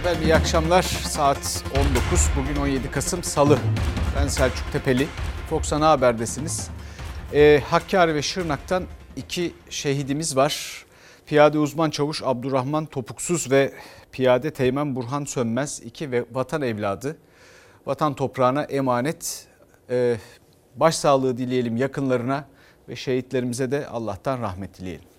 Efendim 0.00 0.22
iyi 0.22 0.34
akşamlar. 0.34 0.82
Saat 0.82 1.64
19. 1.80 2.28
Bugün 2.36 2.60
17 2.60 2.90
Kasım 2.90 3.22
Salı. 3.22 3.58
Ben 4.16 4.28
Selçuk 4.28 4.72
Tepeli. 4.72 5.06
Fox 5.50 5.72
Ana 5.72 5.90
Haber'desiniz. 5.90 6.70
Ee, 7.34 7.62
Hakkari 7.70 8.14
ve 8.14 8.22
Şırnak'tan 8.22 8.84
iki 9.16 9.54
şehidimiz 9.70 10.36
var. 10.36 10.84
Piyade 11.26 11.58
uzman 11.58 11.90
çavuş 11.90 12.22
Abdurrahman 12.24 12.86
Topuksuz 12.86 13.50
ve 13.50 13.72
piyade 14.12 14.50
teğmen 14.50 14.96
Burhan 14.96 15.24
Sönmez 15.24 15.80
iki 15.84 16.10
ve 16.10 16.24
vatan 16.32 16.62
evladı. 16.62 17.16
Vatan 17.86 18.14
toprağına 18.14 18.62
emanet. 18.62 19.46
Ee, 19.90 20.16
başsağlığı 20.76 21.38
dileyelim 21.38 21.76
yakınlarına 21.76 22.44
ve 22.88 22.96
şehitlerimize 22.96 23.70
de 23.70 23.86
Allah'tan 23.86 24.40
rahmet 24.42 24.78
dileyelim. 24.78 25.09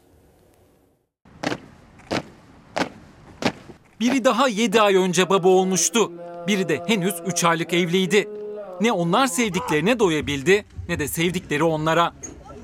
Biri 4.01 4.23
daha 4.23 4.47
7 4.47 4.81
ay 4.81 4.95
önce 4.95 5.29
baba 5.29 5.47
olmuştu. 5.47 6.11
Biri 6.47 6.69
de 6.69 6.83
henüz 6.87 7.15
3 7.27 7.43
aylık 7.43 7.73
evliydi. 7.73 8.29
Ne 8.81 8.91
onlar 8.91 9.27
sevdiklerine 9.27 9.99
doyabildi 9.99 10.65
ne 10.89 10.99
de 10.99 11.07
sevdikleri 11.07 11.63
onlara. 11.63 12.13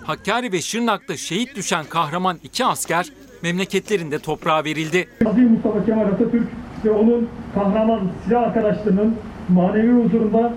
Hakkari 0.03 0.51
ve 0.51 0.61
Şırnak'ta 0.61 1.17
şehit 1.17 1.55
düşen 1.55 1.85
kahraman 1.85 2.39
iki 2.43 2.65
asker 2.65 3.07
memleketlerinde 3.43 4.19
toprağa 4.19 4.63
verildi. 4.63 5.09
Aziz 5.25 5.51
Mustafa 5.51 5.85
Kemal 5.85 6.07
Atatürk 6.07 6.47
ve 6.85 6.91
onun 6.91 7.29
kahraman 7.53 8.11
silah 8.25 8.41
arkadaşlarının 8.41 9.15
manevi 9.49 10.03
huzurunda 10.03 10.53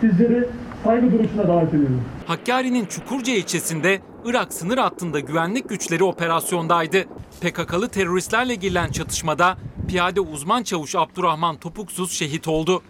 sizleri 0.00 0.48
saygı 0.84 1.12
duruşuna 1.12 1.48
davet 1.48 1.68
ediyorum. 1.68 2.02
Hakkari'nin 2.26 2.86
Çukurca 2.86 3.32
ilçesinde 3.34 4.00
Irak 4.24 4.52
sınır 4.52 4.78
hattında 4.78 5.20
güvenlik 5.20 5.68
güçleri 5.68 6.04
operasyondaydı. 6.04 7.04
PKK'lı 7.40 7.88
teröristlerle 7.88 8.54
girilen 8.54 8.90
çatışmada 8.90 9.56
piyade 9.86 10.20
uzman 10.20 10.62
çavuş 10.62 10.94
Abdurrahman 10.94 11.56
Topuksuz 11.56 12.12
şehit 12.12 12.48
oldu. 12.48 12.82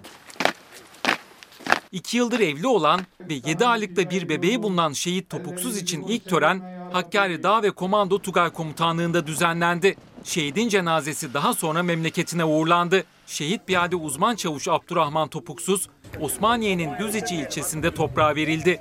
2 1.93 2.17
yıldır 2.17 2.41
evli 2.41 2.67
olan 2.67 3.01
ve 3.21 3.35
7 3.35 3.67
aylıkta 3.67 4.11
bir 4.11 4.29
bebeği 4.29 4.63
bulunan 4.63 4.93
şehit 4.93 5.31
Topuksuz 5.31 5.77
için 5.79 6.03
ilk 6.03 6.29
tören 6.29 6.89
Hakkari 6.93 7.43
Dağ 7.43 7.63
ve 7.63 7.71
Komando 7.71 8.19
Tugay 8.19 8.51
Komutanlığı'nda 8.51 9.27
düzenlendi. 9.27 9.97
Şehidin 10.25 10.69
cenazesi 10.69 11.35
daha 11.35 11.55
sonra 11.55 11.83
memleketine 11.83 12.45
uğurlandı. 12.45 13.05
Şehit 13.27 13.67
piyade 13.67 13.97
uzman 13.97 14.37
çavuş 14.37 14.69
Abdurrahman 14.69 15.29
Topuksuz, 15.29 15.89
Osmaniye'nin 16.21 16.91
Düzeci 16.99 17.35
ilçesinde 17.35 17.95
toprağa 17.95 18.37
verildi. 18.37 18.81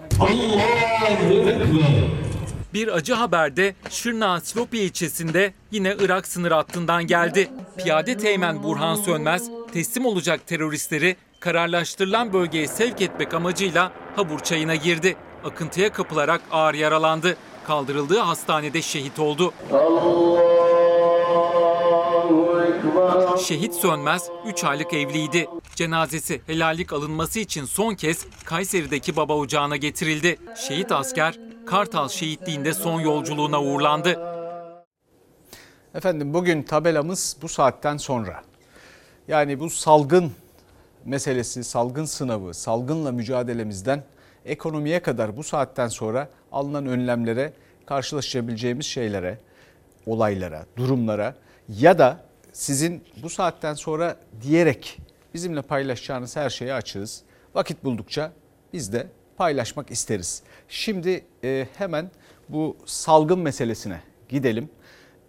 Bir 2.73 2.87
acı 2.87 3.13
haber 3.13 3.57
de 3.57 3.75
Şırnak'ın 3.89 4.43
Silopi 4.43 4.79
ilçesinde 4.79 5.53
yine 5.71 5.95
Irak 5.99 6.27
sınır 6.27 6.51
hattından 6.51 7.07
geldi. 7.07 7.49
Piyade 7.77 8.17
teğmen 8.17 8.63
Burhan 8.63 8.95
Sönmez 8.95 9.49
teslim 9.73 10.05
olacak 10.05 10.47
teröristleri 10.47 11.15
kararlaştırılan 11.39 12.33
bölgeye 12.33 12.67
sevk 12.67 13.01
etmek 13.01 13.33
amacıyla 13.33 13.91
Habur 14.15 14.39
çayına 14.39 14.75
girdi. 14.75 15.15
Akıntıya 15.43 15.91
kapılarak 15.93 16.41
ağır 16.51 16.73
yaralandı. 16.73 17.37
Kaldırıldığı 17.67 18.19
hastanede 18.19 18.81
şehit 18.81 19.19
oldu. 19.19 19.53
Şehit 23.45 23.73
Sönmez 23.73 24.29
3 24.47 24.63
aylık 24.63 24.93
evliydi. 24.93 25.47
Cenazesi 25.75 26.41
helallik 26.47 26.93
alınması 26.93 27.39
için 27.39 27.65
son 27.65 27.95
kez 27.95 28.25
Kayseri'deki 28.45 29.15
baba 29.15 29.35
ocağına 29.35 29.75
getirildi. 29.75 30.39
Şehit 30.67 30.91
asker 30.91 31.39
Kartal 31.65 32.09
şehitliğinde 32.09 32.73
son 32.73 33.01
yolculuğuna 33.01 33.61
uğurlandı. 33.61 34.19
Efendim 35.95 36.33
bugün 36.33 36.63
tabelamız 36.63 37.37
bu 37.41 37.49
saatten 37.49 37.97
sonra. 37.97 38.43
Yani 39.27 39.59
bu 39.59 39.69
salgın 39.69 40.31
meselesi, 41.05 41.63
salgın 41.63 42.05
sınavı, 42.05 42.53
salgınla 42.53 43.11
mücadelemizden 43.11 44.03
ekonomiye 44.45 45.01
kadar 45.01 45.37
bu 45.37 45.43
saatten 45.43 45.87
sonra 45.87 46.29
alınan 46.51 46.85
önlemlere, 46.85 47.53
karşılaşabileceğimiz 47.85 48.85
şeylere, 48.85 49.37
olaylara, 50.05 50.65
durumlara 50.77 51.35
ya 51.69 51.99
da 51.99 52.19
sizin 52.53 53.03
bu 53.23 53.29
saatten 53.29 53.73
sonra 53.73 54.17
diyerek 54.41 54.99
bizimle 55.33 55.61
paylaşacağınız 55.61 56.35
her 56.35 56.49
şeye 56.49 56.73
açığız. 56.73 57.23
Vakit 57.55 57.83
buldukça 57.83 58.31
biz 58.73 58.93
de 58.93 59.07
paylaşmak 59.37 59.91
isteriz. 59.91 60.43
Şimdi 60.73 61.25
e, 61.43 61.67
hemen 61.77 62.11
bu 62.49 62.77
salgın 62.85 63.39
meselesine 63.39 64.01
gidelim. 64.29 64.69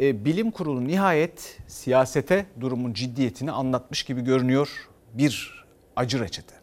E, 0.00 0.24
bilim 0.24 0.50
kurulu 0.50 0.88
nihayet 0.88 1.58
siyasete 1.66 2.46
durumun 2.60 2.92
ciddiyetini 2.92 3.52
anlatmış 3.52 4.02
gibi 4.02 4.20
görünüyor. 4.20 4.88
Bir 5.14 5.64
acı 5.96 6.20
reçete. 6.20 6.54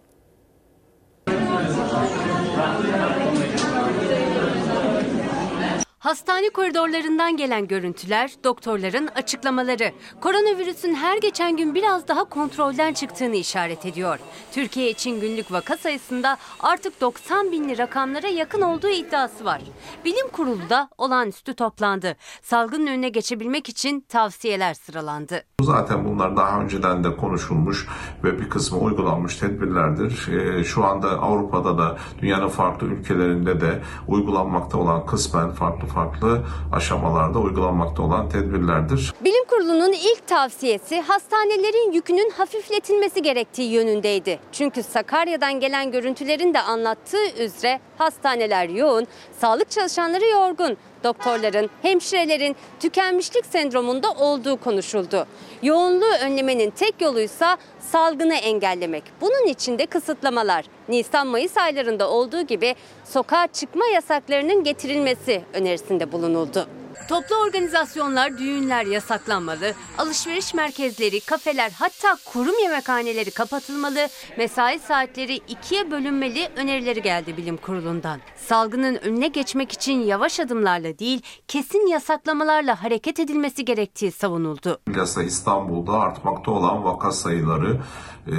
Hastane 6.02 6.50
koridorlarından 6.50 7.38
gelen 7.38 7.68
görüntüler, 7.68 8.32
doktorların 8.44 9.10
açıklamaları. 9.16 9.92
Koronavirüsün 10.22 10.96
her 10.96 11.18
geçen 11.18 11.58
gün 11.58 11.76
biraz 11.76 12.08
daha 12.08 12.24
kontrolden 12.24 12.94
çıktığını 12.94 13.36
işaret 13.36 13.86
ediyor. 13.86 14.20
Türkiye 14.52 14.90
için 14.90 15.22
günlük 15.22 15.52
vaka 15.52 15.78
sayısında 15.78 16.38
artık 16.60 17.02
90 17.02 17.52
binli 17.52 17.78
rakamlara 17.78 18.28
yakın 18.28 18.62
olduğu 18.62 18.90
iddiası 18.90 19.46
var. 19.46 19.62
Bilim 20.06 20.28
kurulu 20.32 20.70
da 20.70 20.90
olağanüstü 20.98 21.54
toplandı. 21.54 22.16
Salgının 22.42 22.88
önüne 22.88 23.10
geçebilmek 23.10 23.70
için 23.70 24.02
tavsiyeler 24.02 24.74
sıralandı. 24.74 25.44
Zaten 25.62 26.06
bunlar 26.06 26.38
daha 26.38 26.62
önceden 26.62 27.04
de 27.04 27.16
konuşulmuş 27.16 27.88
ve 28.24 28.40
bir 28.40 28.50
kısmı 28.50 28.80
uygulanmış 28.80 29.38
tedbirlerdir. 29.38 30.28
Ee, 30.28 30.64
şu 30.64 30.86
anda 30.86 31.10
Avrupa'da 31.10 31.78
da 31.78 31.98
dünyanın 32.22 32.50
farklı 32.50 32.88
ülkelerinde 32.88 33.62
de 33.62 33.82
uygulanmakta 34.08 34.78
olan 34.78 35.06
kısmen 35.06 35.52
farklı 35.52 35.91
farklı 35.94 36.42
aşamalarda 36.72 37.40
uygulanmakta 37.40 38.04
olan 38.04 38.30
tedbirlerdir. 38.30 39.14
Bilim 39.22 39.46
kurulunun 39.46 39.92
ilk 39.92 40.28
tavsiyesi 40.28 41.02
hastanelerin 41.02 41.92
yükünün 41.92 42.30
hafifletilmesi 42.38 43.22
gerektiği 43.22 43.72
yönündeydi. 43.72 44.40
Çünkü 44.52 44.84
Sakarya'dan 44.84 45.60
gelen 45.60 45.92
görüntülerin 45.92 46.54
de 46.54 46.62
anlattığı 46.62 47.44
üzere 47.44 47.80
hastaneler 47.98 48.70
yoğun, 48.70 49.08
sağlık 49.40 49.72
çalışanları 49.72 50.26
yorgun 50.26 50.78
doktorların, 51.04 51.70
hemşirelerin 51.82 52.56
tükenmişlik 52.80 53.46
sendromunda 53.46 54.12
olduğu 54.12 54.58
konuşuldu. 54.58 55.26
Yoğunluğu 55.64 56.14
önlemenin 56.26 56.70
tek 56.70 57.02
yoluysa 57.02 57.58
salgını 57.92 58.36
engellemek. 58.36 59.04
Bunun 59.22 59.48
için 59.48 59.80
de 59.80 59.86
kısıtlamalar. 59.86 60.66
Nisan-Mayıs 60.90 61.58
aylarında 61.58 62.10
olduğu 62.10 62.42
gibi 62.42 62.76
sokağa 63.06 63.48
çıkma 63.48 63.86
yasaklarının 63.86 64.64
getirilmesi 64.64 65.42
önerisinde 65.54 66.12
bulunuldu. 66.12 66.68
Toplu 67.08 67.36
organizasyonlar, 67.36 68.38
düğünler 68.38 68.86
yasaklanmalı, 68.86 69.74
alışveriş 69.98 70.54
merkezleri, 70.54 71.20
kafeler 71.20 71.72
hatta 71.80 72.18
kurum 72.34 72.60
yemekhaneleri 72.64 73.32
kapatılmalı, 73.32 74.08
mesai 74.38 74.80
saatleri 74.80 75.36
ikiye 75.36 75.92
bölünmeli 75.92 76.50
önerileri 76.56 77.02
geldi 77.02 77.38
bilim 77.38 77.58
kurulundan. 77.58 78.20
Salgının 78.36 78.96
önüne 78.96 79.28
geçmek 79.28 79.72
için 79.72 80.02
yavaş 80.02 80.40
adımlarla 80.40 81.00
değil, 81.00 81.22
kesin 81.48 81.88
yasaklamalarla 81.88 82.84
hareket 82.84 83.20
edilmesi 83.20 83.66
gerektiği 83.66 84.12
savunuldu. 84.12 84.80
Bilhassa 84.88 85.24
İstanbul'da 85.24 85.92
artmakta 85.92 86.52
olan 86.52 86.84
vaka 86.84 87.12
sayıları 87.12 87.80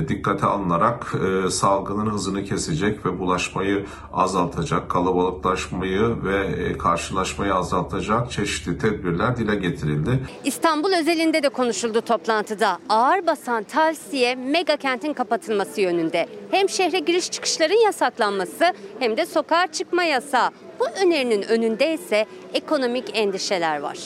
dikkate 0.08 0.46
alınarak 0.46 1.14
e, 1.14 1.50
salgının 1.50 2.10
hızını 2.10 2.44
kesecek 2.44 3.06
ve 3.06 3.18
bulaşmayı 3.18 3.86
azaltacak, 4.12 4.90
kalabalıklaşmayı 4.90 6.24
ve 6.24 6.46
e, 6.46 6.78
karşılaşmayı 6.78 7.54
azaltacak 7.54 8.30
çeşitli 8.30 8.78
tedbirler 8.78 9.36
dile 9.36 9.54
getirildi. 9.54 10.20
İstanbul 10.44 10.92
özelinde 10.92 11.42
de 11.42 11.48
konuşuldu 11.48 12.00
toplantıda. 12.00 12.78
Ağır 12.88 13.26
basan 13.26 13.62
tavsiye 13.62 14.34
mega 14.34 14.76
kentin 14.76 15.12
kapatılması 15.12 15.80
yönünde. 15.80 16.28
Hem 16.50 16.68
şehre 16.68 16.98
giriş 16.98 17.30
çıkışların 17.30 17.84
yasaklanması 17.84 18.64
hem 18.98 19.16
de 19.16 19.26
sokağa 19.26 19.66
çıkma 19.66 20.04
yasağı. 20.04 20.50
Bu 20.82 20.86
önerinin 21.04 21.42
önünde 21.42 21.94
ise 21.94 22.26
ekonomik 22.54 23.10
endişeler 23.14 23.80
var. 23.80 23.98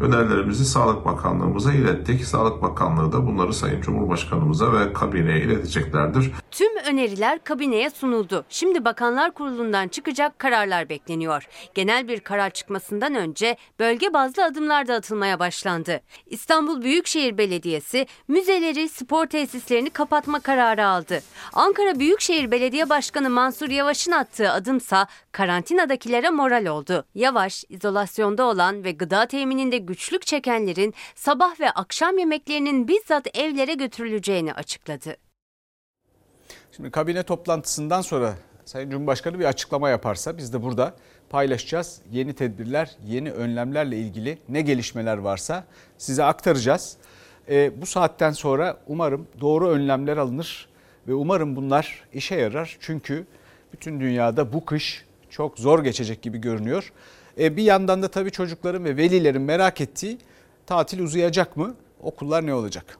Önerilerimizi 0.00 0.64
Sağlık 0.64 1.04
Bakanlığımıza 1.04 1.72
ilettik. 1.72 2.24
Sağlık 2.24 2.62
Bakanlığı 2.62 3.12
da 3.12 3.26
bunları 3.26 3.54
Sayın 3.54 3.80
Cumhurbaşkanımıza 3.80 4.72
ve 4.72 4.92
kabineye 4.92 5.40
ileteceklerdir. 5.40 6.32
Tüm 6.50 6.76
öneriler 6.76 7.44
kabineye 7.44 7.90
sunuldu. 7.90 8.44
Şimdi 8.48 8.84
Bakanlar 8.84 9.30
Kurulu'ndan 9.30 9.88
çıkacak 9.88 10.38
kararlar 10.38 10.88
bekleniyor. 10.88 11.46
Genel 11.74 12.08
bir 12.08 12.20
karar 12.20 12.50
çıkmasından 12.50 13.14
önce 13.14 13.56
bölge 13.80 14.12
bazlı 14.12 14.44
adımlar 14.44 14.88
da 14.88 14.94
atılmaya 14.94 15.38
başlandı. 15.38 16.00
İstanbul 16.26 16.82
Büyükşehir 16.82 17.38
Belediyesi 17.38 18.06
müzeleri, 18.28 18.88
spor 18.88 19.26
tesislerini 19.26 19.90
kapatma 19.90 20.40
kararı 20.40 20.86
aldı. 20.86 21.20
Ankara 21.52 21.98
Büyükşehir 21.98 22.50
Belediye 22.50 22.88
Başkanı 22.88 23.30
Mansur 23.30 23.70
Yavaş'ın 23.70 24.12
attığı 24.12 24.50
adımsa 24.50 25.06
karantinadakilere 25.32 26.19
eğitimcilere 26.20 26.30
moral 26.30 26.66
oldu. 26.66 27.04
Yavaş, 27.14 27.64
izolasyonda 27.68 28.44
olan 28.44 28.84
ve 28.84 28.92
gıda 28.92 29.26
temininde 29.26 29.78
güçlük 29.78 30.26
çekenlerin 30.26 30.94
sabah 31.14 31.60
ve 31.60 31.70
akşam 31.70 32.18
yemeklerinin 32.18 32.88
bizzat 32.88 33.36
evlere 33.36 33.74
götürüleceğini 33.74 34.52
açıkladı. 34.54 35.16
Şimdi 36.76 36.90
kabine 36.90 37.22
toplantısından 37.22 38.02
sonra 38.02 38.34
Sayın 38.64 38.90
Cumhurbaşkanı 38.90 39.38
bir 39.38 39.44
açıklama 39.44 39.88
yaparsa 39.88 40.36
biz 40.36 40.52
de 40.52 40.62
burada 40.62 40.94
paylaşacağız. 41.30 42.00
Yeni 42.10 42.34
tedbirler, 42.34 42.90
yeni 43.06 43.32
önlemlerle 43.32 43.96
ilgili 43.96 44.38
ne 44.48 44.62
gelişmeler 44.62 45.18
varsa 45.18 45.64
size 45.98 46.24
aktaracağız. 46.24 46.96
E, 47.48 47.80
bu 47.80 47.86
saatten 47.86 48.32
sonra 48.32 48.76
umarım 48.86 49.26
doğru 49.40 49.68
önlemler 49.68 50.16
alınır 50.16 50.68
ve 51.08 51.14
umarım 51.14 51.56
bunlar 51.56 52.04
işe 52.12 52.34
yarar. 52.34 52.76
Çünkü 52.80 53.26
bütün 53.72 54.00
dünyada 54.00 54.52
bu 54.52 54.64
kış 54.64 55.04
çok 55.30 55.58
zor 55.58 55.84
geçecek 55.84 56.22
gibi 56.22 56.38
görünüyor. 56.38 56.92
E, 57.38 57.56
bir 57.56 57.62
yandan 57.62 58.02
da 58.02 58.08
tabii 58.08 58.30
çocukların 58.30 58.84
ve 58.84 58.96
velilerin 58.96 59.42
merak 59.42 59.80
ettiği 59.80 60.18
tatil 60.66 61.00
uzayacak 61.00 61.56
mı? 61.56 61.74
Okullar 62.02 62.46
ne 62.46 62.54
olacak? 62.54 62.98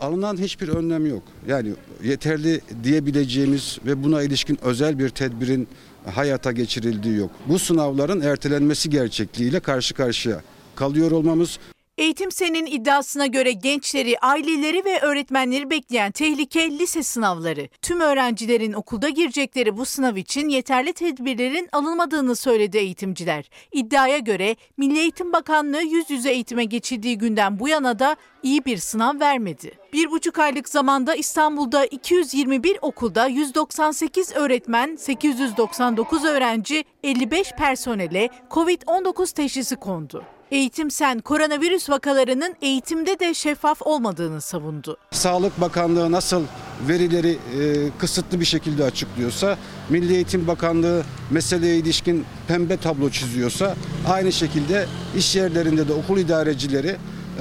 Alınan 0.00 0.36
hiçbir 0.36 0.68
önlem 0.68 1.06
yok. 1.06 1.22
Yani 1.48 1.72
yeterli 2.02 2.60
diyebileceğimiz 2.84 3.78
ve 3.86 4.04
buna 4.04 4.22
ilişkin 4.22 4.58
özel 4.62 4.98
bir 4.98 5.08
tedbirin 5.08 5.68
hayata 6.14 6.52
geçirildiği 6.52 7.16
yok. 7.16 7.30
Bu 7.46 7.58
sınavların 7.58 8.20
ertelenmesi 8.20 8.90
gerçekliğiyle 8.90 9.60
karşı 9.60 9.94
karşıya 9.94 10.40
kalıyor 10.76 11.10
olmamız 11.10 11.58
Eğitim 12.00 12.32
Sen'in 12.32 12.66
iddiasına 12.66 13.26
göre 13.26 13.52
gençleri, 13.52 14.18
aileleri 14.18 14.84
ve 14.84 15.00
öğretmenleri 15.00 15.70
bekleyen 15.70 16.12
tehlike 16.12 16.70
lise 16.70 17.02
sınavları. 17.02 17.68
Tüm 17.82 18.00
öğrencilerin 18.00 18.72
okulda 18.72 19.08
girecekleri 19.08 19.76
bu 19.76 19.84
sınav 19.84 20.16
için 20.16 20.48
yeterli 20.48 20.92
tedbirlerin 20.92 21.68
alınmadığını 21.72 22.36
söyledi 22.36 22.78
eğitimciler. 22.78 23.50
İddiaya 23.72 24.18
göre 24.18 24.56
Milli 24.76 24.98
Eğitim 24.98 25.32
Bakanlığı 25.32 25.82
yüz 25.82 26.10
yüze 26.10 26.30
eğitime 26.30 26.64
geçildiği 26.64 27.18
günden 27.18 27.58
bu 27.58 27.68
yana 27.68 27.98
da 27.98 28.16
iyi 28.42 28.64
bir 28.64 28.76
sınav 28.76 29.20
vermedi. 29.20 29.72
Bir 29.92 30.10
buçuk 30.10 30.38
aylık 30.38 30.68
zamanda 30.68 31.14
İstanbul'da 31.14 31.84
221 31.84 32.78
okulda 32.82 33.26
198 33.26 34.32
öğretmen, 34.32 34.96
899 34.96 36.24
öğrenci, 36.24 36.84
55 37.04 37.52
personele 37.52 38.28
COVID-19 38.50 39.34
teşhisi 39.34 39.76
kondu. 39.76 40.24
Eğitim 40.50 40.90
Sen 40.90 41.18
koronavirüs 41.18 41.90
vakalarının 41.90 42.54
eğitimde 42.62 43.18
de 43.18 43.34
şeffaf 43.34 43.82
olmadığını 43.82 44.40
savundu. 44.40 44.96
Sağlık 45.10 45.60
Bakanlığı 45.60 46.12
nasıl 46.12 46.42
verileri 46.88 47.30
e, 47.30 47.38
kısıtlı 47.98 48.40
bir 48.40 48.44
şekilde 48.44 48.84
açıklıyorsa, 48.84 49.58
Milli 49.88 50.14
Eğitim 50.14 50.46
Bakanlığı 50.46 51.02
meseleye 51.30 51.76
ilişkin 51.76 52.24
pembe 52.48 52.76
tablo 52.76 53.10
çiziyorsa 53.10 53.74
aynı 54.08 54.32
şekilde 54.32 54.86
iş 55.16 55.36
yerlerinde 55.36 55.88
de 55.88 55.92
okul 55.92 56.18
idarecileri 56.18 56.96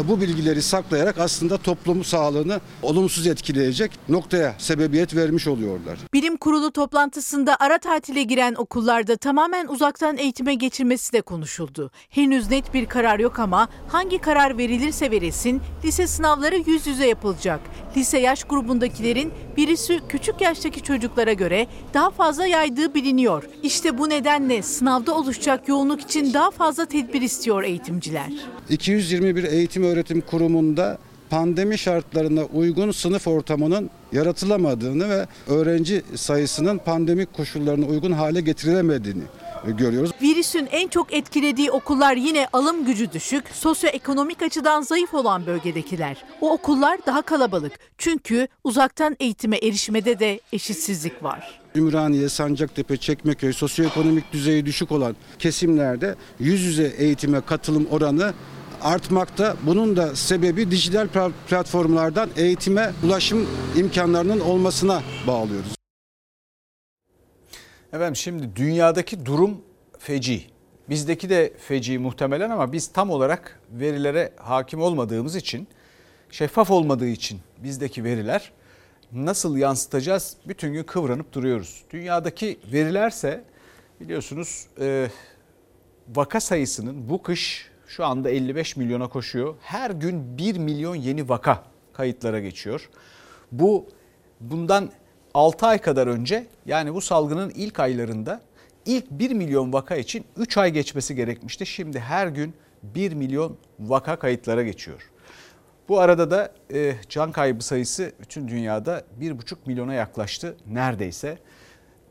bu 0.07 0.21
bilgileri 0.21 0.61
saklayarak 0.61 1.17
aslında 1.17 1.57
toplumu 1.57 2.03
sağlığını 2.03 2.59
olumsuz 2.81 3.27
etkileyecek 3.27 3.91
noktaya 4.09 4.55
sebebiyet 4.57 5.15
vermiş 5.15 5.47
oluyorlar. 5.47 5.99
Bilim 6.13 6.37
Kurulu 6.37 6.71
toplantısında 6.71 7.55
ara 7.59 7.77
tatile 7.77 8.23
giren 8.23 8.55
okullarda 8.57 9.17
tamamen 9.17 9.67
uzaktan 9.67 10.17
eğitime 10.17 10.53
geçilmesi 10.53 11.13
de 11.13 11.21
konuşuldu. 11.21 11.91
Henüz 12.09 12.49
net 12.51 12.73
bir 12.73 12.85
karar 12.85 13.19
yok 13.19 13.39
ama 13.39 13.67
hangi 13.87 14.17
karar 14.17 14.57
verilirse 14.57 15.11
verilsin 15.11 15.61
lise 15.83 16.07
sınavları 16.07 16.55
yüz 16.67 16.87
yüze 16.87 17.07
yapılacak. 17.07 17.59
Lise 17.97 18.19
yaş 18.19 18.43
grubundakilerin 18.43 19.33
virüsü 19.57 19.99
küçük 20.09 20.41
yaştaki 20.41 20.83
çocuklara 20.83 21.33
göre 21.33 21.67
daha 21.93 22.09
fazla 22.09 22.45
yaydığı 22.45 22.93
biliniyor. 22.93 23.43
İşte 23.63 23.97
bu 23.97 24.09
nedenle 24.09 24.61
sınavda 24.61 25.15
oluşacak 25.15 25.67
yoğunluk 25.67 26.01
için 26.01 26.33
daha 26.33 26.51
fazla 26.51 26.85
tedbir 26.85 27.21
istiyor 27.21 27.63
eğitimciler. 27.63 28.31
221 28.69 29.43
eğitim 29.43 29.78
öğretim 29.83 30.21
kurumunda 30.21 30.97
pandemi 31.29 31.77
şartlarına 31.77 32.43
uygun 32.43 32.91
sınıf 32.91 33.27
ortamının 33.27 33.89
yaratılamadığını 34.11 35.09
ve 35.09 35.27
öğrenci 35.47 36.01
sayısının 36.15 36.77
pandemik 36.77 37.33
koşullarına 37.33 37.85
uygun 37.85 38.11
hale 38.11 38.41
getirilemediğini 38.41 39.23
görüyoruz. 39.67 40.11
Virüsün 40.21 40.67
en 40.71 40.87
çok 40.87 41.13
etkilediği 41.13 41.71
okullar 41.71 42.15
yine 42.15 42.47
alım 42.53 42.85
gücü 42.85 43.11
düşük, 43.11 43.43
sosyoekonomik 43.53 44.41
açıdan 44.41 44.81
zayıf 44.81 45.13
olan 45.13 45.45
bölgedekiler. 45.45 46.23
O 46.41 46.51
okullar 46.51 46.99
daha 47.05 47.21
kalabalık 47.21 47.71
çünkü 47.97 48.47
uzaktan 48.63 49.15
eğitime 49.19 49.57
erişmede 49.57 50.19
de 50.19 50.39
eşitsizlik 50.53 51.23
var. 51.23 51.59
Ümraniye, 51.75 52.29
Sancaktepe, 52.29 52.97
Çekmeköy 52.97 53.53
sosyoekonomik 53.53 54.33
düzeyi 54.33 54.65
düşük 54.65 54.91
olan 54.91 55.15
kesimlerde 55.39 56.15
yüz 56.39 56.61
yüze 56.61 56.93
eğitime 56.97 57.41
katılım 57.41 57.87
oranı 57.91 58.33
artmakta. 58.81 59.55
Bunun 59.65 59.97
da 59.97 60.15
sebebi 60.15 60.71
dijital 60.71 61.07
platformlardan 61.49 62.29
eğitime 62.37 62.91
ulaşım 63.03 63.49
imkanlarının 63.75 64.39
olmasına 64.39 65.03
bağlıyoruz. 65.27 65.75
Efendim 67.93 68.15
şimdi 68.15 68.55
dünyadaki 68.55 69.25
durum 69.25 69.61
feci. 69.99 70.45
Bizdeki 70.89 71.29
de 71.29 71.53
feci 71.57 71.99
muhtemelen 71.99 72.49
ama 72.49 72.73
biz 72.73 72.87
tam 72.87 73.09
olarak 73.09 73.59
verilere 73.71 74.33
hakim 74.37 74.81
olmadığımız 74.81 75.35
için, 75.35 75.67
şeffaf 76.31 76.71
olmadığı 76.71 77.07
için 77.07 77.39
bizdeki 77.63 78.03
veriler 78.03 78.51
nasıl 79.11 79.57
yansıtacağız 79.57 80.37
bütün 80.47 80.73
gün 80.73 80.83
kıvranıp 80.83 81.33
duruyoruz. 81.33 81.83
Dünyadaki 81.91 82.59
verilerse 82.73 83.43
biliyorsunuz 83.99 84.67
e, 84.79 85.07
vaka 86.15 86.39
sayısının 86.39 87.09
bu 87.09 87.23
kış 87.23 87.68
şu 87.89 88.05
anda 88.05 88.29
55 88.29 88.75
milyona 88.75 89.07
koşuyor. 89.07 89.55
Her 89.61 89.91
gün 89.91 90.37
1 90.37 90.57
milyon 90.57 90.95
yeni 90.95 91.29
vaka 91.29 91.63
kayıtlara 91.93 92.39
geçiyor. 92.39 92.89
Bu 93.51 93.85
bundan 94.39 94.89
6 95.33 95.67
ay 95.67 95.77
kadar 95.77 96.07
önce 96.07 96.47
yani 96.65 96.93
bu 96.93 97.01
salgının 97.01 97.49
ilk 97.49 97.79
aylarında 97.79 98.41
ilk 98.85 99.11
1 99.11 99.31
milyon 99.31 99.73
vaka 99.73 99.95
için 99.95 100.25
3 100.37 100.57
ay 100.57 100.71
geçmesi 100.71 101.15
gerekmişti. 101.15 101.65
Şimdi 101.65 101.99
her 101.99 102.27
gün 102.27 102.53
1 102.83 103.13
milyon 103.13 103.57
vaka 103.79 104.19
kayıtlara 104.19 104.63
geçiyor. 104.63 105.09
Bu 105.89 105.99
arada 105.99 106.31
da 106.31 106.53
e, 106.73 106.95
can 107.09 107.31
kaybı 107.31 107.63
sayısı 107.63 108.11
bütün 108.21 108.47
dünyada 108.47 109.03
1,5 109.21 109.55
milyona 109.65 109.93
yaklaştı 109.93 110.57
neredeyse. 110.67 111.37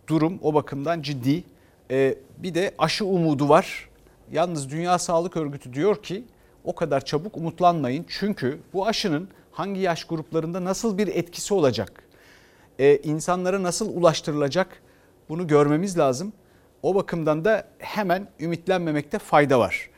Durum 0.07 0.39
o 0.43 0.55
bakımdan 0.55 1.03
ciddi. 1.03 1.45
E, 1.91 2.15
bir 2.39 2.55
de 2.55 2.75
aşı 2.79 3.05
umudu 3.05 3.49
var. 3.49 3.88
Yalnız 4.33 4.71
Dünya 4.71 4.99
Sağlık 4.99 5.37
Örgütü 5.37 5.73
diyor 5.73 6.03
ki 6.03 6.25
o 6.65 6.75
kadar 6.75 7.05
çabuk 7.05 7.37
umutlanmayın. 7.37 8.07
Çünkü 8.09 8.61
bu 8.73 8.87
aşının 8.87 9.29
hangi 9.53 9.81
yaş 9.81 10.05
gruplarında 10.05 10.65
nasıl 10.65 10.99
bir 10.99 11.09
etkisi 11.09 11.55
olacak? 11.55 12.03
Ee, 12.79 12.97
insanlara 12.97 13.63
nasıl 13.63 13.97
ulaştırılacak? 13.97 14.83
Bunu 15.29 15.47
görmemiz 15.47 15.99
lazım. 15.99 16.33
O 16.83 16.95
bakımdan 16.95 17.45
da 17.45 17.69
hemen 17.79 18.29
ümitlenmemekte 18.41 19.19
fayda 19.19 19.59
var. 19.59 19.91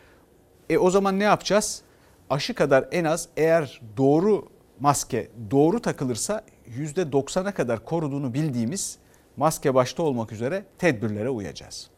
E 0.70 0.78
o 0.78 0.90
zaman 0.90 1.18
ne 1.18 1.24
yapacağız? 1.24 1.82
Aşı 2.30 2.54
kadar 2.54 2.88
en 2.92 3.04
az 3.04 3.28
eğer 3.36 3.80
doğru 3.96 4.48
maske 4.80 5.30
doğru 5.50 5.82
takılırsa 5.82 6.44
%90'a 6.78 7.54
kadar 7.54 7.84
koruduğunu 7.84 8.34
bildiğimiz 8.34 8.98
maske 9.36 9.74
başta 9.74 10.02
olmak 10.02 10.32
üzere 10.32 10.64
tedbirlere 10.78 11.28
uyacağız. 11.30 11.90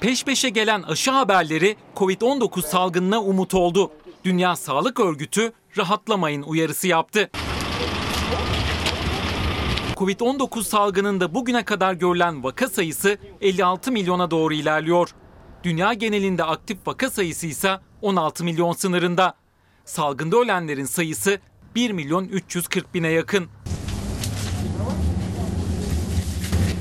Peş 0.00 0.24
peşe 0.24 0.48
gelen 0.48 0.82
aşı 0.82 1.10
haberleri 1.10 1.76
Covid-19 1.96 2.62
salgınına 2.62 3.22
umut 3.22 3.54
oldu. 3.54 3.90
Dünya 4.24 4.56
Sağlık 4.56 5.00
Örgütü 5.00 5.52
rahatlamayın 5.78 6.42
uyarısı 6.42 6.88
yaptı. 6.88 7.30
Covid-19 9.96 10.62
salgınında 10.64 11.34
bugüne 11.34 11.64
kadar 11.64 11.94
görülen 11.94 12.44
vaka 12.44 12.68
sayısı 12.68 13.18
56 13.40 13.92
milyona 13.92 14.30
doğru 14.30 14.54
ilerliyor. 14.54 15.14
Dünya 15.64 15.92
genelinde 15.92 16.44
aktif 16.44 16.78
vaka 16.86 17.10
sayısı 17.10 17.46
ise 17.46 17.78
16 18.02 18.44
milyon 18.44 18.72
sınırında. 18.72 19.34
Salgında 19.84 20.36
ölenlerin 20.36 20.84
sayısı 20.84 21.38
1 21.74 21.90
milyon 21.90 22.24
340 22.24 22.94
bine 22.94 23.08
yakın. 23.08 23.48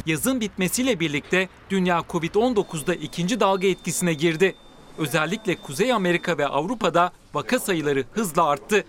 Yazın 0.09 0.41
bitmesiyle 0.41 0.99
birlikte 0.99 1.49
dünya 1.69 1.99
Covid-19'da 1.99 2.95
ikinci 2.95 3.39
dalga 3.39 3.67
etkisine 3.67 4.13
girdi. 4.13 4.55
Özellikle 4.97 5.55
Kuzey 5.55 5.93
Amerika 5.93 6.37
ve 6.37 6.47
Avrupa'da 6.47 7.11
vaka 7.33 7.59
sayıları 7.59 8.05
hızla 8.11 8.45
arttı. 8.45 8.83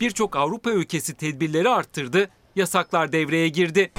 Birçok 0.00 0.36
Avrupa 0.36 0.70
ülkesi 0.70 1.14
tedbirleri 1.14 1.68
arttırdı, 1.68 2.28
yasaklar 2.56 3.12
devreye 3.12 3.48
girdi. 3.48 3.92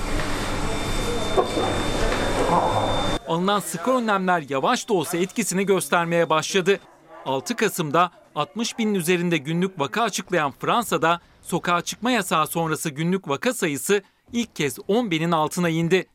Alınan 3.27 3.59
sıkı 3.59 3.91
önlemler 3.91 4.43
yavaş 4.49 4.89
da 4.89 4.93
olsa 4.93 5.17
etkisini 5.17 5.65
göstermeye 5.65 6.29
başladı. 6.29 6.79
6 7.25 7.55
Kasım'da 7.55 8.11
60 8.35 8.79
binin 8.79 8.93
üzerinde 8.93 9.37
günlük 9.37 9.79
vaka 9.79 10.01
açıklayan 10.01 10.53
Fransa'da 10.59 11.21
sokağa 11.41 11.81
çıkma 11.81 12.11
yasağı 12.11 12.47
sonrası 12.47 12.89
günlük 12.89 13.27
vaka 13.27 13.53
sayısı 13.53 14.03
ilk 14.33 14.55
kez 14.55 14.77
10 14.87 15.11
binin 15.11 15.31
altına 15.31 15.69
indi. 15.69 16.07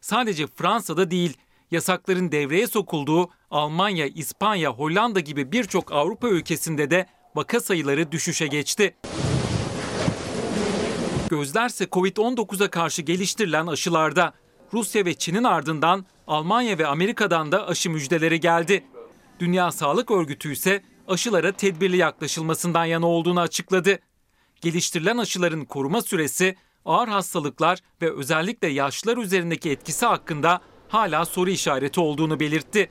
Sadece 0.00 0.46
Fransa'da 0.46 1.10
değil, 1.10 1.36
yasakların 1.70 2.32
devreye 2.32 2.66
sokulduğu 2.66 3.30
Almanya, 3.50 4.06
İspanya, 4.06 4.70
Hollanda 4.70 5.20
gibi 5.20 5.52
birçok 5.52 5.92
Avrupa 5.92 6.28
ülkesinde 6.28 6.90
de 6.90 7.06
vaka 7.34 7.60
sayıları 7.60 8.12
düşüşe 8.12 8.46
geçti. 8.46 8.96
Gözlerse 11.30 11.84
Covid-19'a 11.84 12.70
karşı 12.70 13.02
geliştirilen 13.02 13.66
aşılarda. 13.66 14.32
Rusya 14.72 15.04
ve 15.04 15.14
Çin'in 15.14 15.44
ardından 15.44 16.06
Almanya 16.26 16.78
ve 16.78 16.86
Amerika'dan 16.86 17.52
da 17.52 17.68
aşı 17.68 17.90
müjdeleri 17.90 18.40
geldi. 18.40 18.84
Dünya 19.40 19.72
Sağlık 19.72 20.10
Örgütü 20.10 20.52
ise 20.52 20.82
aşılara 21.08 21.52
tedbirli 21.52 21.96
yaklaşılmasından 21.96 22.84
yana 22.84 23.06
olduğunu 23.06 23.40
açıkladı. 23.40 23.98
Geliştirilen 24.60 25.18
aşıların 25.18 25.64
koruma 25.64 26.02
süresi, 26.02 26.56
ağır 26.88 27.08
hastalıklar 27.08 27.78
ve 28.02 28.12
özellikle 28.12 28.68
yaşlılar 28.68 29.16
üzerindeki 29.16 29.70
etkisi 29.70 30.06
hakkında 30.06 30.60
hala 30.88 31.24
soru 31.24 31.50
işareti 31.50 32.00
olduğunu 32.00 32.40
belirtti. 32.40 32.90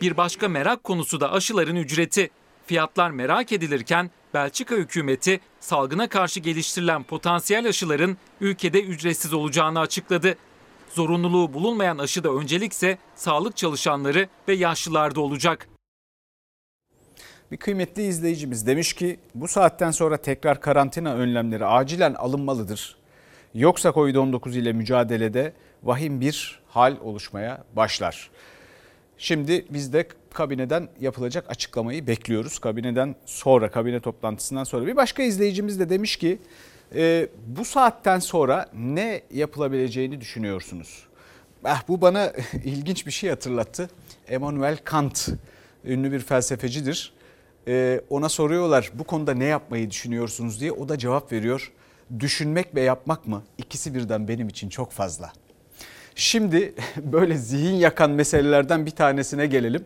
Bir 0.00 0.16
başka 0.16 0.48
merak 0.48 0.84
konusu 0.84 1.20
da 1.20 1.32
aşıların 1.32 1.76
ücreti. 1.76 2.30
Fiyatlar 2.66 3.10
merak 3.10 3.52
edilirken 3.52 4.10
Belçika 4.34 4.74
hükümeti 4.74 5.40
salgına 5.60 6.08
karşı 6.08 6.40
geliştirilen 6.40 7.02
potansiyel 7.02 7.68
aşıların 7.68 8.16
ülkede 8.40 8.82
ücretsiz 8.82 9.32
olacağını 9.32 9.80
açıkladı. 9.80 10.36
Zorunluluğu 10.90 11.54
bulunmayan 11.54 11.98
aşıda 11.98 12.32
öncelikse 12.32 12.98
sağlık 13.14 13.56
çalışanları 13.56 14.28
ve 14.48 14.54
yaşlılarda 14.54 15.20
olacak. 15.20 15.68
Bir 17.54 17.58
kıymetli 17.58 18.02
izleyicimiz 18.02 18.66
demiş 18.66 18.92
ki 18.92 19.18
bu 19.34 19.48
saatten 19.48 19.90
sonra 19.90 20.16
tekrar 20.16 20.60
karantina 20.60 21.14
önlemleri 21.14 21.66
acilen 21.66 22.14
alınmalıdır. 22.14 22.96
Yoksa 23.54 23.88
Covid-19 23.88 24.58
ile 24.58 24.72
mücadelede 24.72 25.52
vahim 25.82 26.20
bir 26.20 26.60
hal 26.68 26.96
oluşmaya 27.02 27.64
başlar. 27.76 28.30
Şimdi 29.18 29.66
biz 29.70 29.92
de 29.92 30.08
kabineden 30.32 30.88
yapılacak 31.00 31.50
açıklamayı 31.50 32.06
bekliyoruz. 32.06 32.58
Kabineden 32.58 33.14
sonra, 33.26 33.70
kabine 33.70 34.00
toplantısından 34.00 34.64
sonra. 34.64 34.86
Bir 34.86 34.96
başka 34.96 35.22
izleyicimiz 35.22 35.80
de 35.80 35.88
demiş 35.88 36.16
ki 36.16 36.38
e, 36.94 37.28
bu 37.46 37.64
saatten 37.64 38.18
sonra 38.18 38.66
ne 38.74 39.22
yapılabileceğini 39.30 40.20
düşünüyorsunuz? 40.20 41.06
Ah, 41.64 41.82
bu 41.88 42.00
bana 42.00 42.32
ilginç 42.64 43.06
bir 43.06 43.12
şey 43.12 43.30
hatırlattı. 43.30 43.90
Emmanuel 44.28 44.76
Kant 44.84 45.28
ünlü 45.84 46.12
bir 46.12 46.20
felsefecidir. 46.20 47.14
E, 47.68 48.00
ona 48.10 48.28
soruyorlar 48.28 48.90
bu 48.94 49.04
konuda 49.04 49.34
ne 49.34 49.44
yapmayı 49.44 49.90
düşünüyorsunuz 49.90 50.60
diye. 50.60 50.72
O 50.72 50.88
da 50.88 50.98
cevap 50.98 51.32
veriyor. 51.32 51.72
Düşünmek 52.20 52.74
ve 52.74 52.80
yapmak 52.80 53.26
mı? 53.26 53.42
İkisi 53.58 53.94
birden 53.94 54.28
benim 54.28 54.48
için 54.48 54.68
çok 54.68 54.92
fazla. 54.92 55.32
Şimdi 56.14 56.74
böyle 56.96 57.36
zihin 57.36 57.74
yakan 57.74 58.10
meselelerden 58.10 58.86
bir 58.86 58.90
tanesine 58.90 59.46
gelelim. 59.46 59.84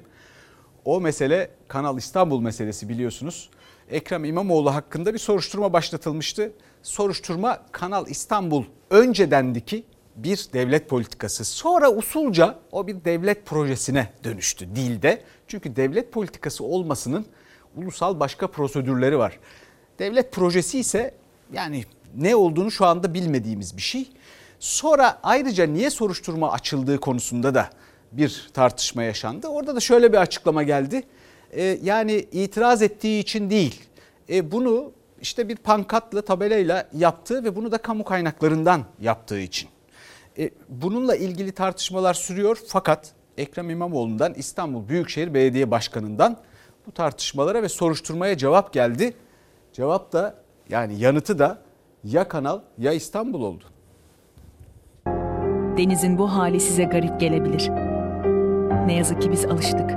O 0.84 1.00
mesele 1.00 1.50
Kanal 1.68 1.98
İstanbul 1.98 2.40
meselesi 2.40 2.88
biliyorsunuz. 2.88 3.50
Ekrem 3.90 4.24
İmamoğlu 4.24 4.74
hakkında 4.74 5.14
bir 5.14 5.18
soruşturma 5.18 5.72
başlatılmıştı. 5.72 6.52
Soruşturma 6.82 7.62
Kanal 7.72 8.06
İstanbul 8.06 8.64
öncedendi 8.90 9.64
ki 9.64 9.84
bir 10.16 10.46
devlet 10.52 10.88
politikası. 10.88 11.44
Sonra 11.44 11.92
usulca 11.92 12.58
o 12.72 12.86
bir 12.86 13.04
devlet 13.04 13.46
projesine 13.46 14.12
dönüştü 14.24 14.76
dilde. 14.76 15.22
Çünkü 15.48 15.76
devlet 15.76 16.12
politikası 16.12 16.64
olmasının 16.64 17.26
ulusal 17.78 18.20
başka 18.20 18.46
prosedürleri 18.46 19.18
var. 19.18 19.38
Devlet 19.98 20.32
projesi 20.32 20.78
ise 20.78 21.14
yani 21.52 21.84
ne 22.16 22.36
olduğunu 22.36 22.70
şu 22.70 22.86
anda 22.86 23.14
bilmediğimiz 23.14 23.76
bir 23.76 23.82
şey. 23.82 24.08
Sonra 24.58 25.18
ayrıca 25.22 25.66
niye 25.66 25.90
soruşturma 25.90 26.52
açıldığı 26.52 27.00
konusunda 27.00 27.54
da 27.54 27.70
bir 28.12 28.50
tartışma 28.54 29.02
yaşandı. 29.02 29.48
Orada 29.48 29.76
da 29.76 29.80
şöyle 29.80 30.12
bir 30.12 30.18
açıklama 30.18 30.62
geldi. 30.62 31.02
Ee, 31.52 31.78
yani 31.82 32.12
itiraz 32.32 32.82
ettiği 32.82 33.20
için 33.20 33.50
değil. 33.50 33.82
E, 34.30 34.52
bunu 34.52 34.92
işte 35.20 35.48
bir 35.48 35.56
pankatla 35.56 36.22
tabelayla 36.22 36.88
yaptığı 36.96 37.44
ve 37.44 37.56
bunu 37.56 37.72
da 37.72 37.78
kamu 37.78 38.04
kaynaklarından 38.04 38.84
yaptığı 39.00 39.40
için. 39.40 39.68
E, 40.38 40.50
bununla 40.68 41.16
ilgili 41.16 41.52
tartışmalar 41.52 42.14
sürüyor 42.14 42.58
fakat 42.66 43.12
Ekrem 43.38 43.70
İmamoğlu'ndan 43.70 44.34
İstanbul 44.34 44.88
Büyükşehir 44.88 45.34
Belediye 45.34 45.70
Başkanı'ndan 45.70 46.36
bu 46.88 46.92
tartışmalara 46.92 47.62
ve 47.62 47.68
soruşturmaya 47.68 48.36
cevap 48.36 48.72
geldi. 48.72 49.14
Cevap 49.72 50.12
da 50.12 50.34
yani 50.68 51.00
yanıtı 51.00 51.38
da 51.38 51.58
ya 52.04 52.28
Kanal 52.28 52.60
ya 52.78 52.92
İstanbul 52.92 53.42
oldu. 53.42 53.64
Denizin 55.78 56.18
bu 56.18 56.32
hali 56.32 56.60
size 56.60 56.84
garip 56.84 57.20
gelebilir. 57.20 57.68
Ne 58.86 58.94
yazık 58.94 59.22
ki 59.22 59.32
biz 59.32 59.44
alıştık. 59.44 59.90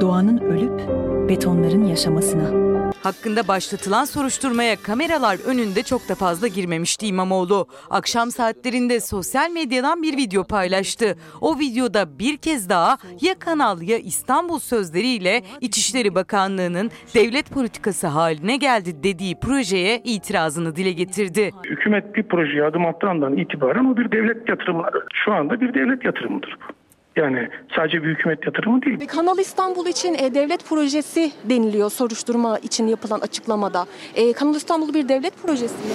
Doğanın 0.00 0.38
ölüp 0.38 0.88
betonların 1.28 1.84
yaşamasına. 1.84 2.69
Hakkında 3.02 3.48
başlatılan 3.48 4.04
soruşturmaya 4.04 4.76
kameralar 4.76 5.36
önünde 5.46 5.82
çok 5.82 6.08
da 6.08 6.14
fazla 6.14 6.46
girmemişti 6.48 7.06
İmamoğlu. 7.06 7.66
Akşam 7.90 8.30
saatlerinde 8.30 9.00
sosyal 9.00 9.50
medyadan 9.50 10.02
bir 10.02 10.16
video 10.16 10.44
paylaştı. 10.44 11.16
O 11.40 11.58
videoda 11.58 12.18
bir 12.18 12.36
kez 12.36 12.68
daha 12.68 12.98
ya 13.20 13.38
Kanal 13.38 13.82
ya 13.82 13.98
İstanbul 13.98 14.58
sözleriyle 14.58 15.42
İçişleri 15.60 16.14
Bakanlığı'nın 16.14 16.90
devlet 17.14 17.50
politikası 17.50 18.06
haline 18.06 18.56
geldi 18.56 19.02
dediği 19.02 19.40
projeye 19.40 20.02
itirazını 20.04 20.76
dile 20.76 20.92
getirdi. 20.92 21.50
Hükümet 21.64 22.14
bir 22.14 22.22
projeye 22.22 22.64
adım 22.64 22.86
attığı 22.86 23.10
itibaren 23.36 23.84
o 23.84 23.96
bir 23.96 24.12
devlet 24.12 24.48
yatırımı. 24.48 24.84
Şu 25.12 25.32
anda 25.32 25.60
bir 25.60 25.74
devlet 25.74 26.04
yatırımıdır 26.04 26.58
bu. 26.60 26.79
Yani 27.16 27.48
sadece 27.76 28.02
bir 28.02 28.08
hükümet 28.08 28.46
yatırımı 28.46 28.82
değil. 28.82 29.06
Kanal 29.06 29.38
İstanbul 29.38 29.86
için 29.86 30.14
e, 30.14 30.34
devlet 30.34 30.64
projesi 30.68 31.32
deniliyor 31.44 31.90
soruşturma 31.90 32.58
için 32.58 32.86
yapılan 32.86 33.20
açıklamada. 33.20 33.86
E, 34.14 34.32
Kanal 34.32 34.54
İstanbul 34.54 34.94
bir 34.94 35.08
devlet 35.08 35.42
projesi 35.42 35.74
mi? 35.74 35.94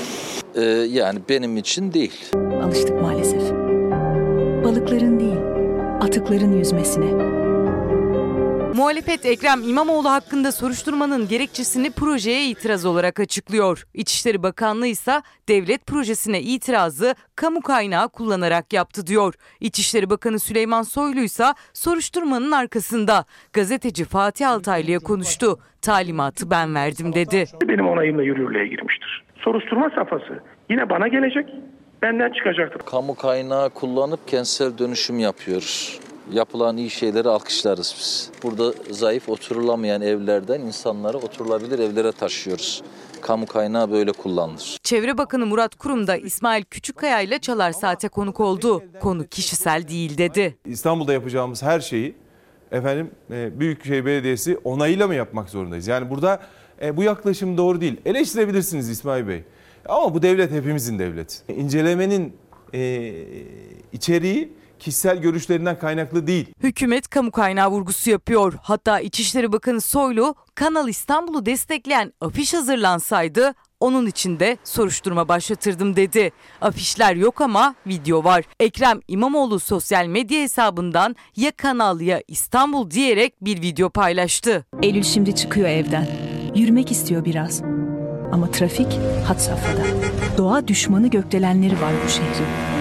Ee, 0.55 0.61
yani 0.89 1.19
benim 1.29 1.57
için 1.57 1.93
değil. 1.93 2.25
Alıştık 2.63 3.01
maalesef. 3.01 3.41
Balıkların 4.63 5.19
değil, 5.19 5.39
atıkların 6.01 6.57
yüzmesine. 6.57 7.44
Muhalefet 8.75 9.25
Ekrem 9.25 9.63
İmamoğlu 9.69 10.09
hakkında 10.09 10.51
soruşturmanın 10.51 11.27
gerekçesini 11.27 11.91
projeye 11.91 12.45
itiraz 12.49 12.85
olarak 12.85 13.19
açıklıyor. 13.19 13.83
İçişleri 13.93 14.43
Bakanlığı 14.43 14.87
ise 14.87 15.21
devlet 15.49 15.87
projesine 15.87 16.41
itirazı 16.41 17.15
kamu 17.35 17.61
kaynağı 17.61 18.09
kullanarak 18.09 18.73
yaptı 18.73 19.07
diyor. 19.07 19.33
İçişleri 19.59 20.09
Bakanı 20.09 20.39
Süleyman 20.39 20.81
Soylu 20.81 21.19
ise 21.19 21.45
soruşturmanın 21.73 22.51
arkasında. 22.51 23.25
Gazeteci 23.53 24.05
Fatih 24.05 24.49
Altaylı'ya 24.49 24.99
konuştu. 24.99 25.59
Talimatı 25.81 26.51
ben 26.51 26.75
verdim 26.75 27.13
dedi. 27.13 27.45
Benim 27.67 27.87
onayımla 27.87 28.23
yürürlüğe 28.23 28.67
girmiştir. 28.67 29.23
Soruşturma 29.35 29.89
safhası 29.89 30.39
yine 30.69 30.89
bana 30.89 31.07
gelecek, 31.07 31.49
benden 32.01 32.31
çıkacaktır. 32.31 32.79
Kamu 32.85 33.15
kaynağı 33.15 33.69
kullanıp 33.69 34.27
kentsel 34.27 34.77
dönüşüm 34.77 35.19
yapıyoruz. 35.19 36.04
Yapılan 36.31 36.77
iyi 36.77 36.89
şeyleri 36.89 37.29
alkışlarız 37.29 37.95
biz. 37.99 38.29
Burada 38.43 38.73
zayıf 38.91 39.29
oturulamayan 39.29 40.01
evlerden 40.01 40.61
insanları 40.61 41.17
oturulabilir 41.17 41.79
evlere 41.79 42.11
taşıyoruz. 42.11 42.83
Kamu 43.21 43.45
kaynağı 43.45 43.91
böyle 43.91 44.11
kullanılır. 44.11 44.77
Çevre 44.83 45.17
Bakanı 45.17 45.45
Murat 45.45 45.75
Kurum 45.75 46.07
da 46.07 46.17
İsmail 46.17 46.63
Küçükkaya 46.63 47.21
ile 47.21 47.39
Çalar 47.39 47.71
Saat'e 47.71 48.07
konuk 48.07 48.39
oldu. 48.39 48.83
Konu 49.01 49.27
kişisel 49.27 49.87
değil 49.87 50.17
dedi. 50.17 50.57
İstanbul'da 50.65 51.13
yapacağımız 51.13 51.63
her 51.63 51.79
şeyi 51.79 52.15
efendim 52.71 53.11
e, 53.31 53.59
Büyükşehir 53.59 54.05
Belediyesi 54.05 54.57
onayıyla 54.63 55.07
mı 55.07 55.15
yapmak 55.15 55.49
zorundayız? 55.49 55.87
Yani 55.87 56.09
burada 56.09 56.41
e, 56.81 56.97
bu 56.97 57.03
yaklaşım 57.03 57.57
doğru 57.57 57.81
değil. 57.81 58.01
Eleştirebilirsiniz 58.05 58.89
İsmail 58.89 59.27
Bey. 59.27 59.43
Ama 59.89 60.13
bu 60.13 60.21
devlet 60.21 60.51
hepimizin 60.51 60.99
devleti. 60.99 61.35
İncelemenin 61.53 62.33
e, 62.73 63.11
içeriği 63.93 64.53
kişisel 64.79 65.17
görüşlerinden 65.17 65.79
kaynaklı 65.79 66.27
değil. 66.27 66.45
Hükümet 66.63 67.07
kamu 67.07 67.31
kaynağı 67.31 67.69
vurgusu 67.71 68.09
yapıyor. 68.09 68.53
Hatta 68.61 68.99
İçişleri 68.99 69.51
Bakanı 69.51 69.81
Soylu 69.81 70.35
Kanal 70.55 70.87
İstanbul'u 70.89 71.45
destekleyen 71.45 72.13
afiş 72.21 72.53
hazırlansaydı 72.53 73.53
onun 73.79 74.05
için 74.05 74.39
de 74.39 74.57
soruşturma 74.63 75.27
başlatırdım 75.27 75.95
dedi. 75.95 76.31
Afişler 76.61 77.15
yok 77.15 77.41
ama 77.41 77.75
video 77.87 78.23
var. 78.23 78.43
Ekrem 78.59 78.99
İmamoğlu 79.07 79.59
sosyal 79.59 80.05
medya 80.05 80.41
hesabından 80.41 81.15
ya 81.35 81.51
Kanal 81.51 82.01
ya 82.01 82.21
İstanbul 82.27 82.91
diyerek 82.91 83.45
bir 83.45 83.61
video 83.61 83.89
paylaştı. 83.89 84.65
Eylül 84.81 85.03
şimdi 85.03 85.35
çıkıyor 85.35 85.69
evden. 85.69 86.07
Yürümek 86.55 86.91
istiyor 86.91 87.25
biraz. 87.25 87.61
Ama 88.31 88.51
trafik 88.51 88.99
had 89.27 89.39
safhada. 89.39 89.83
Doğa 90.37 90.67
düşmanı 90.67 91.07
gökdelenleri 91.07 91.81
var 91.81 91.93
bu 92.05 92.09
şehrin. 92.09 92.74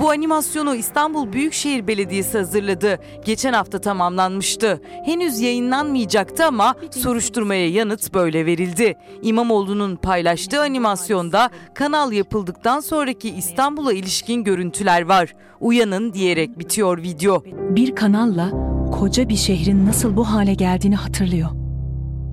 Bu 0.00 0.10
animasyonu 0.10 0.74
İstanbul 0.74 1.32
Büyükşehir 1.32 1.86
Belediyesi 1.86 2.38
hazırladı. 2.38 2.98
Geçen 3.24 3.52
hafta 3.52 3.80
tamamlanmıştı. 3.80 4.80
Henüz 5.04 5.40
yayınlanmayacaktı 5.40 6.44
ama 6.44 6.74
soruşturmaya 6.90 7.70
yanıt 7.70 8.14
böyle 8.14 8.46
verildi. 8.46 8.94
İmamoğlu'nun 9.22 9.96
paylaştığı 9.96 10.60
animasyonda 10.60 11.50
kanal 11.74 12.12
yapıldıktan 12.12 12.80
sonraki 12.80 13.30
İstanbul'a 13.30 13.92
ilişkin 13.92 14.44
görüntüler 14.44 15.02
var. 15.02 15.34
Uyanın 15.60 16.12
diyerek 16.12 16.58
bitiyor 16.58 17.02
video. 17.02 17.44
Bir 17.46 17.94
kanalla 17.94 18.50
koca 18.90 19.28
bir 19.28 19.36
şehrin 19.36 19.86
nasıl 19.86 20.16
bu 20.16 20.24
hale 20.24 20.54
geldiğini 20.54 20.96
hatırlıyor. 20.96 21.48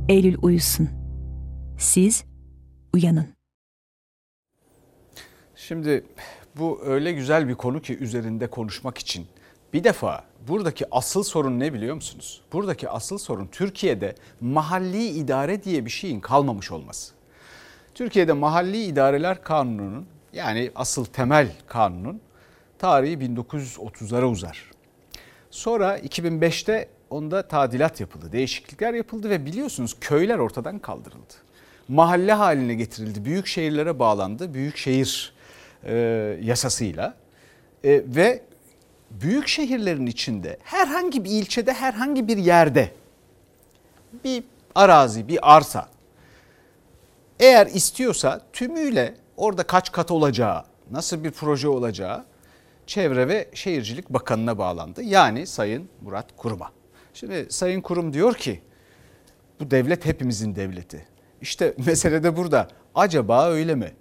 Eylül 0.10 0.36
uyusun. 0.41 0.89
Siz 1.79 2.24
uyanın. 2.93 3.27
Şimdi 5.55 6.03
bu 6.55 6.81
öyle 6.86 7.12
güzel 7.12 7.48
bir 7.48 7.55
konu 7.55 7.81
ki 7.81 7.98
üzerinde 7.98 8.48
konuşmak 8.48 8.98
için. 8.98 9.27
Bir 9.74 9.83
defa 9.83 10.24
buradaki 10.48 10.86
asıl 10.91 11.24
sorun 11.24 11.60
ne 11.60 11.74
biliyor 11.74 11.95
musunuz? 11.95 12.41
Buradaki 12.53 12.89
asıl 12.89 13.17
sorun 13.17 13.48
Türkiye'de 13.48 14.15
mahalli 14.41 15.07
idare 15.07 15.63
diye 15.63 15.86
bir 15.86 15.89
şeyin 15.89 16.19
kalmamış 16.19 16.72
olması. 16.72 17.13
Türkiye'de 17.95 18.33
mahalli 18.33 18.83
idareler 18.83 19.43
kanununun 19.43 20.05
yani 20.33 20.72
asıl 20.75 21.05
temel 21.05 21.51
kanunun 21.67 22.22
tarihi 22.79 23.17
1930'lara 23.17 24.25
uzar. 24.25 24.72
Sonra 25.51 26.00
2005'te 26.00 26.89
onda 27.10 27.48
tadilat 27.48 28.00
yapıldı, 28.00 28.31
değişiklikler 28.31 28.93
yapıldı 28.93 29.29
ve 29.29 29.45
biliyorsunuz 29.45 29.95
köyler 30.01 30.38
ortadan 30.38 30.79
kaldırıldı. 30.79 31.33
Mahalle 31.88 32.33
haline 32.33 32.74
getirildi, 32.74 33.25
büyük 33.25 33.48
şehirlere 33.48 34.00
bağlandı, 34.00 34.53
büyük 34.53 34.77
şehir 34.77 35.32
e, 35.85 35.95
yasasıyla 36.41 37.15
e, 37.83 37.89
ve 38.05 38.41
büyük 39.11 39.47
şehirlerin 39.47 40.05
içinde 40.05 40.57
herhangi 40.63 41.23
bir 41.23 41.29
ilçede, 41.29 41.73
herhangi 41.73 42.27
bir 42.27 42.37
yerde 42.37 42.91
bir 44.23 44.43
arazi, 44.75 45.27
bir 45.27 45.55
arsa 45.55 45.89
eğer 47.39 47.67
istiyorsa 47.67 48.41
tümüyle 48.53 49.15
orada 49.37 49.63
kaç 49.63 49.91
kat 49.91 50.11
olacağı, 50.11 50.63
nasıl 50.91 51.23
bir 51.23 51.31
proje 51.31 51.67
olacağı 51.67 52.25
Çevre 52.87 53.27
ve 53.27 53.49
Şehircilik 53.53 54.09
Bakanı'na 54.09 54.57
bağlandı. 54.57 55.03
Yani 55.03 55.47
Sayın 55.47 55.89
Murat 56.01 56.37
Kurum'a. 56.37 56.71
Şimdi 57.13 57.47
Sayın 57.49 57.81
Kurum 57.81 58.13
diyor 58.13 58.35
ki 58.35 58.61
bu 59.59 59.71
devlet 59.71 60.05
hepimizin 60.05 60.55
devleti. 60.55 61.07
İşte 61.41 61.73
mesele 61.85 62.23
de 62.23 62.37
burada. 62.37 62.67
Acaba 62.95 63.49
öyle 63.49 63.75
mi? 63.75 63.91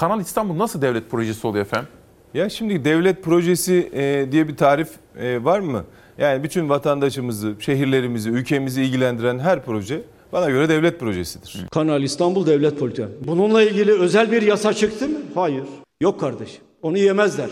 Kanal 0.00 0.20
İstanbul 0.20 0.58
nasıl 0.58 0.82
devlet 0.82 1.10
projesi 1.10 1.46
oluyor 1.46 1.64
efendim? 1.64 1.88
Ya 2.34 2.48
şimdi 2.48 2.84
devlet 2.84 3.22
projesi 3.24 3.90
e, 3.92 4.32
diye 4.32 4.48
bir 4.48 4.56
tarif 4.56 4.88
e, 5.18 5.44
var 5.44 5.60
mı? 5.60 5.84
Yani 6.18 6.42
bütün 6.42 6.68
vatandaşımızı, 6.68 7.54
şehirlerimizi, 7.58 8.30
ülkemizi 8.30 8.82
ilgilendiren 8.82 9.38
her 9.38 9.64
proje 9.64 10.02
bana 10.32 10.50
göre 10.50 10.68
devlet 10.68 11.00
projesidir. 11.00 11.66
Kanal 11.70 12.02
İstanbul 12.02 12.46
devlet 12.46 12.78
politika. 12.78 13.08
Bununla 13.26 13.62
ilgili 13.62 13.92
özel 13.92 14.32
bir 14.32 14.42
yasa 14.42 14.72
çıktı 14.74 15.08
mı? 15.08 15.18
Hayır. 15.34 15.64
Yok 16.00 16.20
kardeşim. 16.20 16.60
Onu 16.82 16.98
yemezler. 16.98 17.50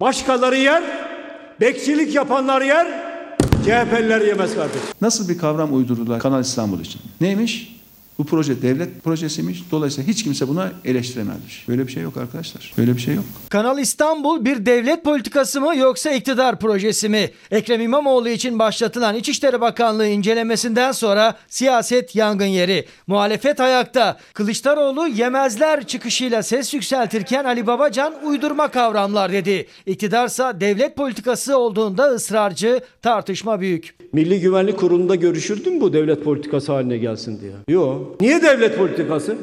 Başkaları 0.00 0.56
yer, 0.56 0.82
bekçilik 1.60 2.14
yapanlar 2.14 2.62
yer, 2.62 2.86
CHP'liler 3.64 4.20
yemez 4.20 4.54
kardeşim. 4.54 4.88
Nasıl 5.00 5.28
bir 5.28 5.38
kavram 5.38 5.76
uydurdular 5.76 6.20
Kanal 6.20 6.40
İstanbul 6.40 6.80
için? 6.80 7.00
Neymiş? 7.20 7.83
Bu 8.18 8.24
proje 8.24 8.62
devlet 8.62 9.04
projesiymiş. 9.04 9.64
Dolayısıyla 9.70 10.12
hiç 10.12 10.24
kimse 10.24 10.48
buna 10.48 10.72
eleştiremezmiş. 10.84 11.68
Böyle 11.68 11.86
bir 11.86 11.92
şey 11.92 12.02
yok 12.02 12.16
arkadaşlar. 12.16 12.72
Böyle 12.78 12.96
bir 12.96 13.00
şey 13.00 13.14
yok. 13.14 13.24
Kanal 13.48 13.78
İstanbul 13.78 14.44
bir 14.44 14.66
devlet 14.66 15.04
politikası 15.04 15.60
mı 15.60 15.76
yoksa 15.76 16.10
iktidar 16.10 16.58
projesi 16.58 17.08
mi? 17.08 17.30
Ekrem 17.50 17.80
İmamoğlu 17.80 18.28
için 18.28 18.58
başlatılan 18.58 19.14
İçişleri 19.14 19.60
Bakanlığı 19.60 20.06
incelemesinden 20.06 20.92
sonra 20.92 21.34
siyaset 21.48 22.16
yangın 22.16 22.44
yeri. 22.46 22.86
Muhalefet 23.06 23.60
ayakta. 23.60 24.18
Kılıçdaroğlu 24.34 25.08
yemezler 25.08 25.86
çıkışıyla 25.86 26.42
ses 26.42 26.74
yükseltirken 26.74 27.44
Ali 27.44 27.66
Babacan 27.66 28.14
uydurma 28.24 28.68
kavramlar 28.68 29.32
dedi. 29.32 29.66
İktidarsa 29.86 30.60
devlet 30.60 30.96
politikası 30.96 31.58
olduğunda 31.58 32.04
ısrarcı 32.04 32.80
tartışma 33.02 33.60
büyük. 33.60 33.96
Milli 34.12 34.40
Güvenlik 34.40 34.78
Kurulu'nda 34.78 35.14
görüşüldü 35.14 35.70
mü 35.70 35.80
bu 35.80 35.92
devlet 35.92 36.24
politikası 36.24 36.72
haline 36.72 36.98
gelsin 36.98 37.40
diye? 37.40 37.52
Yok. 37.68 38.03
Niye 38.20 38.42
devlet 38.42 38.76
politikası? 38.76 39.36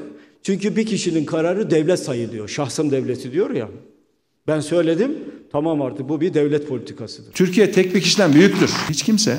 Çünkü 0.43 0.75
bir 0.75 0.85
kişinin 0.85 1.25
kararı 1.25 1.71
devlet 1.71 1.99
sayılıyor. 1.99 2.47
Şahsım 2.47 2.91
devleti 2.91 3.31
diyor 3.31 3.49
ya. 3.49 3.69
Ben 4.47 4.59
söyledim. 4.59 5.11
Tamam 5.51 5.81
artık 5.81 6.09
bu 6.09 6.21
bir 6.21 6.33
devlet 6.33 6.67
politikasıdır. 6.67 7.31
Türkiye 7.31 7.71
tek 7.71 7.95
bir 7.95 8.01
kişiden 8.01 8.33
büyüktür. 8.33 8.69
Hiç 8.89 9.03
kimse 9.03 9.37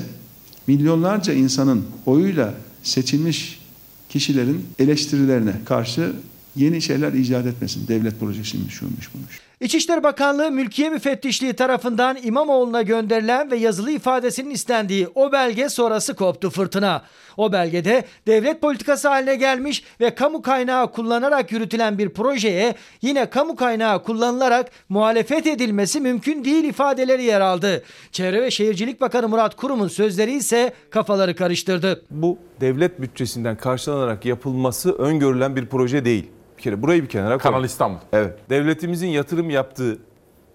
milyonlarca 0.66 1.32
insanın 1.32 1.84
oyuyla 2.06 2.54
seçilmiş 2.82 3.60
kişilerin 4.08 4.64
eleştirilerine 4.78 5.52
karşı 5.64 6.12
yeni 6.56 6.82
şeyler 6.82 7.12
icat 7.12 7.46
etmesin. 7.46 7.88
Devlet 7.88 8.20
projesiymiş, 8.20 8.74
şuymuş, 8.74 9.14
buymuş. 9.14 9.40
İçişleri 9.62 10.02
Bakanlığı 10.02 10.50
Mülkiye 10.50 10.90
Müfettişliği 10.90 11.52
tarafından 11.52 12.18
İmamoğlu'na 12.22 12.82
gönderilen 12.82 13.50
ve 13.50 13.56
yazılı 13.56 13.90
ifadesinin 13.90 14.50
istendiği 14.50 15.08
o 15.14 15.32
belge 15.32 15.68
sonrası 15.68 16.14
koptu 16.14 16.50
fırtına. 16.50 17.02
O 17.36 17.52
belgede 17.52 18.04
devlet 18.26 18.60
politikası 18.60 19.08
haline 19.08 19.36
gelmiş 19.36 19.84
ve 20.00 20.14
kamu 20.14 20.42
kaynağı 20.42 20.92
kullanarak 20.92 21.52
yürütülen 21.52 21.98
bir 21.98 22.08
projeye 22.08 22.74
yine 23.02 23.30
kamu 23.30 23.56
kaynağı 23.56 24.02
kullanılarak 24.02 24.70
muhalefet 24.88 25.46
edilmesi 25.46 26.00
mümkün 26.00 26.44
değil 26.44 26.64
ifadeleri 26.64 27.24
yer 27.24 27.40
aldı. 27.40 27.82
Çevre 28.12 28.42
ve 28.42 28.50
Şehircilik 28.50 29.00
Bakanı 29.00 29.28
Murat 29.28 29.56
Kurum'un 29.56 29.88
sözleri 29.88 30.32
ise 30.32 30.72
kafaları 30.90 31.36
karıştırdı. 31.36 32.04
Bu 32.10 32.38
devlet 32.60 33.00
bütçesinden 33.00 33.56
karşılanarak 33.56 34.24
yapılması 34.24 34.92
öngörülen 34.92 35.56
bir 35.56 35.66
proje 35.66 36.04
değil. 36.04 36.30
Bir 36.62 36.64
kere 36.64 36.82
burayı 36.82 37.02
bir 37.02 37.08
kenara 37.08 37.38
koy. 37.38 37.52
Kanal 37.52 37.64
İstanbul. 37.64 37.98
Evet. 38.12 38.38
Devletimizin 38.50 39.08
yatırım 39.08 39.50
yaptığı 39.50 39.98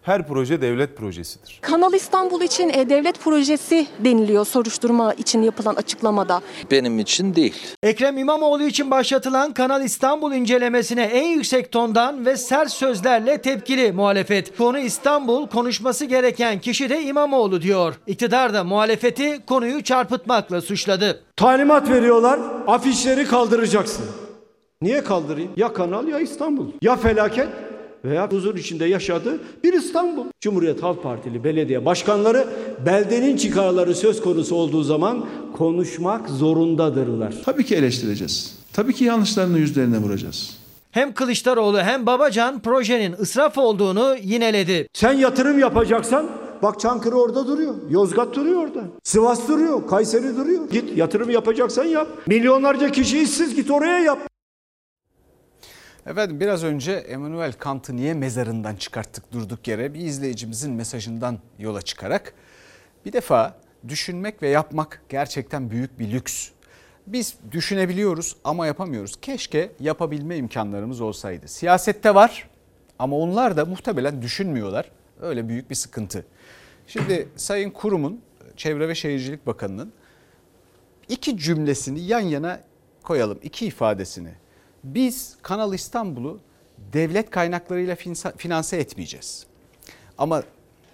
her 0.02 0.28
proje 0.28 0.62
devlet 0.62 0.98
projesidir. 0.98 1.60
Kanal 1.62 1.94
İstanbul 1.94 2.42
için 2.42 2.70
e, 2.70 2.90
devlet 2.90 3.20
projesi 3.20 3.88
deniliyor 4.00 4.46
soruşturma 4.46 5.14
için 5.14 5.42
yapılan 5.42 5.76
açıklamada. 5.76 6.42
Benim 6.72 7.00
için 7.00 7.36
değil. 7.36 7.54
Ekrem 7.84 8.18
İmamoğlu 8.18 8.64
için 8.64 8.92
başlatılan 8.92 9.54
Kanal 9.54 9.84
İstanbul 9.84 10.34
incelemesine 10.34 11.04
en 11.04 11.28
yüksek 11.28 11.72
tondan 11.72 12.26
ve 12.26 12.38
sert 12.38 12.72
sözlerle 12.72 13.42
tepkili 13.42 13.92
muhalefet. 13.92 14.58
Konu 14.58 14.80
İstanbul, 14.80 15.48
konuşması 15.48 16.06
gereken 16.06 16.60
kişi 16.60 16.90
de 16.90 17.04
İmamoğlu 17.04 17.62
diyor. 17.62 17.96
İktidar 18.08 18.54
da 18.54 18.64
muhalefeti 18.64 19.46
konuyu 19.46 19.84
çarpıtmakla 19.84 20.62
suçladı. 20.62 21.24
Talimat 21.36 21.90
veriyorlar. 21.90 22.40
Afişleri 22.68 23.26
kaldıracaksın. 23.26 24.27
Niye 24.82 25.04
kaldırayım? 25.04 25.52
Ya 25.58 25.74
kanal 25.74 26.08
ya 26.08 26.20
İstanbul. 26.20 26.66
Ya 26.82 26.96
felaket 26.96 27.48
veya 28.06 28.32
huzur 28.32 28.56
içinde 28.56 28.86
yaşadığı 28.86 29.40
bir 29.64 29.74
İstanbul. 29.74 30.26
Cumhuriyet 30.42 30.84
Halk 30.84 31.04
Partili 31.04 31.44
belediye 31.44 31.86
başkanları 31.86 32.48
beldenin 32.86 33.38
çıkarları 33.38 33.96
söz 33.96 34.22
konusu 34.22 34.56
olduğu 34.56 34.84
zaman 34.84 35.26
konuşmak 35.58 36.30
zorundadırlar. 36.30 37.34
Tabii 37.46 37.66
ki 37.66 37.76
eleştireceğiz. 37.76 38.58
Tabii 38.74 38.94
ki 38.94 39.04
yanlışlarını 39.04 39.60
yüzlerine 39.60 39.98
vuracağız. 39.98 40.58
Hem 40.92 41.14
Kılıçdaroğlu 41.14 41.80
hem 41.80 42.06
Babacan 42.06 42.60
projenin 42.60 43.14
ısraf 43.14 43.58
olduğunu 43.58 44.16
yineledi. 44.24 44.88
Sen 44.94 45.14
yatırım 45.14 45.60
yapacaksan 45.60 46.30
Bak 46.64 46.80
Çankırı 46.80 47.16
orada 47.16 47.48
duruyor. 47.48 47.76
Yozgat 47.90 48.36
duruyor 48.36 48.64
orada. 48.64 48.84
Sivas 49.04 49.48
duruyor. 49.48 49.88
Kayseri 49.88 50.38
duruyor. 50.38 50.70
Git 50.70 50.98
yatırım 50.98 51.30
yapacaksan 51.30 51.86
yap. 51.86 52.08
Milyonlarca 52.28 52.92
kişi 52.92 53.20
işsiz 53.22 53.56
git 53.56 53.72
oraya 53.72 54.00
yap. 54.00 54.20
Efendim 56.08 56.40
biraz 56.40 56.64
önce 56.64 56.92
Emmanuel 56.92 57.54
Kant'ı 57.54 57.96
niye 57.96 58.14
mezarından 58.14 58.76
çıkarttık 58.76 59.32
durduk 59.32 59.68
yere 59.68 59.94
bir 59.94 60.00
izleyicimizin 60.00 60.74
mesajından 60.74 61.40
yola 61.60 61.82
çıkarak 61.82 62.34
bir 63.06 63.14
defa 63.14 63.58
düşünmek 63.88 64.42
ve 64.42 64.50
yapmak 64.50 65.02
gerçekten 65.10 65.72
büyük 65.72 66.00
bir 66.00 66.12
lüks. 66.12 66.50
Biz 67.08 67.36
düşünebiliyoruz 67.52 68.36
ama 68.44 68.68
yapamıyoruz. 68.68 69.16
Keşke 69.22 69.72
yapabilme 69.80 70.38
imkanlarımız 70.38 71.02
olsaydı. 71.02 71.48
Siyasette 71.48 72.16
var 72.16 72.50
ama 73.00 73.18
onlar 73.18 73.58
da 73.58 73.66
muhtemelen 73.66 74.22
düşünmüyorlar. 74.22 74.92
Öyle 75.22 75.50
büyük 75.50 75.70
bir 75.70 75.76
sıkıntı. 75.76 76.26
Şimdi 76.88 77.28
Sayın 77.36 77.72
Kurum'un 77.72 78.22
Çevre 78.58 78.88
ve 78.88 78.96
Şehircilik 78.96 79.48
Bakanı'nın 79.48 79.94
iki 81.10 81.38
cümlesini 81.38 82.00
yan 82.00 82.20
yana 82.20 82.62
koyalım. 83.04 83.40
iki 83.44 83.66
ifadesini. 83.66 84.47
Biz 84.84 85.38
Kanal 85.42 85.74
İstanbul'u 85.74 86.40
devlet 86.94 87.30
kaynaklarıyla 87.30 87.96
finanse 88.38 88.78
etmeyeceğiz. 88.78 89.46
Ama 90.18 90.44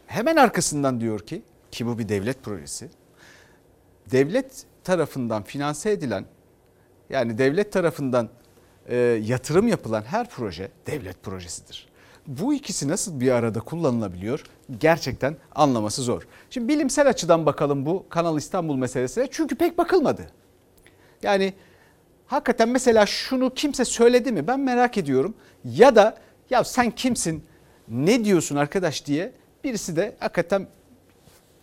hemen 0.08 0.36
arkasından 0.36 1.02
diyor 1.02 1.19
ki 1.19 1.41
ki 1.72 1.86
bu 1.86 2.00
bir 2.00 2.10
devlet 2.10 2.43
projesi. 2.43 2.89
Devlet 4.12 4.65
tarafından 4.84 5.43
finanse 5.43 5.91
edilen 5.91 6.26
yani 7.10 7.38
devlet 7.38 7.72
tarafından 7.72 8.30
e, 8.88 8.96
yatırım 8.98 9.67
yapılan 9.67 10.02
her 10.02 10.30
proje 10.30 10.72
devlet 10.88 11.24
projesidir. 11.24 11.88
Bu 12.28 12.54
ikisi 12.54 12.88
nasıl 12.88 13.19
bir 13.19 13.32
arada 13.32 13.60
kullanılabiliyor 13.60 14.43
gerçekten 14.80 15.38
anlaması 15.56 16.02
zor. 16.02 16.28
Şimdi 16.50 16.67
bilimsel 16.67 17.10
açıdan 17.10 17.46
bakalım 17.46 17.86
bu 17.86 18.06
Kanal 18.10 18.38
İstanbul 18.38 18.76
meselesine 18.76 19.28
çünkü 19.32 19.56
pek 19.56 19.78
bakılmadı. 19.78 20.28
Yani 21.24 21.54
hakikaten 22.34 22.69
mesela 22.69 23.06
şunu 23.06 23.54
kimse 23.54 23.86
söyledi 23.86 24.32
mi 24.32 24.48
ben 24.48 24.60
merak 24.60 24.98
ediyorum. 24.98 25.34
Ya 25.65 25.96
da 25.96 26.17
ya 26.50 26.63
sen 26.63 26.91
kimsin 26.91 27.43
ne 27.88 28.26
diyorsun 28.26 28.56
arkadaş 28.56 29.06
diye 29.06 29.32
birisi 29.63 29.96
de 29.96 30.15
hakikaten 30.19 30.67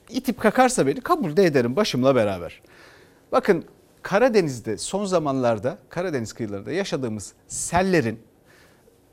itip 0.08 0.40
kakarsa 0.40 0.86
beni 0.86 1.00
kabul 1.00 1.36
de 1.36 1.44
ederim 1.44 1.76
başımla 1.76 2.14
beraber. 2.14 2.62
Bakın 3.32 3.64
Karadeniz'de 4.02 4.78
son 4.78 5.04
zamanlarda 5.04 5.78
Karadeniz 5.88 6.32
kıyılarında 6.32 6.72
yaşadığımız 6.72 7.32
sellerin 7.48 8.20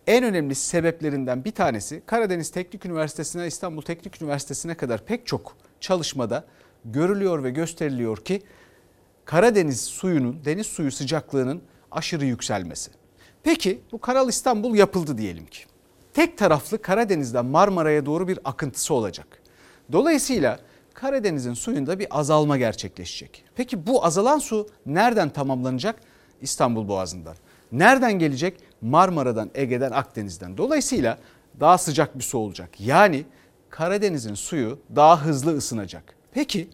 en 0.08 0.24
önemli 0.24 0.56
sebeplerinden 0.56 1.46
bir 1.46 1.52
tanesi 1.52 2.02
Karadeniz 2.06 2.52
Teknik 2.52 2.86
Üniversitesi'ne 2.86 3.48
İstanbul 3.48 3.82
Teknik 3.82 4.22
Üniversitesi'ne 4.22 4.76
kadar 4.76 5.06
pek 5.06 5.28
çok 5.28 5.58
çalışmada 5.80 6.46
görülüyor 6.86 7.44
ve 7.44 7.50
gösteriliyor 7.50 8.18
ki 8.18 8.42
Karadeniz 9.28 9.82
suyunun, 9.82 10.46
deniz 10.46 10.68
suyu 10.68 10.92
sıcaklığının 10.92 11.62
aşırı 11.92 12.26
yükselmesi. 12.26 12.92
Peki 13.44 13.82
bu 13.92 14.02
Kanal 14.02 14.30
İstanbul 14.30 14.76
yapıldı 14.76 15.18
diyelim 15.18 15.46
ki. 15.46 15.60
Tek 16.14 16.38
taraflı 16.38 16.82
Karadeniz'den 16.82 17.46
Marmara'ya 17.46 18.06
doğru 18.06 18.28
bir 18.28 18.40
akıntısı 18.46 18.94
olacak. 18.94 19.28
Dolayısıyla 19.92 20.60
Karadeniz'in 20.94 21.54
suyunda 21.54 22.00
bir 22.00 22.08
azalma 22.20 22.58
gerçekleşecek. 22.58 23.44
Peki 23.56 23.88
bu 23.88 24.06
azalan 24.06 24.40
su 24.40 24.68
nereden 24.86 25.30
tamamlanacak? 25.30 26.00
İstanbul 26.42 26.88
Boğazı'ndan. 26.88 27.36
Nereden 27.72 28.14
gelecek? 28.14 28.60
Marmara'dan, 28.82 29.50
Ege'den, 29.56 29.92
Akdeniz'den. 29.92 30.58
Dolayısıyla 30.58 31.18
daha 31.60 31.78
sıcak 31.78 32.18
bir 32.18 32.24
su 32.24 32.38
olacak. 32.38 32.70
Yani 32.80 33.26
Karadeniz'in 33.70 34.36
suyu 34.36 34.80
daha 34.96 35.26
hızlı 35.26 35.58
ısınacak. 35.58 36.16
Peki 36.32 36.70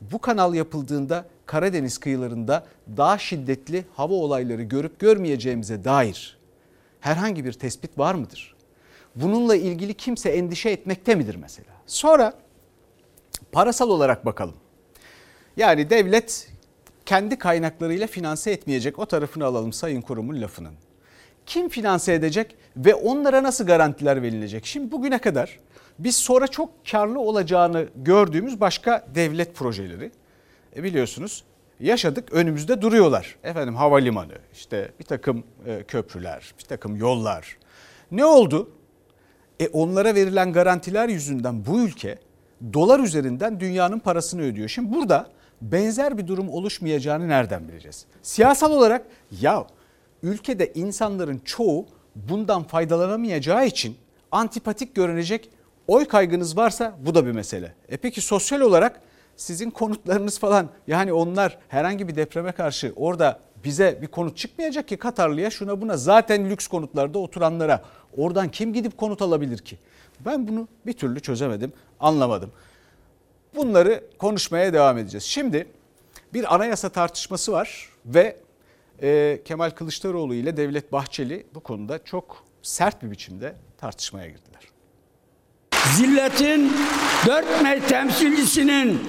bu 0.00 0.18
kanal 0.18 0.54
yapıldığında 0.54 1.24
Karadeniz 1.50 1.98
kıyılarında 1.98 2.66
daha 2.96 3.18
şiddetli 3.18 3.84
hava 3.94 4.14
olayları 4.14 4.62
görüp 4.62 5.00
görmeyeceğimize 5.00 5.84
dair 5.84 6.38
herhangi 7.00 7.44
bir 7.44 7.52
tespit 7.52 7.98
var 7.98 8.14
mıdır? 8.14 8.56
Bununla 9.16 9.56
ilgili 9.56 9.94
kimse 9.94 10.30
endişe 10.30 10.70
etmekte 10.70 11.14
midir 11.14 11.34
mesela? 11.34 11.68
Sonra 11.86 12.34
parasal 13.52 13.90
olarak 13.90 14.26
bakalım. 14.26 14.54
Yani 15.56 15.90
devlet 15.90 16.50
kendi 17.06 17.38
kaynaklarıyla 17.38 18.06
finanse 18.06 18.50
etmeyecek 18.50 18.98
o 18.98 19.06
tarafını 19.06 19.44
alalım 19.44 19.72
Sayın 19.72 20.00
Kurum'un 20.00 20.42
lafının. 20.42 20.74
Kim 21.46 21.68
finanse 21.68 22.14
edecek 22.14 22.56
ve 22.76 22.94
onlara 22.94 23.42
nasıl 23.42 23.66
garantiler 23.66 24.22
verilecek? 24.22 24.66
Şimdi 24.66 24.92
bugüne 24.92 25.18
kadar 25.18 25.58
biz 25.98 26.16
sonra 26.16 26.46
çok 26.46 26.70
karlı 26.90 27.20
olacağını 27.20 27.88
gördüğümüz 27.96 28.60
başka 28.60 29.06
devlet 29.14 29.54
projeleri 29.54 30.10
e 30.76 30.82
biliyorsunuz 30.82 31.44
yaşadık 31.80 32.32
önümüzde 32.32 32.82
duruyorlar. 32.82 33.36
Efendim 33.44 33.76
havalimanı, 33.76 34.38
işte 34.52 34.92
bir 35.00 35.04
takım 35.04 35.44
e, 35.66 35.82
köprüler, 35.82 36.54
bir 36.58 36.64
takım 36.64 36.96
yollar. 36.96 37.58
Ne 38.10 38.24
oldu? 38.24 38.70
E 39.60 39.68
onlara 39.68 40.14
verilen 40.14 40.52
garantiler 40.52 41.08
yüzünden 41.08 41.66
bu 41.66 41.80
ülke 41.80 42.18
dolar 42.72 43.00
üzerinden 43.00 43.60
dünyanın 43.60 43.98
parasını 43.98 44.42
ödüyor. 44.42 44.68
Şimdi 44.68 44.94
burada 44.94 45.30
benzer 45.62 46.18
bir 46.18 46.26
durum 46.26 46.48
oluşmayacağını 46.48 47.28
nereden 47.28 47.68
bileceğiz? 47.68 48.06
Siyasal 48.22 48.72
olarak 48.72 49.06
ya 49.40 49.66
ülkede 50.22 50.72
insanların 50.74 51.38
çoğu 51.44 51.86
bundan 52.14 52.62
faydalanamayacağı 52.62 53.66
için 53.66 53.96
antipatik 54.32 54.94
görünecek 54.94 55.50
oy 55.88 56.04
kaygınız 56.04 56.56
varsa 56.56 56.96
bu 57.06 57.14
da 57.14 57.26
bir 57.26 57.32
mesele. 57.32 57.74
E 57.88 57.96
peki 57.96 58.20
sosyal 58.20 58.60
olarak 58.60 59.00
sizin 59.40 59.70
konutlarınız 59.70 60.38
falan 60.38 60.68
yani 60.86 61.12
onlar 61.12 61.58
herhangi 61.68 62.08
bir 62.08 62.16
depreme 62.16 62.52
karşı 62.52 62.92
orada 62.96 63.40
bize 63.64 63.98
bir 64.02 64.06
konut 64.06 64.36
çıkmayacak 64.36 64.88
ki 64.88 64.96
Katarlıya 64.96 65.50
şuna 65.50 65.80
buna 65.80 65.96
zaten 65.96 66.50
lüks 66.50 66.66
konutlarda 66.66 67.18
oturanlara 67.18 67.84
oradan 68.16 68.48
kim 68.48 68.72
gidip 68.72 68.98
konut 68.98 69.22
alabilir 69.22 69.58
ki? 69.58 69.78
Ben 70.26 70.48
bunu 70.48 70.68
bir 70.86 70.92
türlü 70.92 71.20
çözemedim, 71.20 71.72
anlamadım. 72.00 72.50
Bunları 73.56 74.04
konuşmaya 74.18 74.72
devam 74.72 74.98
edeceğiz. 74.98 75.24
Şimdi 75.24 75.66
bir 76.34 76.54
anayasa 76.54 76.88
tartışması 76.88 77.52
var 77.52 77.88
ve 78.06 78.36
e, 79.02 79.40
Kemal 79.44 79.70
Kılıçdaroğlu 79.70 80.34
ile 80.34 80.56
Devlet 80.56 80.92
Bahçeli 80.92 81.46
bu 81.54 81.60
konuda 81.60 82.04
çok 82.04 82.44
sert 82.62 83.02
bir 83.02 83.10
biçimde 83.10 83.54
tartışmaya 83.78 84.28
girdiler. 84.28 84.70
Zilletin 85.96 86.72
dört 87.26 87.88
temsilcisinin 87.88 89.00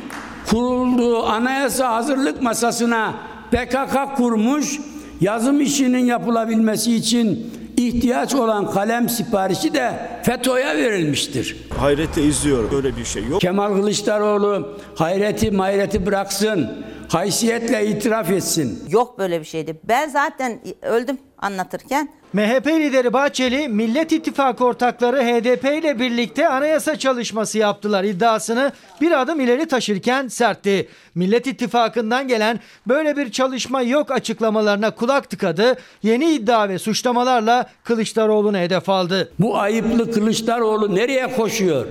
kurulduğu 0.49 1.23
anayasa 1.23 1.93
hazırlık 1.93 2.41
masasına 2.41 3.13
PKK 3.51 4.17
kurmuş, 4.17 4.80
yazım 5.21 5.62
işinin 5.62 6.06
yapılabilmesi 6.06 6.95
için 6.95 7.51
ihtiyaç 7.77 8.36
olan 8.36 8.71
kalem 8.71 9.10
siparişi 9.10 9.73
de 9.73 9.93
FETÖ'ye 10.23 10.77
verilmiştir. 10.77 11.58
Hayretle 11.77 12.23
izliyorum. 12.23 12.69
Böyle 12.71 12.97
bir 12.97 13.06
şey 13.06 13.23
yok. 13.25 13.41
Kemal 13.41 13.73
Kılıçdaroğlu 13.73 14.77
hayreti 14.95 15.51
mayreti 15.51 16.06
bıraksın, 16.06 16.69
haysiyetle 17.13 17.88
itiraf 17.88 18.32
etsin. 18.32 18.84
Yok 18.89 19.19
böyle 19.19 19.39
bir 19.39 19.45
şeydi. 19.45 19.80
Ben 19.84 20.10
zaten 20.10 20.60
öldüm 20.82 21.17
anlatırken. 21.38 22.10
MHP 22.34 22.67
lideri 22.67 23.13
Bahçeli, 23.13 23.67
Millet 23.67 24.12
İttifakı 24.12 24.65
ortakları 24.65 25.17
HDP 25.17 25.65
ile 25.65 26.00
birlikte 26.00 26.50
anayasa 26.50 27.00
çalışması 27.00 27.58
yaptılar 27.58 28.04
iddiasını 28.04 28.71
bir 29.02 29.21
adım 29.21 29.39
ileri 29.39 29.67
taşırken 29.67 30.28
sertti. 30.28 30.88
Millet 31.15 31.47
İttifakı'ndan 31.47 32.28
gelen 32.28 32.60
böyle 32.88 33.17
bir 33.17 33.32
çalışma 33.32 33.82
yok 33.82 34.12
açıklamalarına 34.12 34.91
kulak 34.91 35.30
tıkadı. 35.30 35.76
Yeni 36.04 36.34
iddia 36.34 36.69
ve 36.69 36.80
suçlamalarla 36.80 37.69
Kılıçdaroğlu'nu 37.84 38.58
hedef 38.58 38.89
aldı. 38.89 39.32
Bu 39.39 39.58
ayıplı 39.58 40.12
Kılıçdaroğlu 40.12 40.95
nereye 40.95 41.36
koşuyor? 41.36 41.86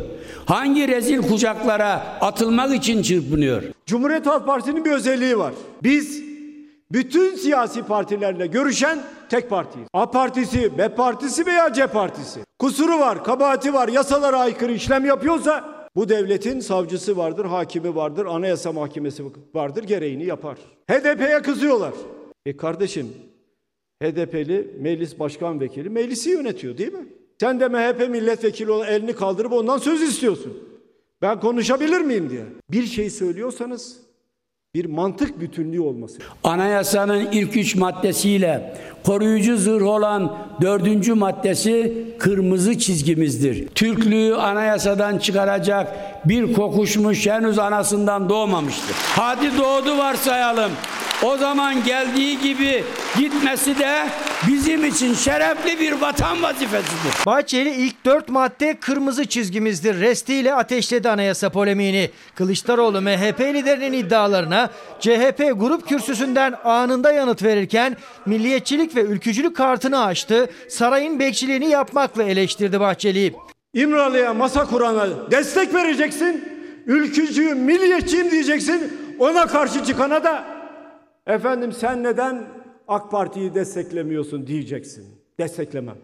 Hangi 0.50 0.88
rezil 0.88 1.22
kucaklara 1.22 1.92
atılmak 2.20 2.74
için 2.74 3.02
çırpınıyor? 3.02 3.62
Cumhuriyet 3.86 4.26
Halk 4.26 4.46
Partisi'nin 4.46 4.84
bir 4.84 4.90
özelliği 4.90 5.38
var. 5.38 5.54
Biz 5.82 6.22
bütün 6.92 7.34
siyasi 7.34 7.82
partilerle 7.82 8.46
görüşen 8.46 8.98
tek 9.28 9.50
partiyiz. 9.50 9.88
A 9.92 10.10
partisi, 10.10 10.78
B 10.78 10.88
partisi 10.88 11.46
veya 11.46 11.72
C 11.72 11.86
partisi. 11.86 12.40
Kusuru 12.58 12.98
var, 12.98 13.24
kabahati 13.24 13.74
var, 13.74 13.88
yasalara 13.88 14.38
aykırı 14.38 14.72
işlem 14.72 15.04
yapıyorsa 15.04 15.86
bu 15.96 16.08
devletin 16.08 16.60
savcısı 16.60 17.16
vardır, 17.16 17.44
hakimi 17.44 17.94
vardır, 17.94 18.26
anayasa 18.26 18.72
mahkemesi 18.72 19.24
vardır, 19.54 19.84
gereğini 19.84 20.24
yapar. 20.24 20.58
HDP'ye 20.90 21.42
kızıyorlar. 21.42 21.92
E 22.46 22.56
kardeşim, 22.56 23.08
HDP'li 24.02 24.74
meclis 24.80 25.18
başkan 25.18 25.60
vekili 25.60 25.90
meclisi 25.90 26.30
yönetiyor 26.30 26.78
değil 26.78 26.92
mi? 26.92 27.06
Sen 27.40 27.60
de 27.60 27.68
MHP 27.68 28.08
milletvekili 28.10 28.70
olan 28.70 28.88
elini 28.88 29.12
kaldırıp 29.12 29.52
ondan 29.52 29.78
söz 29.78 30.02
istiyorsun. 30.02 30.58
Ben 31.22 31.40
konuşabilir 31.40 32.00
miyim 32.00 32.30
diye. 32.30 32.44
Bir 32.70 32.86
şey 32.86 33.10
söylüyorsanız 33.10 33.96
bir 34.74 34.84
mantık 34.84 35.40
bütünlüğü 35.40 35.80
olması. 35.80 36.18
Anayasanın 36.44 37.28
ilk 37.32 37.56
üç 37.56 37.74
maddesiyle 37.74 38.76
koruyucu 39.06 39.56
zırh 39.56 39.82
olan 39.82 40.36
dördüncü 40.60 41.14
maddesi 41.14 42.06
kırmızı 42.18 42.78
çizgimizdir. 42.78 43.68
Türklüğü 43.68 44.34
anayasadan 44.34 45.18
çıkaracak 45.18 45.96
bir 46.28 46.52
kokuşmuş 46.52 47.26
henüz 47.26 47.58
anasından 47.58 48.28
doğmamıştır. 48.28 48.96
Hadi 48.96 49.58
doğdu 49.58 49.98
varsayalım. 49.98 50.70
O 51.24 51.36
zaman 51.36 51.84
geldiği 51.84 52.38
gibi 52.38 52.84
gitmesi 53.18 53.78
de 53.78 54.06
bizim 54.48 54.84
için 54.84 55.14
şerefli 55.14 55.80
bir 55.80 55.92
vatan 55.92 56.42
vazifesidir. 56.42 57.26
Bahçeli 57.26 57.70
ilk 57.70 58.04
dört 58.04 58.28
madde 58.28 58.76
kırmızı 58.80 59.26
çizgimizdir 59.26 60.00
restiyle 60.00 60.54
ateşledi 60.54 61.10
anayasa 61.10 61.50
polemiğini. 61.50 62.10
Kılıçdaroğlu 62.34 63.00
MHP 63.00 63.40
liderinin 63.40 63.92
iddialarına 63.92 64.70
CHP 65.00 65.52
grup 65.56 65.88
kürsüsünden 65.88 66.54
anında 66.64 67.12
yanıt 67.12 67.42
verirken 67.42 67.96
milliyetçilik 68.26 68.96
ve 68.96 69.00
ülkücülük 69.00 69.56
kartını 69.56 70.04
açtı. 70.04 70.50
Sarayın 70.68 71.18
bekçiliğini 71.18 71.66
yapmakla 71.68 72.22
eleştirdi 72.22 72.80
Bahçeli'yi. 72.80 73.34
İmralı'ya 73.74 74.34
masa 74.34 74.66
kurana 74.66 75.30
destek 75.30 75.74
vereceksin. 75.74 76.44
Ülkücüyüm, 76.86 77.58
milliyetçiyim 77.58 78.30
diyeceksin. 78.30 78.92
Ona 79.18 79.46
karşı 79.46 79.84
çıkana 79.84 80.24
da 80.24 80.59
efendim 81.32 81.72
sen 81.72 82.02
neden 82.02 82.44
AK 82.88 83.10
Parti'yi 83.10 83.54
desteklemiyorsun 83.54 84.46
diyeceksin. 84.46 85.04
Desteklemem. 85.40 85.96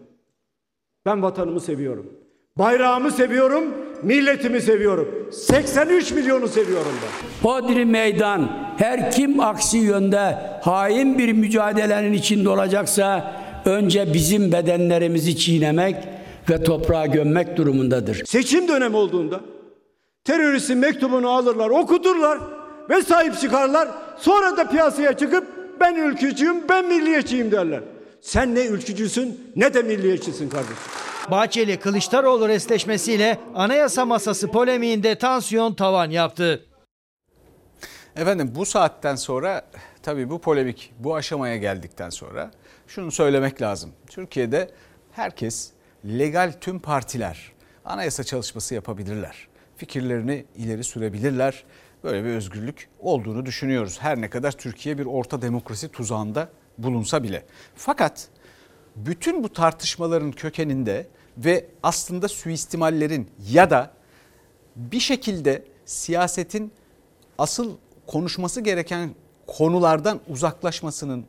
Ben 1.05 1.23
vatanımı 1.23 1.59
seviyorum. 1.59 2.13
Bayrağımı 2.57 3.11
seviyorum, 3.11 3.63
milletimi 4.03 4.61
seviyorum. 4.61 5.29
83 5.31 6.11
milyonu 6.11 6.47
seviyorum 6.47 6.91
ben. 7.03 7.49
Hodri 7.49 7.85
meydan 7.85 8.49
her 8.77 9.11
kim 9.11 9.39
aksi 9.39 9.77
yönde 9.77 10.37
hain 10.61 11.17
bir 11.17 11.33
mücadelenin 11.33 12.13
içinde 12.13 12.49
olacaksa 12.49 13.33
önce 13.65 14.13
bizim 14.13 14.51
bedenlerimizi 14.51 15.37
çiğnemek 15.37 15.95
ve 16.49 16.63
toprağa 16.63 17.05
gömmek 17.05 17.57
durumundadır. 17.57 18.25
Seçim 18.25 18.67
dönemi 18.67 18.95
olduğunda 18.95 19.39
teröristin 20.23 20.77
mektubunu 20.77 21.29
alırlar, 21.29 21.69
okuturlar 21.69 22.39
ve 22.89 23.01
sahip 23.01 23.39
çıkarlar. 23.39 23.87
Sonra 24.19 24.57
da 24.57 24.69
piyasaya 24.69 25.17
çıkıp 25.17 25.47
ben 25.79 25.95
ülkücüyüm, 25.95 26.69
ben 26.69 26.85
milliyetçiyim 26.85 27.51
derler. 27.51 27.83
Sen 28.21 28.55
ne 28.55 28.65
ülkücüsün 28.65 29.51
ne 29.55 29.73
de 29.73 29.81
milliyetçisin 29.81 30.49
kardeşim. 30.49 30.77
Bahçeli 31.31 31.79
Kılıçdaroğlu 31.79 32.47
resleşmesiyle 32.47 33.39
anayasa 33.55 34.05
masası 34.05 34.51
polemiğinde 34.51 35.15
tansiyon 35.15 35.73
tavan 35.73 36.09
yaptı. 36.09 36.65
Efendim 38.15 38.51
bu 38.55 38.65
saatten 38.65 39.15
sonra 39.15 39.61
tabii 40.03 40.29
bu 40.29 40.41
polemik 40.41 40.93
bu 40.99 41.15
aşamaya 41.15 41.57
geldikten 41.57 42.09
sonra 42.09 42.51
şunu 42.87 43.11
söylemek 43.11 43.61
lazım. 43.61 43.91
Türkiye'de 44.07 44.69
herkes 45.11 45.71
legal 46.05 46.53
tüm 46.61 46.79
partiler 46.79 47.51
anayasa 47.85 48.23
çalışması 48.23 48.75
yapabilirler. 48.75 49.47
Fikirlerini 49.77 50.45
ileri 50.55 50.83
sürebilirler. 50.83 51.63
Böyle 52.07 52.23
bir 52.23 52.29
özgürlük 52.29 52.89
olduğunu 52.99 53.45
düşünüyoruz. 53.45 53.97
Her 54.01 54.21
ne 54.21 54.29
kadar 54.29 54.51
Türkiye 54.51 54.97
bir 54.97 55.05
orta 55.05 55.41
demokrasi 55.41 55.89
tuzağında 55.89 56.49
bulunsa 56.77 57.23
bile. 57.23 57.45
Fakat 57.75 58.27
bütün 58.95 59.43
bu 59.43 59.53
tartışmaların 59.53 60.31
kökeninde 60.31 61.07
ve 61.37 61.65
aslında 61.83 62.27
suistimallerin 62.27 63.29
ya 63.49 63.69
da 63.69 63.91
bir 64.75 64.99
şekilde 64.99 65.63
siyasetin 65.85 66.71
asıl 67.37 67.77
konuşması 68.07 68.61
gereken 68.61 69.09
konulardan 69.47 70.19
uzaklaşmasının 70.27 71.25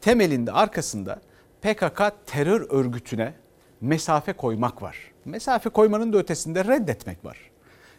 temelinde 0.00 0.52
arkasında 0.52 1.20
PKK 1.62 2.02
terör 2.26 2.66
örgütüne 2.70 3.34
mesafe 3.80 4.32
koymak 4.32 4.82
var. 4.82 4.96
Mesafe 5.24 5.70
koymanın 5.70 6.12
da 6.12 6.18
ötesinde 6.18 6.64
reddetmek 6.64 7.24
var. 7.24 7.50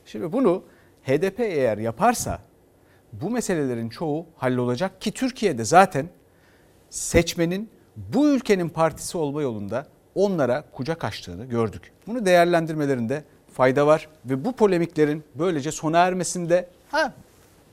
Şimdi 0.05 0.33
bunu 0.33 0.63
HDP 1.05 1.39
eğer 1.39 1.77
yaparsa 1.77 2.39
bu 3.13 3.29
meselelerin 3.29 3.89
çoğu 3.89 4.25
hallolacak 4.37 5.01
ki 5.01 5.11
Türkiye'de 5.11 5.65
zaten 5.65 6.09
seçmenin 6.89 7.69
bu 7.95 8.29
ülkenin 8.29 8.69
partisi 8.69 9.17
olma 9.17 9.41
yolunda 9.41 9.87
onlara 10.15 10.63
kucak 10.71 11.03
açtığını 11.03 11.45
gördük. 11.45 11.91
Bunu 12.07 12.25
değerlendirmelerinde 12.25 13.23
fayda 13.53 13.87
var 13.87 14.07
ve 14.25 14.45
bu 14.45 14.51
polemiklerin 14.53 15.23
böylece 15.35 15.71
sona 15.71 15.97
ermesinde 15.97 16.69
ha 16.91 17.13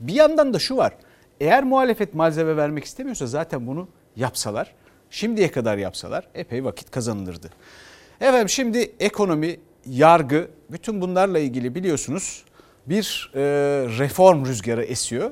bir 0.00 0.14
yandan 0.14 0.54
da 0.54 0.58
şu 0.58 0.76
var. 0.76 0.92
Eğer 1.40 1.64
muhalefet 1.64 2.14
malzeme 2.14 2.56
vermek 2.56 2.84
istemiyorsa 2.84 3.26
zaten 3.26 3.66
bunu 3.66 3.88
yapsalar, 4.16 4.74
şimdiye 5.10 5.50
kadar 5.50 5.78
yapsalar 5.78 6.28
epey 6.34 6.64
vakit 6.64 6.90
kazanılırdı. 6.90 7.50
Efendim 8.20 8.48
şimdi 8.48 8.92
ekonomi, 9.00 9.60
yargı, 9.86 10.48
bütün 10.70 11.00
bunlarla 11.00 11.38
ilgili 11.38 11.74
biliyorsunuz 11.74 12.44
bir 12.86 13.30
e, 13.34 13.40
reform 13.98 14.46
rüzgarı 14.46 14.82
esiyor. 14.84 15.30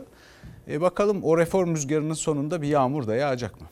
E, 0.70 0.80
bakalım 0.80 1.22
o 1.22 1.38
reform 1.38 1.74
rüzgarının 1.74 2.14
sonunda 2.14 2.62
bir 2.62 2.68
yağmur 2.68 3.06
da 3.06 3.14
yağacak 3.14 3.60
mı? 3.60 3.66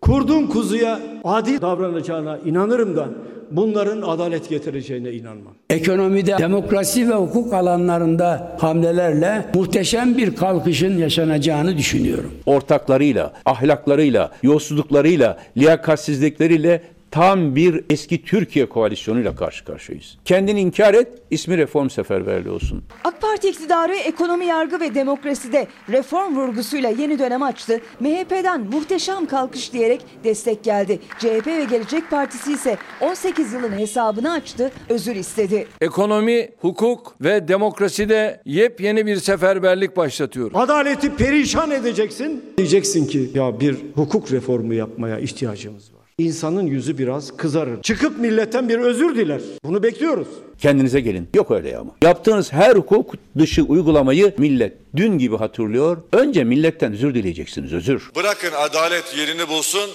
Kurdun 0.00 0.46
kuzuya 0.46 1.00
adil 1.24 1.60
davranacağına 1.60 2.38
inanırım 2.38 2.96
da 2.96 3.08
bunların 3.50 4.02
adalet 4.02 4.48
getireceğine 4.48 5.12
inanmam. 5.12 5.54
Ekonomide, 5.70 6.38
demokrasi 6.38 7.08
ve 7.08 7.14
hukuk 7.14 7.52
alanlarında 7.52 8.56
hamlelerle 8.60 9.44
muhteşem 9.54 10.16
bir 10.16 10.36
kalkışın 10.36 10.98
yaşanacağını 10.98 11.78
düşünüyorum. 11.78 12.30
ortaklarıyla, 12.46 13.32
ahlaklarıyla, 13.46 14.32
yolsuzluklarıyla, 14.42 15.38
liyakatsizlikleriyle 15.56 16.82
tam 17.10 17.56
bir 17.56 17.84
eski 17.90 18.22
Türkiye 18.22 18.68
koalisyonuyla 18.68 19.34
karşı 19.36 19.64
karşıyayız. 19.64 20.18
Kendini 20.24 20.60
inkar 20.60 20.94
et, 20.94 21.08
ismi 21.30 21.58
reform 21.58 21.90
seferberliği 21.90 22.54
olsun. 22.54 22.84
AK 23.04 23.20
Parti 23.20 23.48
iktidarı 23.48 23.96
ekonomi, 23.96 24.46
yargı 24.46 24.80
ve 24.80 24.94
demokraside 24.94 25.66
reform 25.88 26.36
vurgusuyla 26.36 26.90
yeni 26.90 27.18
dönem 27.18 27.42
açtı. 27.42 27.80
MHP'den 28.00 28.60
muhteşem 28.60 29.26
kalkış 29.26 29.72
diyerek 29.72 30.00
destek 30.24 30.64
geldi. 30.64 30.98
CHP 31.18 31.46
ve 31.46 31.64
Gelecek 31.64 32.10
Partisi 32.10 32.52
ise 32.52 32.76
18 33.00 33.52
yılın 33.52 33.72
hesabını 33.72 34.32
açtı, 34.32 34.72
özür 34.88 35.16
istedi. 35.16 35.66
Ekonomi, 35.80 36.48
hukuk 36.60 37.14
ve 37.20 37.48
demokraside 37.48 38.42
yepyeni 38.44 39.06
bir 39.06 39.16
seferberlik 39.16 39.96
başlatıyor. 39.96 40.50
Adaleti 40.54 41.16
perişan 41.16 41.70
edeceksin. 41.70 42.44
Diyeceksin 42.58 43.06
ki 43.06 43.30
ya 43.34 43.60
bir 43.60 43.76
hukuk 43.94 44.32
reformu 44.32 44.74
yapmaya 44.74 45.18
ihtiyacımız 45.18 45.92
var. 45.92 45.97
İnsanın 46.22 46.66
yüzü 46.66 46.98
biraz 46.98 47.36
kızarır. 47.36 47.82
Çıkıp 47.82 48.18
milletten 48.18 48.68
bir 48.68 48.78
özür 48.78 49.16
diler. 49.16 49.40
Bunu 49.64 49.82
bekliyoruz. 49.82 50.28
Kendinize 50.58 51.00
gelin. 51.00 51.28
Yok 51.34 51.50
öyle 51.50 51.76
ama. 51.78 51.90
Yaptığınız 52.02 52.52
her 52.52 52.76
hukuk 52.76 53.14
dışı 53.38 53.62
uygulamayı 53.62 54.34
millet 54.38 54.72
dün 54.96 55.18
gibi 55.18 55.36
hatırlıyor. 55.36 55.96
Önce 56.12 56.44
milletten 56.44 56.92
özür 56.92 57.14
dileyeceksiniz, 57.14 57.72
özür. 57.72 58.10
Bırakın 58.16 58.50
adalet 58.56 59.14
yerini 59.18 59.48
bulsun, 59.48 59.90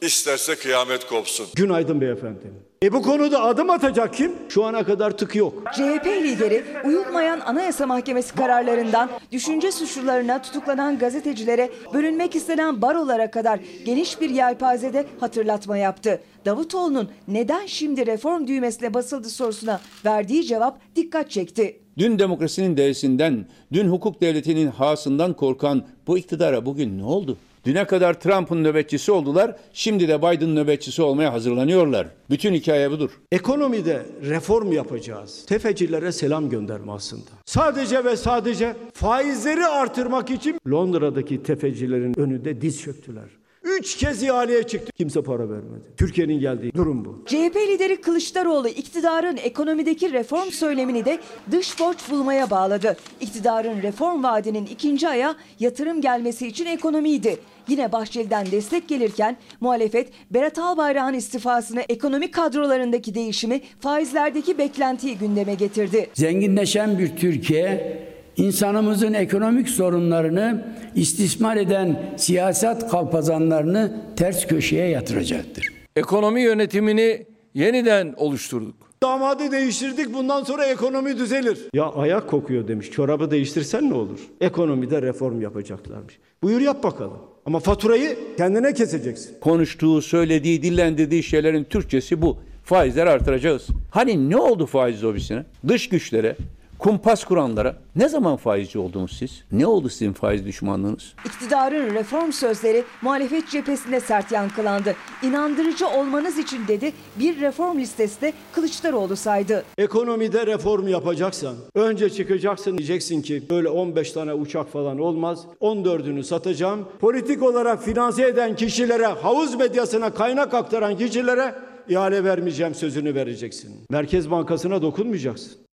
isterse 0.00 0.54
kıyamet 0.56 1.06
kopsun. 1.06 1.46
Günaydın 1.54 2.00
beyefendi. 2.00 2.67
E 2.82 2.92
bu 2.92 3.02
konuda 3.02 3.42
adım 3.42 3.70
atacak 3.70 4.14
kim? 4.14 4.32
Şu 4.48 4.64
ana 4.64 4.84
kadar 4.84 5.10
tık 5.10 5.34
yok. 5.36 5.62
CHP 5.74 6.06
lideri 6.06 6.64
uyulmayan 6.84 7.40
Anayasa 7.40 7.86
Mahkemesi 7.86 8.34
kararlarından 8.34 9.10
düşünce 9.32 9.72
suçlularına 9.72 10.42
tutuklanan 10.42 10.98
gazetecilere 10.98 11.70
bölünmek 11.94 12.34
istenen 12.34 12.82
barolara 12.82 13.30
kadar 13.30 13.60
geniş 13.84 14.20
bir 14.20 14.30
yelpazede 14.30 15.06
hatırlatma 15.20 15.76
yaptı. 15.76 16.20
Davutoğlu'nun 16.44 17.08
neden 17.28 17.66
şimdi 17.66 18.06
reform 18.06 18.46
düğmesine 18.46 18.94
basıldı 18.94 19.28
sorusuna 19.28 19.80
verdiği 20.04 20.44
cevap 20.44 20.96
dikkat 20.96 21.30
çekti. 21.30 21.80
Dün 21.98 22.18
demokrasinin 22.18 22.76
değersinden, 22.76 23.46
dün 23.72 23.88
hukuk 23.88 24.20
devletinin 24.20 24.66
hasından 24.66 25.32
korkan 25.32 25.82
bu 26.06 26.18
iktidara 26.18 26.66
bugün 26.66 26.98
ne 26.98 27.04
oldu? 27.04 27.36
Düne 27.68 27.86
kadar 27.86 28.20
Trump'ın 28.20 28.64
nöbetçisi 28.64 29.12
oldular, 29.12 29.56
şimdi 29.72 30.08
de 30.08 30.18
Biden 30.18 30.56
nöbetçisi 30.56 31.02
olmaya 31.02 31.32
hazırlanıyorlar. 31.32 32.06
Bütün 32.30 32.54
hikaye 32.54 32.90
budur. 32.90 33.10
Ekonomide 33.32 34.06
reform 34.22 34.72
yapacağız. 34.72 35.46
Tefecilere 35.46 36.12
selam 36.12 36.50
gönderme 36.50 36.92
aslında. 36.92 37.30
Sadece 37.46 38.04
ve 38.04 38.16
sadece 38.16 38.76
faizleri 38.92 39.66
artırmak 39.66 40.30
için 40.30 40.60
Londra'daki 40.70 41.42
tefecilerin 41.42 42.20
önünde 42.20 42.60
diz 42.60 42.80
çöktüler. 42.80 43.28
Üç 43.62 43.96
kez 43.96 44.22
ihaleye 44.22 44.62
çıktı. 44.62 44.92
Kimse 44.92 45.22
para 45.22 45.50
vermedi. 45.50 45.84
Türkiye'nin 45.96 46.40
geldiği 46.40 46.72
durum 46.74 47.04
bu. 47.04 47.22
CHP 47.26 47.56
lideri 47.56 48.00
Kılıçdaroğlu 48.00 48.68
iktidarın 48.68 49.36
ekonomideki 49.36 50.12
reform 50.12 50.50
söylemini 50.50 51.04
de 51.04 51.18
dış 51.50 51.80
borç 51.80 51.98
bulmaya 52.10 52.50
bağladı. 52.50 52.96
İktidarın 53.20 53.82
reform 53.82 54.22
vaadinin 54.22 54.66
ikinci 54.66 55.08
aya 55.08 55.36
yatırım 55.60 56.00
gelmesi 56.00 56.46
için 56.46 56.66
ekonomiydi. 56.66 57.38
Yine 57.68 57.92
Bahçeli'den 57.92 58.46
destek 58.46 58.88
gelirken 58.88 59.36
muhalefet 59.60 60.08
Berat 60.30 60.58
Albayrak'ın 60.58 61.14
istifasını 61.14 61.80
ekonomik 61.80 62.34
kadrolarındaki 62.34 63.14
değişimi 63.14 63.60
faizlerdeki 63.80 64.58
beklentiyi 64.58 65.18
gündeme 65.18 65.54
getirdi. 65.54 66.10
Zenginleşen 66.14 66.98
bir 66.98 67.16
Türkiye 67.16 67.98
insanımızın 68.36 69.12
ekonomik 69.12 69.68
sorunlarını 69.68 70.64
istismar 70.94 71.56
eden 71.56 72.14
siyaset 72.16 72.88
kalpazanlarını 72.88 73.96
ters 74.16 74.46
köşeye 74.46 74.88
yatıracaktır. 74.88 75.68
Ekonomi 75.96 76.42
yönetimini 76.42 77.26
yeniden 77.54 78.14
oluşturduk. 78.16 78.88
Damadı 79.02 79.52
değiştirdik 79.52 80.14
bundan 80.14 80.44
sonra 80.44 80.64
ekonomi 80.66 81.18
düzelir. 81.18 81.58
Ya 81.74 81.84
ayak 81.92 82.28
kokuyor 82.28 82.68
demiş. 82.68 82.90
Çorabı 82.90 83.30
değiştirsen 83.30 83.90
ne 83.90 83.94
olur? 83.94 84.20
Ekonomide 84.40 85.02
reform 85.02 85.40
yapacaklarmış. 85.40 86.18
Buyur 86.42 86.60
yap 86.60 86.82
bakalım. 86.82 87.18
Ama 87.48 87.60
faturayı 87.60 88.18
kendine 88.36 88.74
keseceksin. 88.74 89.36
Konuştuğu, 89.40 90.02
söylediği, 90.02 90.62
dillendirdiği 90.62 91.22
şeylerin 91.22 91.64
Türkçesi 91.64 92.22
bu. 92.22 92.38
Faizleri 92.64 93.10
artıracağız. 93.10 93.66
Hani 93.90 94.30
ne 94.30 94.36
oldu 94.36 94.66
faiz 94.66 95.04
lobisine? 95.04 95.44
Dış 95.68 95.88
güçlere, 95.88 96.36
kumpas 96.78 97.24
kuranlara 97.24 97.76
ne 97.96 98.08
zaman 98.08 98.36
faizci 98.36 98.78
oldunuz 98.78 99.16
siz? 99.18 99.44
Ne 99.52 99.66
oldu 99.66 99.88
sizin 99.88 100.12
faiz 100.12 100.46
düşmanlığınız? 100.46 101.14
İktidarın 101.26 101.94
reform 101.94 102.32
sözleri 102.32 102.84
muhalefet 103.02 103.48
cephesinde 103.48 104.00
sert 104.00 104.32
yankılandı. 104.32 104.94
İnandırıcı 105.22 105.88
olmanız 105.88 106.38
için 106.38 106.68
dedi 106.68 106.92
bir 107.18 107.40
reform 107.40 107.78
listesi 107.78 108.20
de 108.20 108.32
Kılıçdaroğlu 108.52 109.16
saydı. 109.16 109.64
Ekonomide 109.78 110.46
reform 110.46 110.88
yapacaksan 110.88 111.54
önce 111.74 112.10
çıkacaksın 112.10 112.78
diyeceksin 112.78 113.22
ki 113.22 113.42
böyle 113.50 113.68
15 113.68 114.12
tane 114.12 114.34
uçak 114.34 114.72
falan 114.72 114.98
olmaz. 114.98 115.44
14'ünü 115.60 116.22
satacağım. 116.22 116.88
Politik 117.00 117.42
olarak 117.42 117.82
finanse 117.82 118.28
eden 118.28 118.56
kişilere, 118.56 119.06
havuz 119.06 119.54
medyasına 119.54 120.14
kaynak 120.14 120.54
aktaran 120.54 120.98
kişilere 120.98 121.54
ihale 121.88 122.24
vermeyeceğim 122.24 122.74
sözünü 122.74 123.14
vereceksin. 123.14 123.70
Merkez 123.90 124.30
Bankası'na 124.30 124.82
dokunmayacaksın. 124.82 125.67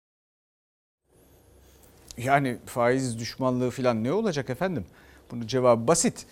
Yani 2.24 2.56
faiz 2.66 3.18
düşmanlığı 3.18 3.70
falan 3.70 4.04
ne 4.04 4.12
olacak 4.12 4.50
efendim? 4.50 4.84
Bunun 5.30 5.46
cevabı 5.46 5.86
basit. 5.86 6.26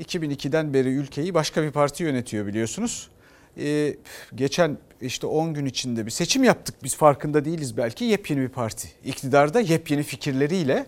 2002'den 0.00 0.74
beri 0.74 0.88
ülkeyi 0.88 1.34
başka 1.34 1.62
bir 1.62 1.70
parti 1.70 2.02
yönetiyor 2.02 2.46
biliyorsunuz. 2.46 3.10
Ee, 3.58 3.96
geçen 4.34 4.78
işte 5.00 5.26
10 5.26 5.54
gün 5.54 5.66
içinde 5.66 6.06
bir 6.06 6.10
seçim 6.10 6.44
yaptık 6.44 6.74
biz 6.82 6.96
farkında 6.96 7.44
değiliz 7.44 7.76
belki 7.76 8.04
yepyeni 8.04 8.40
bir 8.40 8.48
parti. 8.48 8.88
İktidarda 9.04 9.60
yepyeni 9.60 10.02
fikirleriyle 10.02 10.86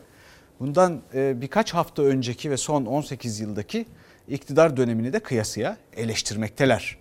bundan 0.60 1.02
e, 1.14 1.40
birkaç 1.40 1.74
hafta 1.74 2.02
önceki 2.02 2.50
ve 2.50 2.56
son 2.56 2.86
18 2.86 3.40
yıldaki 3.40 3.86
iktidar 4.28 4.76
dönemini 4.76 5.12
de 5.12 5.20
kıyasıya 5.20 5.76
eleştirmekteler. 5.96 6.98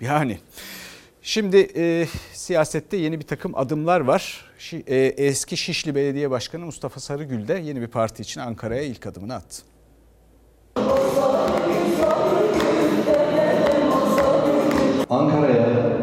Yani 0.00 0.38
şimdi 1.26 1.68
e, 1.76 2.06
siyasette 2.32 2.96
yeni 2.96 3.20
bir 3.20 3.26
takım 3.26 3.52
adımlar 3.54 4.00
var. 4.00 4.44
Şi, 4.58 4.84
e, 4.86 4.96
eski 4.96 5.56
Şişli 5.56 5.94
Belediye 5.94 6.30
Başkanı 6.30 6.64
Mustafa 6.64 7.00
Sarıgül 7.00 7.48
de 7.48 7.62
yeni 7.64 7.80
bir 7.80 7.86
parti 7.86 8.22
için 8.22 8.40
Ankara'ya 8.40 8.82
ilk 8.82 9.06
adımını 9.06 9.34
attı. 9.34 9.62
Ankara'ya 15.10 15.98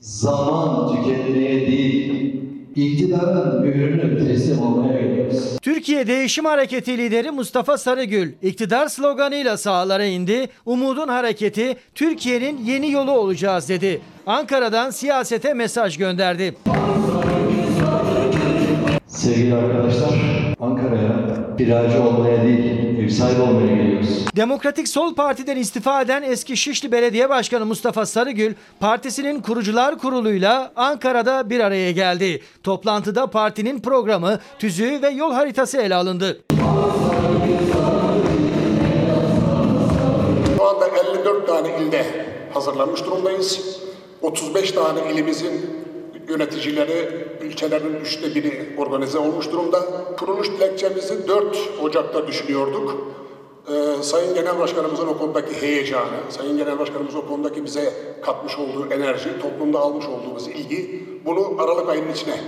zaman 0.00 0.96
tükenmeye 0.96 1.66
değil, 1.66 2.34
iktidarın 2.76 3.62
mührünü 3.62 4.28
teslim 4.28 4.62
olmaya 4.62 5.00
geliyoruz. 5.00 5.58
Türkiye 5.62 6.06
Değişim 6.06 6.44
Hareketi 6.44 6.98
lideri 6.98 7.30
Mustafa 7.30 7.78
Sarıgül 7.78 8.32
iktidar 8.42 8.88
sloganıyla 8.88 9.56
sahalara 9.56 10.04
indi. 10.04 10.48
Umudun 10.66 11.08
hareketi 11.08 11.76
Türkiye'nin 11.94 12.64
yeni 12.64 12.90
yolu 12.90 13.10
olacağız 13.10 13.68
dedi. 13.68 14.00
Ankara'dan 14.26 14.90
siyasete 14.90 15.54
mesaj 15.54 15.98
gönderdi. 15.98 16.54
Sevgili 19.06 19.54
arkadaşlar, 19.54 20.10
Ankara'ya 20.60 21.56
kiracı 21.58 22.02
olmaya 22.02 22.42
değil, 22.42 22.98
ev 23.04 23.08
sahibi 23.08 23.40
olmaya 23.42 23.76
geliyoruz. 23.76 24.08
Demokratik 24.36 24.88
Sol 24.88 25.14
Parti'den 25.14 25.56
istifa 25.56 26.02
eden 26.02 26.22
eski 26.22 26.56
Şişli 26.56 26.92
Belediye 26.92 27.28
Başkanı 27.28 27.66
Mustafa 27.66 28.06
Sarıgül, 28.06 28.54
partisinin 28.80 29.40
kurucular 29.40 29.98
kuruluyla 29.98 30.72
Ankara'da 30.76 31.50
bir 31.50 31.60
araya 31.60 31.92
geldi. 31.92 32.42
Toplantıda 32.62 33.26
partinin 33.26 33.80
programı, 33.80 34.38
tüzüğü 34.58 35.02
ve 35.02 35.08
yol 35.08 35.32
haritası 35.32 35.78
ele 35.78 35.94
alındı. 35.94 36.42
Şu 40.56 40.68
anda 40.68 40.88
54 40.88 41.46
tane 41.48 41.68
ilde 41.80 42.06
hazırlanmış 42.54 43.04
durumdayız. 43.04 43.82
35 44.22 44.72
tane 44.72 45.12
ilimizin 45.12 45.82
yöneticileri 46.28 47.26
ilçelerin 47.42 47.94
üçte 47.94 48.34
biri 48.34 48.74
organize 48.78 49.18
olmuş 49.18 49.52
durumda. 49.52 49.80
Kuruluş 50.18 50.48
dilekçemizi 50.50 51.28
4 51.28 51.56
Ocak'ta 51.82 52.26
düşünüyorduk. 52.26 53.12
Ee, 53.68 54.02
Sayın 54.02 54.34
Genel 54.34 54.58
Başkanımızın 54.58 55.06
o 55.06 55.18
konudaki 55.18 55.62
heyecanı, 55.62 56.16
Sayın 56.28 56.56
Genel 56.56 56.78
Başkanımızın 56.78 57.18
o 57.18 57.26
konudaki 57.26 57.64
bize 57.64 57.92
katmış 58.22 58.58
olduğu 58.58 58.92
enerji, 58.94 59.40
toplumda 59.42 59.78
almış 59.78 60.06
olduğumuz 60.06 60.48
ilgi 60.48 61.04
bunu 61.24 61.54
Aralık 61.58 61.88
ayının 61.88 62.12
içine 62.12 62.40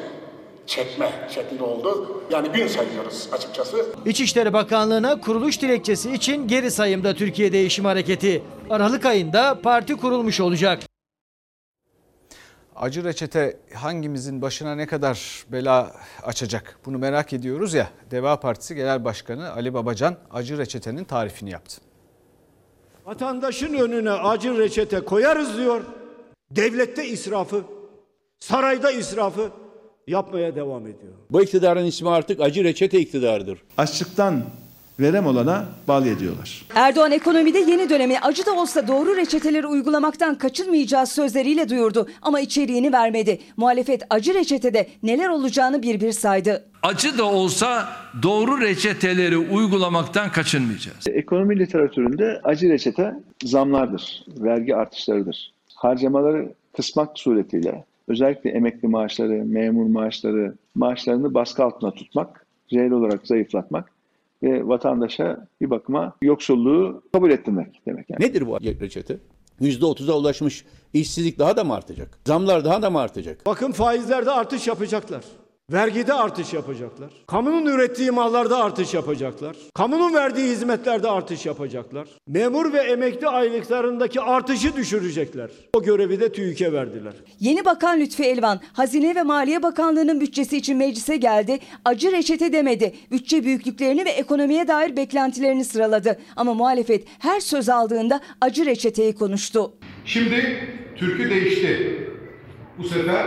çekme 0.67 1.29
şeklinde 1.35 1.63
oldu. 1.63 2.23
Yani 2.31 2.49
gün 2.49 2.67
sayıyoruz 2.67 3.29
açıkçası. 3.33 3.87
İçişleri 4.07 4.53
Bakanlığı'na 4.53 5.21
kuruluş 5.21 5.63
dilekçesi 5.63 6.13
için 6.13 6.49
geri 6.49 6.71
sayımda 6.71 7.15
Türkiye 7.15 7.53
Değişim 7.53 7.85
Hareketi. 7.85 8.43
Aralık 8.71 9.07
ayında 9.07 9.59
parti 9.63 9.97
kurulmuş 9.97 10.41
olacak. 10.41 10.81
Acı 12.77 13.05
reçete 13.05 13.57
hangimizin 13.75 14.43
başına 14.43 14.75
ne 14.75 14.87
kadar 14.87 15.45
bela 15.53 15.97
açacak 16.23 16.79
bunu 16.87 16.99
merak 16.99 17.33
ediyoruz 17.33 17.75
ya. 17.75 17.91
Deva 18.11 18.41
Partisi 18.41 18.75
Genel 18.75 19.05
Başkanı 19.05 19.53
Ali 19.53 19.75
Babacan 19.75 20.17
acı 20.31 20.59
reçetenin 20.59 21.05
tarifini 21.05 21.51
yaptı. 21.51 21.81
Vatandaşın 23.07 23.75
önüne 23.75 24.11
acı 24.11 24.59
reçete 24.59 25.01
koyarız 25.01 25.59
diyor. 25.59 25.83
Devlette 26.51 27.09
israfı, 27.09 27.65
sarayda 28.39 28.91
israfı 28.91 29.51
yapmaya 30.07 30.57
devam 30.57 30.83
ediyor. 30.83 31.13
Bu 31.31 31.43
iktidarın 31.43 31.85
ismi 31.85 32.11
artık 32.11 32.41
acı 32.41 32.65
reçete 32.65 33.01
iktidarıdır. 33.01 33.59
Açlıktan 33.79 34.45
verem 35.01 35.27
olana 35.27 35.65
bal 35.89 36.07
yediyorlar. 36.07 36.65
Erdoğan 36.75 37.13
ekonomide 37.13 37.59
yeni 37.59 37.91
dönemi 37.91 38.19
acı 38.19 38.47
da 38.47 38.53
olsa 38.53 38.89
doğru 38.89 39.17
reçeteleri 39.17 39.67
uygulamaktan 39.67 40.39
kaçınmayacağı 40.39 41.07
sözleriyle 41.07 41.69
duyurdu 41.69 42.09
ama 42.23 42.41
içeriğini 42.41 42.93
vermedi. 42.93 43.41
Muhalefet 43.57 44.03
acı 44.11 44.35
reçetede 44.35 44.87
neler 45.03 45.29
olacağını 45.29 45.83
bir 45.83 46.01
bir 46.01 46.13
saydı. 46.13 46.65
Acı 46.83 47.19
da 47.19 47.25
olsa 47.25 47.89
doğru 48.23 48.61
reçeteleri 48.61 49.39
uygulamaktan 49.39 50.33
kaçınmayacağız. 50.33 51.07
Ekonomi 51.07 51.59
literatüründe 51.59 52.41
acı 52.45 52.69
reçete 52.69 53.15
zamlardır, 53.45 54.25
vergi 54.29 54.77
artışlarıdır. 54.77 55.53
Harcamaları 55.75 56.53
kısmak 56.77 57.19
suretiyle 57.19 57.85
özellikle 58.09 58.51
emekli 58.51 58.89
maaşları, 58.89 59.45
memur 59.45 59.87
maaşları, 59.87 60.55
maaşlarını 60.75 61.35
baskı 61.35 61.65
altına 61.65 61.91
tutmak, 61.91 62.47
reel 62.73 62.91
olarak 62.91 63.27
zayıflatmak 63.27 63.94
ve 64.45 64.69
vatandaşa 64.69 65.49
bir 65.61 65.71
bakıma 65.71 66.17
yoksulluğu 66.23 67.03
kabul 67.13 67.31
ettirmek 67.31 67.87
demek. 67.87 68.11
Yani. 68.11 68.25
Nedir 68.25 68.47
bu 68.47 68.57
reçete? 68.61 69.19
%30'a 69.61 70.15
ulaşmış 70.15 70.65
işsizlik 70.93 71.39
daha 71.39 71.57
da 71.57 71.65
mı 71.65 71.75
artacak? 71.75 72.19
Zamlar 72.25 72.65
daha 72.65 72.83
da 72.83 72.91
mı 72.91 73.01
artacak? 73.01 73.47
Bakın 73.47 73.73
faizlerde 73.73 74.31
artış 74.31 74.67
yapacaklar. 74.67 75.25
Vergide 75.73 76.13
artış 76.13 76.53
yapacaklar. 76.53 77.11
Kamunun 77.27 77.67
ürettiği 77.67 78.11
mallarda 78.11 78.65
artış 78.65 78.95
yapacaklar. 78.95 79.57
Kamunun 79.75 80.15
verdiği 80.15 80.51
hizmetlerde 80.51 81.09
artış 81.11 81.47
yapacaklar. 81.47 82.09
Memur 82.27 82.73
ve 82.73 82.79
emekli 82.79 83.29
aylıklarındaki 83.29 84.21
artışı 84.21 84.77
düşürecekler. 84.77 85.51
O 85.75 85.83
görevi 85.83 86.21
de 86.21 86.33
TÜİK'e 86.33 86.73
verdiler. 86.73 87.13
Yeni 87.41 87.65
Bakan 87.65 88.01
Lütfi 88.01 88.25
Elvan, 88.25 88.61
Hazine 88.73 89.15
ve 89.15 89.23
Maliye 89.23 89.63
Bakanlığı'nın 89.63 90.21
bütçesi 90.21 90.57
için 90.57 90.77
meclise 90.77 91.17
geldi. 91.17 91.59
Acı 91.85 92.13
reçete 92.13 92.53
demedi. 92.53 92.95
Bütçe 93.11 93.45
büyüklüklerini 93.45 94.05
ve 94.05 94.11
ekonomiye 94.11 94.69
dair 94.69 94.97
beklentilerini 94.97 95.65
sıraladı. 95.65 96.19
Ama 96.37 96.55
muhalefet 96.55 97.05
her 97.19 97.41
söz 97.41 97.69
aldığında 97.69 98.21
acı 98.41 98.67
reçeteyi 98.67 99.15
konuştu. 99.15 99.73
Şimdi 100.05 100.69
türkü 100.97 101.31
değişti. 101.31 102.01
Bu 102.79 102.85
sefer 102.85 103.27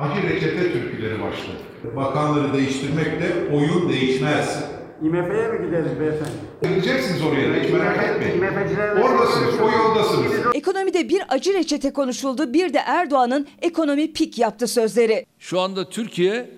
acı 0.00 0.22
reçete 0.22 0.72
türküleri 0.72 1.22
başladı. 1.22 1.96
Bakanları 1.96 2.54
değiştirmekle 2.54 3.54
oyun 3.54 3.88
değişmez. 3.88 4.64
IMF'ye 5.02 5.48
mi 5.48 5.66
gideriz 5.66 6.00
beyefendi? 6.00 6.30
Gideceksiniz 6.62 7.22
oraya 7.22 7.52
da 7.52 7.64
hiç 7.64 7.70
merak 7.72 8.04
etmeyin. 8.04 8.40
Oradasınız, 9.02 9.54
o 9.60 9.70
yoldasınız. 9.70 10.32
Ekonomide 10.54 11.08
bir 11.08 11.22
acı 11.28 11.54
reçete 11.54 11.92
konuşuldu. 11.92 12.52
Bir 12.52 12.72
de 12.74 12.78
Erdoğan'ın 12.78 13.46
ekonomi 13.62 14.12
pik 14.12 14.38
yaptı 14.38 14.66
sözleri. 14.66 15.26
Şu 15.38 15.60
anda 15.60 15.88
Türkiye 15.88 16.50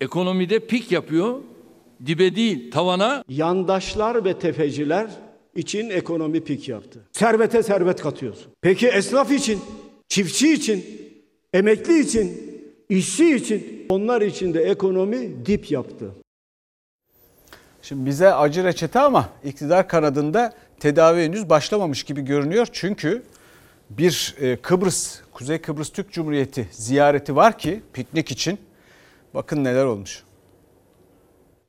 ekonomide 0.00 0.58
pik 0.58 0.92
yapıyor. 0.92 1.34
Dibe 2.06 2.36
değil 2.36 2.70
tavana. 2.70 3.24
Yandaşlar 3.28 4.24
ve 4.24 4.38
tefeciler 4.38 5.06
için 5.56 5.90
ekonomi 5.90 6.44
pik 6.44 6.68
yaptı. 6.68 7.00
Servete 7.12 7.62
servet 7.62 8.02
katıyorsun. 8.02 8.52
Peki 8.62 8.88
esnaf 8.88 9.32
için, 9.32 9.60
çiftçi 10.08 10.52
için, 10.52 10.84
emekli 11.52 12.00
için, 12.00 12.53
işçi 12.88 13.36
için 13.36 13.86
onlar 13.88 14.22
için 14.22 14.54
de 14.54 14.62
ekonomi 14.62 15.46
dip 15.46 15.70
yaptı. 15.70 16.10
Şimdi 17.82 18.06
bize 18.06 18.34
acı 18.34 18.64
reçete 18.64 19.00
ama 19.00 19.28
iktidar 19.44 19.88
kanadında 19.88 20.52
tedavi 20.80 21.22
henüz 21.22 21.50
başlamamış 21.50 22.02
gibi 22.02 22.20
görünüyor. 22.20 22.66
Çünkü 22.72 23.22
bir 23.90 24.34
e, 24.40 24.56
Kıbrıs, 24.56 25.20
Kuzey 25.32 25.58
Kıbrıs 25.58 25.90
Türk 25.90 26.12
Cumhuriyeti 26.12 26.68
ziyareti 26.72 27.36
var 27.36 27.58
ki 27.58 27.80
piknik 27.92 28.30
için. 28.30 28.58
Bakın 29.34 29.64
neler 29.64 29.84
olmuş. 29.84 30.22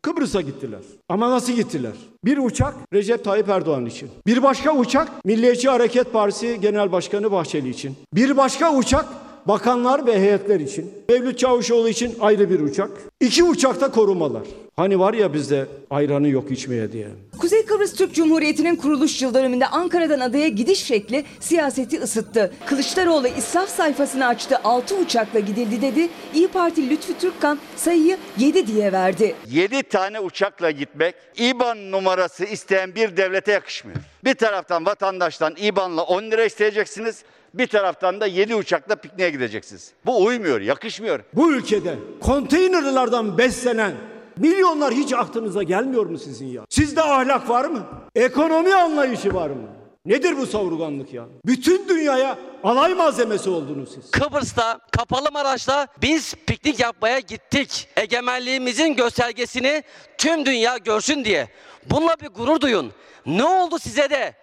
Kıbrıs'a 0.01 0.41
gittiler. 0.41 0.80
Ama 1.10 1.32
nasıl 1.32 1.54
gittiler? 1.54 1.93
Bir 2.25 2.38
uçak 2.38 2.75
Recep 2.93 3.23
Tayyip 3.23 3.49
Erdoğan 3.49 3.86
için. 3.86 4.10
Bir 4.28 4.43
başka 4.43 4.75
uçak 4.75 5.25
Milliyetçi 5.25 5.69
Hareket 5.69 6.13
Partisi 6.13 6.62
Genel 6.62 6.91
Başkanı 6.91 7.32
Bahçeli 7.32 7.69
için. 7.69 7.95
Bir 8.13 8.38
başka 8.38 8.75
uçak 8.75 9.06
bakanlar 9.47 10.08
ve 10.08 10.19
heyetler 10.19 10.60
için. 10.60 10.91
Mevlüt 11.10 11.39
Çavuşoğlu 11.39 11.89
için 11.89 12.15
ayrı 12.21 12.49
bir 12.49 12.60
uçak. 12.60 12.89
İki 13.19 13.43
uçakta 13.43 13.91
korumalar. 13.91 14.43
Hani 14.75 14.99
var 14.99 15.13
ya 15.13 15.34
bizde 15.34 15.65
ayranı 15.89 16.27
yok 16.27 16.51
içmeye 16.51 16.91
diye. 16.91 17.08
Kuzey 17.39 17.65
Kıbrıs 17.65 17.93
Türk 17.93 18.13
Cumhuriyeti'nin 18.13 18.75
kuruluş 18.75 19.21
yıl 19.21 19.34
dönümünde 19.34 19.67
Ankara'dan 19.67 20.19
adaya 20.19 20.47
gidiş 20.47 20.84
şekli 20.84 21.26
siyaseti 21.39 22.01
ısıttı. 22.01 22.53
Kılıçdaroğlu 22.65 23.28
israf 23.28 23.70
sayfasını 23.70 24.28
açtı. 24.28 24.57
6 24.63 24.95
uçakla 24.95 25.39
gidildi 25.39 25.82
dedi. 25.82 26.09
İyi 26.34 26.47
Parti 26.47 26.89
Lütfü 26.89 27.17
Türkkan 27.17 27.59
sayıyı 27.76 28.17
7 28.38 28.67
diye 28.67 28.91
verdi. 28.91 29.36
7 29.47 29.84
tane 29.84 30.20
uçakla 30.20 30.72
gitmek 30.72 31.15
İBAN 31.38 31.91
numarası 31.91 32.45
isteyen 32.45 32.95
bir 32.95 33.17
devlete 33.17 33.51
yakışmıyor. 33.51 33.97
Bir 34.24 34.34
taraftan 34.34 34.86
vatandaştan 34.86 35.55
İBAN'la 35.57 36.03
10 36.03 36.24
lira 36.24 36.45
isteyeceksiniz. 36.45 37.24
Bir 37.58 37.68
taraftan 37.68 38.22
da 38.22 38.26
7 38.28 38.56
uçakla 38.56 38.95
pikniğe 38.95 39.30
gideceksiniz. 39.30 39.91
Bu 40.06 40.26
uymuyor, 40.26 40.62
yakışmıyor. 40.62 41.20
Bu 41.34 41.51
ülkede 41.53 41.95
konteynerlardan 42.22 43.38
beslenen 43.38 43.93
Milyonlar 44.38 44.93
hiç 44.93 45.14
aklınıza 45.14 45.64
gelmiyor 45.64 46.06
mu 46.06 46.18
sizin 46.18 46.47
ya? 46.47 46.66
Sizde 46.70 47.01
ahlak 47.01 47.49
var 47.49 47.66
mı? 47.66 47.88
Ekonomi 48.16 48.76
anlayışı 48.76 49.34
var 49.34 49.49
mı? 49.49 49.68
Nedir 50.06 50.38
bu 50.38 50.45
savurganlık 50.45 51.14
ya? 51.14 51.26
Bütün 51.45 51.89
dünyaya 51.89 52.38
alay 52.64 52.93
malzemesi 52.93 53.49
oldunuz 53.49 53.89
siz. 53.93 54.12
Kıbrıs'ta 54.12 54.80
kapalı 54.97 55.32
Maraş'ta 55.32 55.88
biz 56.01 56.36
piknik 56.47 56.80
yapmaya 56.80 57.20
gittik. 57.20 57.88
Egemenliğimizin 57.95 58.95
göstergesini 58.95 59.84
tüm 60.18 60.45
dünya 60.45 60.78
görsün 60.78 61.26
diye. 61.26 61.47
Bununla 61.86 62.16
bir 62.22 62.28
gurur 62.28 62.62
duyun. 62.62 62.91
Ne 63.26 63.43
oldu 63.43 63.80
size 63.80 64.10
de? 64.10 64.34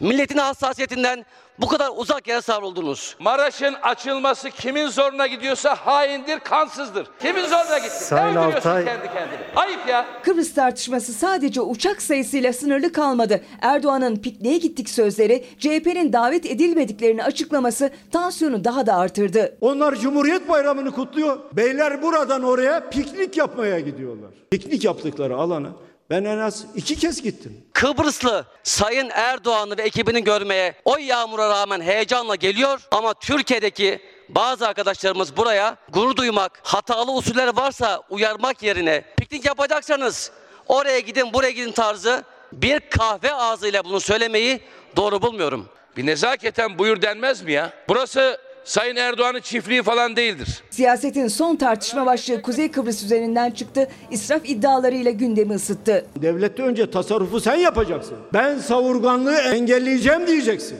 Milletin 0.00 0.38
hassasiyetinden 0.38 1.24
bu 1.60 1.66
kadar 1.68 1.90
uzak 1.96 2.28
yere 2.28 2.40
savruldunuz. 2.40 3.16
Maraş'ın 3.20 3.74
açılması 3.82 4.50
kimin 4.50 4.88
zoruna 4.88 5.26
gidiyorsa 5.26 5.74
haindir, 5.74 6.38
kansızdır. 6.40 7.06
Kimin 7.20 7.46
zoruna 7.46 7.78
gitti? 7.78 8.04
Sayın 8.04 8.36
Altay- 8.36 8.84
kendi 8.84 9.06
kendini? 9.06 9.38
Ayıp 9.56 9.88
ya. 9.88 10.06
Kıbrıs 10.22 10.54
tartışması 10.54 11.12
sadece 11.12 11.60
uçak 11.60 12.02
sayısıyla 12.02 12.52
sınırlı 12.52 12.92
kalmadı. 12.92 13.44
Erdoğan'ın 13.62 14.16
pikniğe 14.16 14.58
gittik 14.58 14.90
sözleri, 14.90 15.44
CHP'nin 15.58 16.12
davet 16.12 16.46
edilmediklerini 16.46 17.24
açıklaması 17.24 17.90
tansiyonu 18.12 18.64
daha 18.64 18.86
da 18.86 18.94
artırdı. 18.96 19.58
Onlar 19.60 19.94
Cumhuriyet 19.94 20.48
Bayramı'nı 20.48 20.90
kutluyor. 20.90 21.38
Beyler 21.52 22.02
buradan 22.02 22.42
oraya 22.42 22.90
piknik 22.90 23.36
yapmaya 23.36 23.80
gidiyorlar. 23.80 24.30
Piknik 24.50 24.84
yaptıkları 24.84 25.36
alana 25.36 25.68
ben 26.10 26.24
en 26.24 26.38
az 26.38 26.66
iki 26.74 26.96
kez 26.96 27.22
gittim. 27.22 27.64
Kıbrıslı 27.72 28.46
Sayın 28.62 29.10
Erdoğan'ı 29.10 29.78
ve 29.78 29.82
ekibini 29.82 30.24
görmeye 30.24 30.74
oy 30.84 31.02
yağmura 31.02 31.48
rağmen 31.48 31.80
heyecanla 31.80 32.34
geliyor 32.34 32.80
ama 32.90 33.14
Türkiye'deki 33.14 34.00
bazı 34.28 34.68
arkadaşlarımız 34.68 35.36
buraya 35.36 35.76
gurur 35.88 36.16
duymak, 36.16 36.60
hatalı 36.62 37.12
usuller 37.12 37.56
varsa 37.56 38.02
uyarmak 38.10 38.62
yerine 38.62 39.04
piknik 39.16 39.44
yapacaksanız 39.44 40.32
oraya 40.68 41.00
gidin 41.00 41.32
buraya 41.32 41.50
gidin 41.50 41.72
tarzı 41.72 42.24
bir 42.52 42.80
kahve 42.80 43.34
ağzıyla 43.34 43.84
bunu 43.84 44.00
söylemeyi 44.00 44.60
doğru 44.96 45.22
bulmuyorum. 45.22 45.68
Bir 45.96 46.06
nezaketen 46.06 46.78
buyur 46.78 47.02
denmez 47.02 47.42
mi 47.42 47.52
ya? 47.52 47.72
Burası 47.88 48.40
Sayın 48.66 48.96
Erdoğan'ın 48.96 49.40
çiftliği 49.40 49.82
falan 49.82 50.16
değildir. 50.16 50.62
Siyasetin 50.70 51.28
son 51.28 51.56
tartışma 51.56 52.06
başlığı 52.06 52.42
Kuzey 52.42 52.70
Kıbrıs 52.70 53.02
üzerinden 53.02 53.50
çıktı. 53.50 53.88
İsraf 54.10 54.40
iddialarıyla 54.48 55.10
gündemi 55.10 55.54
ısıttı. 55.54 56.06
Devlette 56.22 56.62
önce 56.62 56.90
tasarrufu 56.90 57.40
sen 57.40 57.54
yapacaksın. 57.56 58.18
Ben 58.32 58.58
savurganlığı 58.58 59.36
engelleyeceğim 59.40 60.26
diyeceksin. 60.26 60.78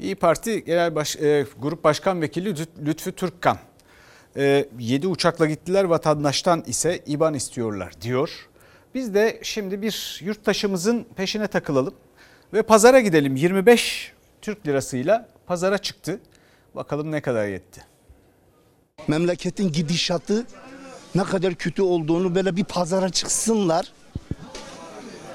İyi 0.00 0.14
Parti 0.14 0.64
Genel 0.64 0.94
Baş, 0.94 1.16
e, 1.16 1.46
Grup 1.62 1.84
Başkan 1.84 2.22
Vekili 2.22 2.48
Lüt- 2.50 2.86
Lütfü 2.86 3.12
Türkkan. 3.12 3.58
7 4.78 5.06
uçakla 5.08 5.46
gittiler 5.46 5.84
vatandaştan 5.84 6.64
ise 6.66 6.98
IBAN 7.06 7.34
istiyorlar 7.34 7.92
diyor. 8.00 8.48
Biz 8.94 9.14
de 9.14 9.40
şimdi 9.42 9.82
bir 9.82 10.20
yurttaşımızın 10.24 11.06
peşine 11.16 11.46
takılalım 11.46 11.94
ve 12.52 12.62
pazara 12.62 13.00
gidelim. 13.00 13.36
25 13.36 14.12
Türk 14.42 14.66
lirasıyla 14.66 15.28
pazara 15.46 15.78
çıktı. 15.78 16.20
Bakalım 16.74 17.12
ne 17.12 17.22
kadar 17.22 17.46
yetti. 17.46 17.84
memleketin 19.08 19.72
gidişatı 19.72 20.46
ne 21.14 21.24
kadar 21.24 21.54
kötü 21.54 21.82
olduğunu 21.82 22.34
böyle 22.34 22.56
bir 22.56 22.64
pazara 22.64 23.08
çıksınlar. 23.08 23.92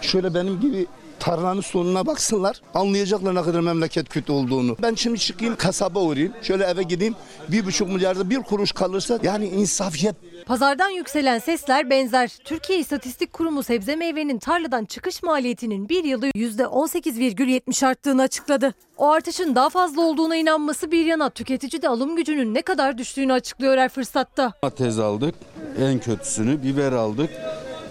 Şöyle 0.01 0.33
benim 0.33 0.59
gibi 0.59 0.87
tarlanın 1.19 1.61
sonuna 1.61 2.05
baksınlar. 2.05 2.61
Anlayacaklar 2.73 3.35
ne 3.35 3.41
kadar 3.41 3.59
memleket 3.59 4.09
kötü 4.09 4.31
olduğunu. 4.31 4.77
Ben 4.81 4.95
şimdi 4.95 5.19
çıkayım 5.19 5.55
kasaba 5.55 5.99
uğrayayım. 5.99 6.33
Şöyle 6.41 6.63
eve 6.63 6.83
gideyim. 6.83 7.15
Bir 7.49 7.65
buçuk 7.65 7.89
milyarda 7.89 8.29
bir 8.29 8.39
kuruş 8.39 8.71
kalırsa 8.71 9.19
yani 9.23 9.47
insafiyet 9.47 10.15
Pazardan 10.45 10.89
yükselen 10.89 11.39
sesler 11.39 11.89
benzer. 11.89 12.37
Türkiye 12.43 12.79
İstatistik 12.79 13.33
Kurumu 13.33 13.63
sebze 13.63 13.95
meyvenin 13.95 14.39
tarladan 14.39 14.85
çıkış 14.85 15.23
maliyetinin 15.23 15.89
bir 15.89 16.03
yılda 16.03 16.27
%18,70 16.27 17.85
arttığını 17.85 18.21
açıkladı. 18.21 18.73
O 18.97 19.09
artışın 19.09 19.55
daha 19.55 19.69
fazla 19.69 20.01
olduğuna 20.01 20.35
inanması 20.35 20.91
bir 20.91 21.05
yana 21.05 21.29
tüketici 21.29 21.81
de 21.81 21.89
alım 21.89 22.15
gücünün 22.15 22.53
ne 22.53 22.61
kadar 22.61 22.97
düştüğünü 22.97 23.33
açıklıyor 23.33 23.77
her 23.77 23.89
fırsatta. 23.89 24.53
Domates 24.63 24.99
aldık, 24.99 25.35
en 25.81 25.99
kötüsünü 25.99 26.63
biber 26.63 26.91
aldık, 26.91 27.29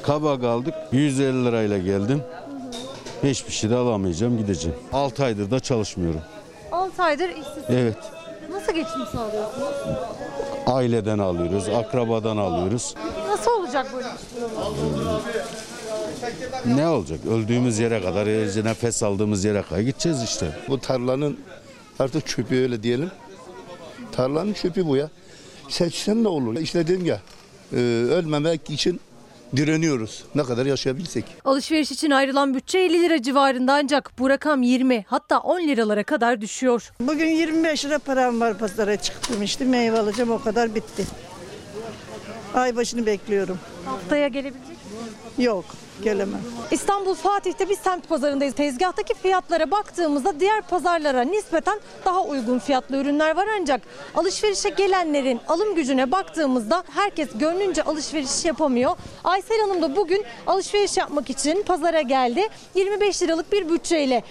kabak 0.03 0.45
aldık. 0.45 0.75
150 0.93 1.45
lirayla 1.45 1.79
geldim. 1.79 2.23
Hiçbir 3.25 3.53
şey 3.53 3.71
de 3.71 3.75
alamayacağım 3.77 4.39
gideceğim. 4.39 4.79
6 4.93 5.25
aydır 5.25 5.51
da 5.51 5.61
çalışmıyorum. 5.61 6.21
6 6.73 7.03
aydır 7.03 7.29
işsiz. 7.29 7.65
Evet. 7.69 7.97
Nasıl 8.53 8.73
geçim 8.73 9.07
sağlıyorsunuz? 9.13 9.69
Aileden 10.67 11.19
alıyoruz, 11.19 11.69
akrabadan 11.69 12.37
alıyoruz. 12.37 12.95
Nasıl 13.29 13.51
olacak 13.51 13.87
böyle 13.95 14.07
bir 14.07 14.19
şey? 16.65 16.77
Ne 16.77 16.89
olacak? 16.89 17.21
Öldüğümüz 17.31 17.79
yere 17.79 18.03
kadar, 18.03 18.27
nefes 18.65 19.03
aldığımız 19.03 19.45
yere 19.45 19.63
kadar 19.63 19.81
gideceğiz 19.81 20.23
işte. 20.23 20.59
Bu 20.69 20.81
tarlanın 20.81 21.41
artık 21.99 22.27
çöpü 22.27 22.57
öyle 22.57 22.83
diyelim. 22.83 23.11
Tarlanın 24.13 24.53
çöpü 24.53 24.87
bu 24.87 24.97
ya. 24.97 25.09
Seçsen 25.69 26.25
ne 26.25 26.29
olur? 26.29 26.57
İşte 26.57 26.89
dedim 26.89 27.07
ya 27.07 27.21
e, 27.73 27.77
ölmemek 28.11 28.71
için 28.71 29.01
direniyoruz. 29.57 30.25
Ne 30.35 30.43
kadar 30.45 30.67
yaşayabilsek. 30.67 31.25
Alışveriş 31.45 31.91
için 31.93 32.11
ayrılan 32.11 32.55
bütçe 32.55 32.79
50 32.79 33.03
lira 33.03 33.23
civarında 33.23 33.73
ancak 33.75 34.19
bu 34.19 34.31
rakam 34.31 34.63
20 34.63 35.05
hatta 35.09 35.39
10 35.39 35.61
liralara 35.61 36.03
kadar 36.03 36.41
düşüyor. 36.41 36.93
Bugün 37.01 37.27
25 37.29 37.85
lira 37.85 37.99
param 37.99 38.41
var 38.41 38.59
pazara 38.59 38.97
çıktım 38.97 39.43
işte 39.43 39.65
meyve 39.65 39.99
alacağım 39.99 40.31
o 40.31 40.43
kadar 40.43 40.75
bitti. 40.75 41.05
Ay 42.55 42.77
başını 42.77 43.07
bekliyorum. 43.07 43.59
Haftaya 43.85 44.29
gelebilecek 44.29 44.69
misiniz? 44.69 45.13
Yok 45.39 45.65
gelemem. 46.05 46.41
İstanbul 46.71 47.15
Fatih'te 47.15 47.69
bir 47.69 47.77
semt 47.77 48.09
pazarındayız. 48.09 48.55
Tezgahtaki 48.55 49.15
fiyatlara 49.15 49.71
baktığımızda 49.71 50.41
diğer 50.41 50.63
pazarlara 50.63 51.23
nispeten 51.23 51.81
daha 52.05 52.23
uygun 52.23 52.59
fiyatlı 52.59 52.97
ürünler 52.97 53.37
var 53.37 53.47
ancak 53.61 53.81
alışverişe 54.15 54.69
gelenlerin 54.69 55.41
alım 55.49 55.75
gücüne 55.75 56.13
baktığımızda 56.13 56.85
herkes 56.95 57.29
gönlünce 57.35 57.83
alışveriş 57.83 58.45
yapamıyor. 58.45 58.97
Aysel 59.25 59.61
Hanım 59.61 59.83
da 59.83 59.97
bugün 59.97 60.25
alışveriş 60.47 60.97
yapmak 60.97 61.31
için 61.31 61.63
pazara 61.63 62.01
geldi. 62.01 62.49
25 62.75 63.23
liralık 63.23 63.53
bir 63.53 63.69
bütçeyle 63.69 64.23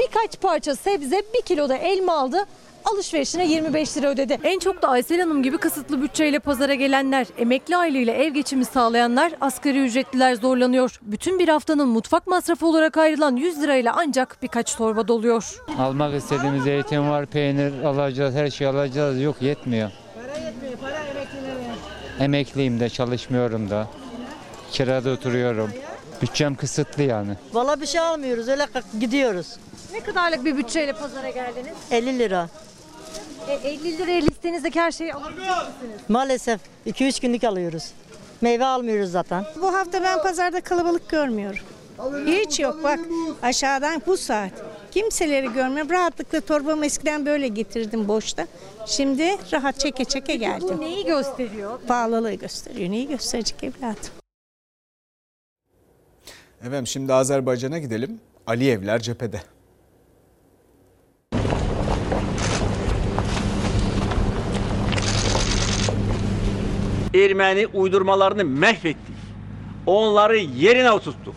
birkaç 0.00 0.40
parça 0.40 0.76
sebze, 0.76 1.22
bir 1.34 1.42
kilo 1.42 1.68
da 1.68 1.76
elma 1.76 2.18
aldı. 2.18 2.46
Alışverişine 2.92 3.46
25 3.46 3.96
lira 3.96 4.08
ödedi. 4.08 4.38
En 4.42 4.58
çok 4.58 4.82
da 4.82 4.88
Aysel 4.88 5.20
Hanım 5.20 5.42
gibi 5.42 5.58
kısıtlı 5.58 6.02
bütçeyle 6.02 6.38
pazara 6.38 6.74
gelenler, 6.74 7.26
emekli 7.38 7.76
aileyle 7.76 8.12
ev 8.12 8.32
geçimi 8.32 8.64
sağlayanlar, 8.64 9.32
asgari 9.40 9.84
ücretliler 9.84 10.34
zorlanıyor. 10.34 10.98
Bütün 11.02 11.38
bir 11.38 11.48
haftanın 11.48 11.88
mutfak 11.88 12.26
masrafı 12.26 12.66
olarak 12.66 12.96
ayrılan 12.96 13.36
100 13.36 13.62
lirayla 13.62 13.94
ancak 13.96 14.42
birkaç 14.42 14.76
torba 14.76 15.08
doluyor. 15.08 15.62
Almak 15.78 16.14
istediğimiz 16.14 16.62
zeytin 16.62 17.10
var, 17.10 17.26
peynir 17.26 17.82
alacağız, 17.82 18.34
her 18.34 18.50
şey 18.50 18.66
alacağız. 18.66 19.20
Yok 19.20 19.42
yetmiyor. 19.42 19.90
Emekliyim 22.20 22.80
de 22.80 22.88
çalışmıyorum 22.88 23.70
da. 23.70 23.88
Kirada 24.70 25.10
oturuyorum. 25.10 25.70
Bütçem 26.22 26.54
kısıtlı 26.54 27.02
yani. 27.02 27.32
Valla 27.52 27.80
bir 27.80 27.86
şey 27.86 28.00
almıyoruz 28.00 28.48
öyle 28.48 28.66
gidiyoruz. 29.00 29.56
Ne 29.92 30.00
kadarlık 30.00 30.44
bir 30.44 30.56
bütçeyle 30.56 30.92
pazara 30.92 31.30
geldiniz? 31.30 31.74
50 31.90 32.18
lira. 32.18 32.48
E, 33.48 33.52
50 33.68 33.98
liraya 33.98 34.20
listenizdeki 34.20 34.80
her 34.80 34.90
şeyi 34.90 35.14
alabilecek 35.14 35.48
misiniz? 35.50 36.00
Maalesef 36.08 36.60
2-3 36.86 37.20
günlük 37.22 37.44
alıyoruz. 37.44 37.92
Meyve 38.40 38.64
almıyoruz 38.64 39.10
zaten. 39.10 39.44
Bu 39.62 39.74
hafta 39.74 40.02
ben 40.02 40.22
pazarda 40.22 40.60
kalabalık 40.60 41.08
görmüyorum. 41.08 41.58
Hiç 42.26 42.60
yok 42.60 42.80
bak 42.84 42.98
aşağıdan 43.42 44.02
bu 44.06 44.16
saat. 44.16 44.50
Kimseleri 44.90 45.52
görmüyorum. 45.52 45.90
Rahatlıkla 45.90 46.40
torbamı 46.40 46.86
eskiden 46.86 47.26
böyle 47.26 47.48
getirdim 47.48 48.08
boşta. 48.08 48.46
Şimdi 48.86 49.36
rahat 49.52 49.80
çeke 49.80 50.04
çeke 50.04 50.36
geldim. 50.36 50.68
Bu 50.78 50.80
neyi 50.80 51.04
gösteriyor? 51.06 51.80
Pahalılığı 51.88 52.32
gösteriyor. 52.34 52.90
Neyi 52.90 53.08
gösterecek 53.08 53.64
evladım? 53.64 54.10
Efendim 56.60 56.86
şimdi 56.86 57.12
Azerbaycan'a 57.12 57.78
gidelim. 57.78 58.20
Aliyevler 58.46 59.00
cephede. 59.00 59.40
Ermeni 67.24 67.66
uydurmalarını 67.66 68.44
mahvettik. 68.44 69.16
Onları 69.86 70.36
yerine 70.36 70.90
oturttuk. 70.90 71.34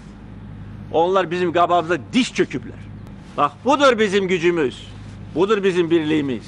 Onlar 0.92 1.32
bizim 1.32 1.54
kabağımıza 1.54 1.98
diş 2.14 2.34
çöküpler. 2.34 2.80
Bak 3.38 3.52
budur 3.66 4.00
bizim 4.00 4.28
gücümüz. 4.28 4.88
Budur 5.36 5.64
bizim 5.64 5.92
birliğimiz. 5.92 6.44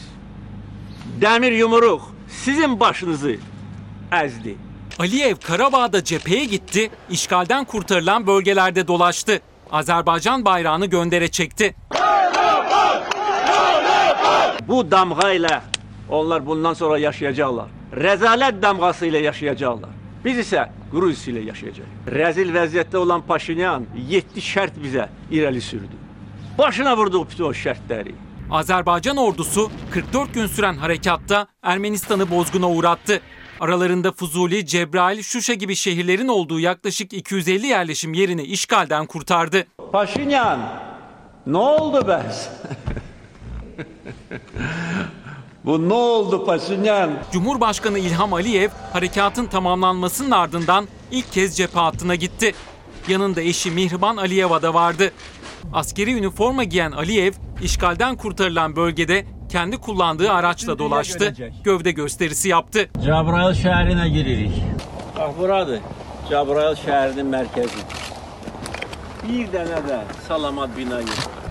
Demir 1.21 1.51
yumruk 1.51 2.01
sizin 2.27 2.79
başınızı 2.79 3.35
ezdi. 4.23 4.55
Aliyev 4.99 5.35
Karabağ'da 5.35 6.03
cepheye 6.03 6.45
gitti, 6.45 6.89
işgalden 7.09 7.65
kurtarılan 7.65 8.27
bölgelerde 8.27 8.87
dolaştı. 8.87 9.41
Azerbaycan 9.71 10.45
bayrağını 10.45 10.85
göndere 10.85 11.27
çekti. 11.27 11.75
Bu 14.67 14.91
damgayla 14.91 15.63
onlar 16.11 16.45
bundan 16.45 16.73
sonra 16.73 16.97
yaşayacaklar. 16.97 17.67
Rezalet 17.95 18.61
damgasıyla 18.61 19.19
yaşayacaklar. 19.19 19.89
Biz 20.25 20.37
ise 20.37 20.69
Gruz 20.91 21.27
ile 21.27 21.39
yaşayacağız. 21.39 21.89
Rezil 22.07 22.55
vaziyette 22.55 22.97
olan 22.97 23.21
Paşinyan 23.21 23.85
7 24.09 24.41
şart 24.41 24.83
bize 24.83 25.09
ileri 25.31 25.61
sürdü. 25.61 25.95
Başına 26.57 26.97
vurdu 26.97 27.27
bütün 27.31 27.43
o 27.43 27.53
şartları. 27.53 28.09
Azerbaycan 28.51 29.17
ordusu 29.17 29.71
44 29.91 30.33
gün 30.33 30.47
süren 30.47 30.73
harekatta 30.73 31.47
Ermenistan'ı 31.63 32.31
bozguna 32.31 32.69
uğrattı. 32.69 33.21
Aralarında 33.59 34.11
Fuzuli, 34.11 34.65
Cebrail, 34.65 35.21
Şuşa 35.21 35.53
gibi 35.53 35.75
şehirlerin 35.75 36.27
olduğu 36.27 36.59
yaklaşık 36.59 37.13
250 37.13 37.67
yerleşim 37.67 38.13
yerini 38.13 38.43
işgalden 38.43 39.05
kurtardı. 39.05 39.65
Paşinyan 39.91 40.59
ne 41.47 41.57
oldu 41.57 42.07
be? 42.07 42.21
Bu 45.65 45.89
ne 45.89 45.93
oldu 45.93 46.45
Paşinyan? 46.45 47.11
Cumhurbaşkanı 47.31 47.99
İlham 47.99 48.33
Aliyev 48.33 48.69
harekatın 48.93 49.45
tamamlanmasının 49.45 50.31
ardından 50.31 50.87
ilk 51.11 51.31
kez 51.31 51.57
cephe 51.57 51.79
hattına 51.79 52.15
gitti. 52.15 52.53
Yanında 53.07 53.41
eşi 53.41 53.71
Mihriban 53.71 54.17
Aliyeva 54.17 54.61
da 54.61 54.73
vardı. 54.73 55.11
Askeri 55.73 56.13
üniforma 56.13 56.63
giyen 56.63 56.91
Aliyev, 56.91 57.33
işgalden 57.63 58.15
kurtarılan 58.15 58.75
bölgede 58.75 59.25
kendi 59.49 59.77
kullandığı 59.77 60.31
araçla 60.31 60.79
dolaştı, 60.79 61.35
gövde 61.63 61.91
gösterisi 61.91 62.49
yaptı. 62.49 62.89
Cabrail 63.05 63.53
şehrine 63.53 64.09
giririk. 64.09 64.51
Bak 65.19 65.39
buradır. 65.39 65.79
Cabrail 66.29 66.75
şehrinin 66.75 67.25
merkezi. 67.25 67.77
Bir 69.29 69.51
tane 69.51 69.69
de 69.69 70.03
salamat 70.27 70.77
binayı. 70.77 71.05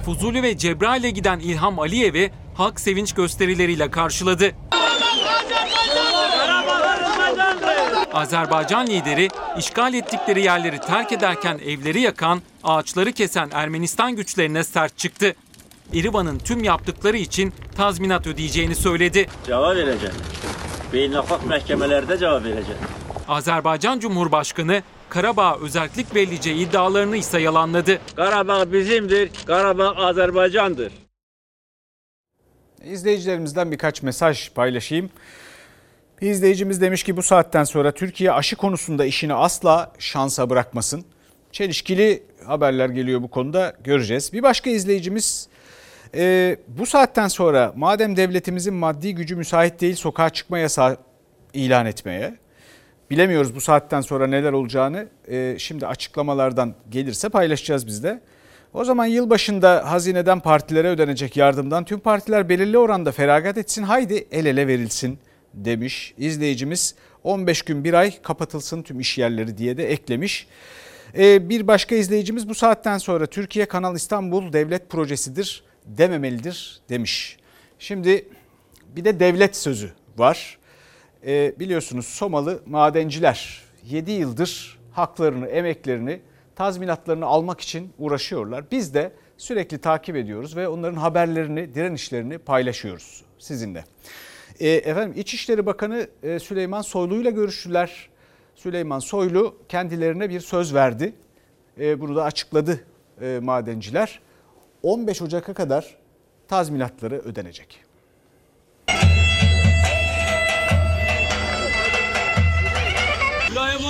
Fuzuli 0.04 0.42
ve 0.42 0.58
Cebrail'e 0.58 1.10
giden 1.10 1.38
İlham 1.38 1.78
Aliyev'i 1.78 2.30
halk 2.60 2.80
sevinç 2.80 3.12
gösterileriyle 3.12 3.90
karşıladı. 3.90 4.52
Azerbaycan 8.12 8.86
lideri 8.86 9.28
işgal 9.58 9.94
ettikleri 9.94 10.42
yerleri 10.42 10.80
terk 10.80 11.12
ederken 11.12 11.60
evleri 11.66 12.00
yakan, 12.00 12.42
ağaçları 12.64 13.12
kesen 13.12 13.50
Ermenistan 13.52 14.16
güçlerine 14.16 14.64
sert 14.64 14.98
çıktı. 14.98 15.34
İrivan'ın 15.92 16.38
tüm 16.38 16.64
yaptıkları 16.64 17.16
için 17.16 17.52
tazminat 17.76 18.26
ödeyeceğini 18.26 18.74
söyledi. 18.74 19.28
Cevap 19.46 19.76
vereceğim. 19.76 20.14
Beynelhak 20.92 21.46
mahkemelerde 21.46 22.18
cevap 22.18 22.44
vereceğim. 22.44 22.80
Azerbaycan 23.28 23.98
Cumhurbaşkanı 23.98 24.82
Karabağ 25.08 25.56
özellik 25.56 26.14
verileceği 26.14 26.68
iddialarını 26.68 27.16
ise 27.16 27.40
yalanladı. 27.40 27.98
Karabağ 28.16 28.72
bizimdir, 28.72 29.30
Karabağ 29.46 29.90
Azerbaycan'dır. 29.96 30.92
İzleyicilerimizden 32.84 33.72
birkaç 33.72 34.02
mesaj 34.02 34.50
paylaşayım. 34.50 35.10
Bir 36.22 36.30
izleyicimiz 36.30 36.80
demiş 36.80 37.02
ki 37.02 37.16
bu 37.16 37.22
saatten 37.22 37.64
sonra 37.64 37.92
Türkiye 37.92 38.32
aşı 38.32 38.56
konusunda 38.56 39.04
işini 39.04 39.34
asla 39.34 39.92
şansa 39.98 40.50
bırakmasın. 40.50 41.04
Çelişkili 41.52 42.22
haberler 42.44 42.88
geliyor 42.88 43.22
bu 43.22 43.28
konuda 43.28 43.76
göreceğiz. 43.84 44.32
Bir 44.32 44.42
başka 44.42 44.70
izleyicimiz 44.70 45.48
e, 46.14 46.56
bu 46.68 46.86
saatten 46.86 47.28
sonra 47.28 47.72
madem 47.76 48.16
devletimizin 48.16 48.74
maddi 48.74 49.14
gücü 49.14 49.36
müsait 49.36 49.80
değil 49.80 49.94
sokağa 49.94 50.30
çıkma 50.30 50.58
yasağı 50.58 50.96
ilan 51.54 51.86
etmeye 51.86 52.34
bilemiyoruz 53.10 53.54
bu 53.54 53.60
saatten 53.60 54.00
sonra 54.00 54.26
neler 54.26 54.52
olacağını 54.52 55.08
e, 55.28 55.56
şimdi 55.58 55.86
açıklamalardan 55.86 56.74
gelirse 56.90 57.28
paylaşacağız 57.28 57.86
biz 57.86 58.04
de. 58.04 58.20
O 58.74 58.84
zaman 58.84 59.06
yılbaşında 59.06 59.90
hazineden 59.90 60.40
partilere 60.40 60.88
ödenecek 60.88 61.36
yardımdan 61.36 61.84
tüm 61.84 62.00
partiler 62.00 62.48
belirli 62.48 62.78
oranda 62.78 63.12
feragat 63.12 63.58
etsin 63.58 63.82
haydi 63.82 64.26
el 64.32 64.46
ele 64.46 64.66
verilsin 64.66 65.18
demiş 65.54 66.14
izleyicimiz. 66.18 66.94
15 67.24 67.62
gün 67.62 67.84
bir 67.84 67.94
ay 67.94 68.22
kapatılsın 68.22 68.82
tüm 68.82 69.00
iş 69.00 69.18
yerleri 69.18 69.58
diye 69.58 69.76
de 69.76 69.92
eklemiş. 69.92 70.46
Ee, 71.18 71.48
bir 71.48 71.66
başka 71.66 71.94
izleyicimiz 71.94 72.48
bu 72.48 72.54
saatten 72.54 72.98
sonra 72.98 73.26
Türkiye 73.26 73.66
Kanal 73.66 73.96
İstanbul 73.96 74.52
devlet 74.52 74.90
projesidir 74.90 75.62
dememelidir 75.86 76.80
demiş. 76.88 77.36
Şimdi 77.78 78.28
bir 78.96 79.04
de 79.04 79.20
devlet 79.20 79.56
sözü 79.56 79.90
var. 80.16 80.58
Ee, 81.26 81.54
biliyorsunuz 81.58 82.06
Somalı 82.06 82.62
madenciler 82.66 83.62
7 83.84 84.10
yıldır 84.10 84.78
haklarını, 84.92 85.46
emeklerini, 85.46 86.20
tazminatlarını 86.60 87.26
almak 87.26 87.60
için 87.60 87.92
uğraşıyorlar. 87.98 88.64
Biz 88.70 88.94
de 88.94 89.12
sürekli 89.36 89.78
takip 89.78 90.16
ediyoruz 90.16 90.56
ve 90.56 90.68
onların 90.68 90.96
haberlerini, 90.96 91.74
direnişlerini 91.74 92.38
paylaşıyoruz 92.38 93.24
sizinle. 93.38 93.84
E, 94.60 94.68
efendim 94.68 95.14
İçişleri 95.16 95.66
Bakanı 95.66 96.08
e, 96.22 96.38
Süleyman 96.38 96.82
Soylu 96.82 97.14
ile 97.14 97.30
görüştüler. 97.30 98.08
Süleyman 98.54 98.98
Soylu 98.98 99.56
kendilerine 99.68 100.30
bir 100.30 100.40
söz 100.40 100.74
verdi. 100.74 101.12
E, 101.80 102.00
bunu 102.00 102.16
da 102.16 102.24
açıkladı 102.24 102.84
e, 103.20 103.38
madenciler. 103.42 104.20
15 104.82 105.22
Ocak'a 105.22 105.54
kadar 105.54 105.96
tazminatları 106.48 107.18
ödenecek. 107.18 107.89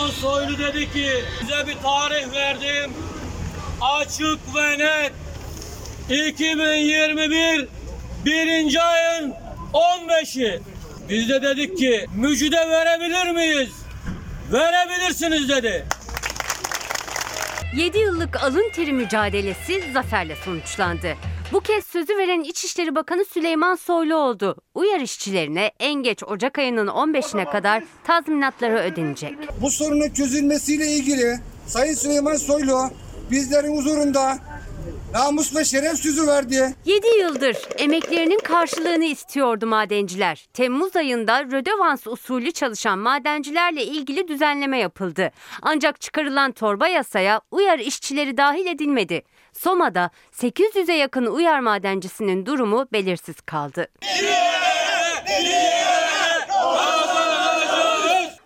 Süleyman 0.01 0.11
Soylu 0.11 0.59
dedi 0.59 0.93
ki 0.93 1.25
bize 1.43 1.67
bir 1.67 1.83
tarih 1.83 2.33
verdim. 2.33 2.93
Açık 3.81 4.39
ve 4.57 4.79
net. 4.79 5.13
2021 6.29 7.69
birinci 8.25 8.81
ayın 8.81 9.35
15'i. 9.73 10.61
Biz 11.09 11.29
de 11.29 11.43
dedik 11.43 11.79
ki 11.79 12.07
müjde 12.15 12.69
verebilir 12.69 13.31
miyiz? 13.31 13.71
Verebilirsiniz 14.53 15.49
dedi. 15.49 15.87
7 17.77 17.99
yıllık 17.99 18.45
alın 18.45 18.71
teri 18.75 18.93
mücadelesi 18.93 19.93
zaferle 19.93 20.37
sonuçlandı. 20.45 21.17
Bu 21.53 21.61
kez 21.61 21.87
sözü 21.87 22.17
veren 22.17 22.41
İçişleri 22.41 22.95
Bakanı 22.95 23.25
Süleyman 23.25 23.75
Soylu 23.75 24.17
oldu. 24.17 24.57
Uyar 24.75 25.01
işçilerine 25.01 25.71
en 25.81 25.95
geç 25.95 26.23
Ocak 26.23 26.59
ayının 26.59 26.87
15'ine 26.87 27.51
kadar 27.51 27.85
tazminatları 28.05 28.79
ödenecek. 28.79 29.35
Bu 29.61 29.71
sorunun 29.71 30.11
çözülmesiyle 30.11 30.87
ilgili 30.87 31.39
Sayın 31.67 31.95
Süleyman 31.95 32.37
Soylu 32.37 32.91
bizlerin 33.31 33.77
huzurunda 33.77 34.39
namus 35.15 35.57
ve 35.57 35.65
şeref 35.65 35.99
sözü 35.99 36.27
verdi. 36.27 36.75
7 36.85 37.07
yıldır 37.21 37.57
emeklerinin 37.79 38.39
karşılığını 38.39 39.05
istiyordu 39.05 39.67
madenciler. 39.67 40.49
Temmuz 40.55 40.97
ayında 40.97 41.45
rödevans 41.45 42.07
usulü 42.07 42.53
çalışan 42.53 42.99
madencilerle 42.99 43.85
ilgili 43.85 44.29
düzenleme 44.29 44.79
yapıldı. 44.79 45.31
Ancak 45.63 46.01
çıkarılan 46.01 46.53
torba 46.53 46.89
yasaya 46.89 47.41
uyar 47.51 47.79
işçileri 47.79 48.37
dahil 48.37 48.67
edilmedi. 48.67 49.23
Soma'da 49.61 50.11
800'e 50.33 50.95
yakın 50.95 51.27
uyar 51.27 51.61
madencisinin 51.61 52.47
durumu 52.47 52.87
belirsiz 52.93 53.41
kaldı. 53.41 53.89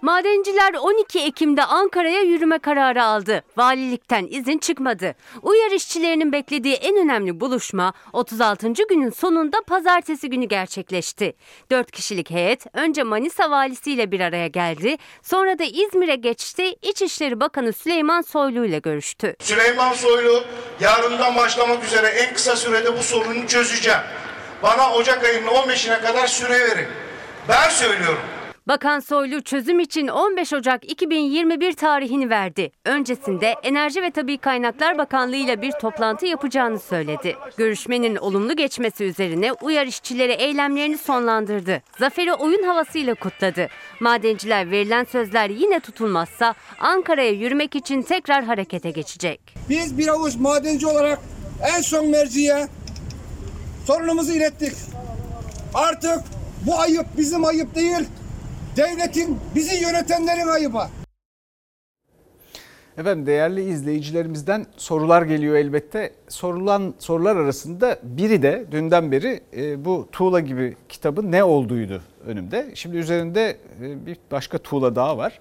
Madenciler 0.04 0.74
12 0.74 1.20
Ekim'de 1.20 1.64
Ankara'ya 1.64 2.20
yürüme 2.20 2.58
kararı 2.58 3.04
aldı. 3.04 3.42
Valilikten 3.56 4.26
izin 4.30 4.58
çıkmadı. 4.58 5.14
Uyar 5.42 5.70
işçilerinin 5.70 6.32
beklediği 6.32 6.74
en 6.74 6.96
önemli 6.96 7.40
buluşma 7.40 7.92
36. 8.12 8.72
günün 8.88 9.10
sonunda 9.10 9.56
pazartesi 9.66 10.30
günü 10.30 10.44
gerçekleşti. 10.44 11.36
4 11.70 11.90
kişilik 11.90 12.30
heyet 12.30 12.66
önce 12.72 13.02
Manisa 13.02 13.50
valisiyle 13.50 14.10
bir 14.10 14.20
araya 14.20 14.46
geldi. 14.46 14.96
Sonra 15.22 15.58
da 15.58 15.64
İzmir'e 15.64 16.16
geçti. 16.16 16.74
İçişleri 16.82 17.40
Bakanı 17.40 17.72
Süleyman 17.72 18.22
Soylu 18.22 18.66
ile 18.66 18.78
görüştü. 18.78 19.36
Süleyman 19.40 19.92
Soylu 19.92 20.44
yarından 20.80 21.36
başlamak 21.36 21.84
üzere 21.84 22.06
en 22.06 22.34
kısa 22.34 22.56
sürede 22.56 22.98
bu 22.98 23.02
sorunu 23.02 23.46
çözeceğim. 23.46 24.00
Bana 24.62 24.92
Ocak 24.92 25.24
ayının 25.24 25.46
15'ine 25.48 26.02
kadar 26.02 26.26
süre 26.26 26.60
verin. 26.60 26.88
Ben 27.48 27.68
söylüyorum. 27.68 28.33
Bakan 28.68 29.00
Soylu 29.00 29.42
çözüm 29.42 29.80
için 29.80 30.08
15 30.08 30.52
Ocak 30.52 30.90
2021 30.90 31.72
tarihini 31.72 32.30
verdi. 32.30 32.70
Öncesinde 32.84 33.54
Enerji 33.62 34.02
ve 34.02 34.10
Tabi 34.10 34.38
Kaynaklar 34.38 34.98
Bakanlığı 34.98 35.36
ile 35.36 35.62
bir 35.62 35.72
toplantı 35.72 36.26
yapacağını 36.26 36.78
söyledi. 36.78 37.36
Görüşmenin 37.56 38.16
olumlu 38.16 38.56
geçmesi 38.56 39.04
üzerine 39.04 39.52
uyar 39.52 39.86
işçileri 39.86 40.32
eylemlerini 40.32 40.98
sonlandırdı. 40.98 41.82
Zaferi 41.98 42.34
oyun 42.34 42.62
havasıyla 42.62 43.14
kutladı. 43.14 43.68
Madenciler 44.00 44.70
verilen 44.70 45.04
sözler 45.04 45.50
yine 45.50 45.80
tutulmazsa 45.80 46.54
Ankara'ya 46.80 47.30
yürümek 47.30 47.76
için 47.76 48.02
tekrar 48.02 48.44
harekete 48.44 48.90
geçecek. 48.90 49.40
Biz 49.68 49.98
bir 49.98 50.08
avuç 50.08 50.36
madenci 50.36 50.86
olarak 50.86 51.18
en 51.76 51.80
son 51.80 52.06
merciye 52.06 52.68
sorunumuzu 53.86 54.32
ilettik. 54.32 54.72
Artık 55.74 56.20
bu 56.66 56.80
ayıp 56.80 57.06
bizim 57.16 57.44
ayıp 57.44 57.74
değil, 57.74 58.08
devletin 58.76 59.38
bizi 59.54 59.82
yönetenlerin 59.82 60.48
ayıbı. 60.48 60.82
Efendim 62.98 63.26
değerli 63.26 63.64
izleyicilerimizden 63.64 64.66
sorular 64.76 65.22
geliyor 65.22 65.56
elbette. 65.56 66.12
Sorulan 66.28 66.94
sorular 66.98 67.36
arasında 67.36 67.98
biri 68.02 68.42
de 68.42 68.64
dünden 68.70 69.12
beri 69.12 69.40
e, 69.56 69.84
bu 69.84 70.08
tuğla 70.12 70.40
gibi 70.40 70.76
kitabın 70.88 71.32
ne 71.32 71.44
olduğuydu 71.44 72.02
önümde. 72.26 72.70
Şimdi 72.74 72.96
üzerinde 72.96 73.58
e, 73.82 74.06
bir 74.06 74.16
başka 74.30 74.58
tuğla 74.58 74.96
daha 74.96 75.18
var. 75.18 75.38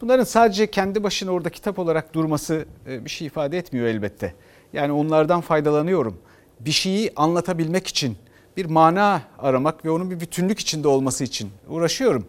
Bunların 0.00 0.24
sadece 0.24 0.70
kendi 0.70 1.02
başına 1.02 1.30
orada 1.30 1.50
kitap 1.50 1.78
olarak 1.78 2.14
durması 2.14 2.64
e, 2.86 3.04
bir 3.04 3.10
şey 3.10 3.26
ifade 3.26 3.58
etmiyor 3.58 3.86
elbette. 3.86 4.34
Yani 4.72 4.92
onlardan 4.92 5.40
faydalanıyorum. 5.40 6.18
Bir 6.60 6.72
şeyi 6.72 7.12
anlatabilmek 7.16 7.86
için 7.86 8.16
bir 8.56 8.64
mana 8.64 9.22
aramak 9.38 9.84
ve 9.84 9.90
onun 9.90 10.10
bir 10.10 10.20
bütünlük 10.20 10.58
içinde 10.58 10.88
olması 10.88 11.24
için 11.24 11.50
uğraşıyorum. 11.68 12.26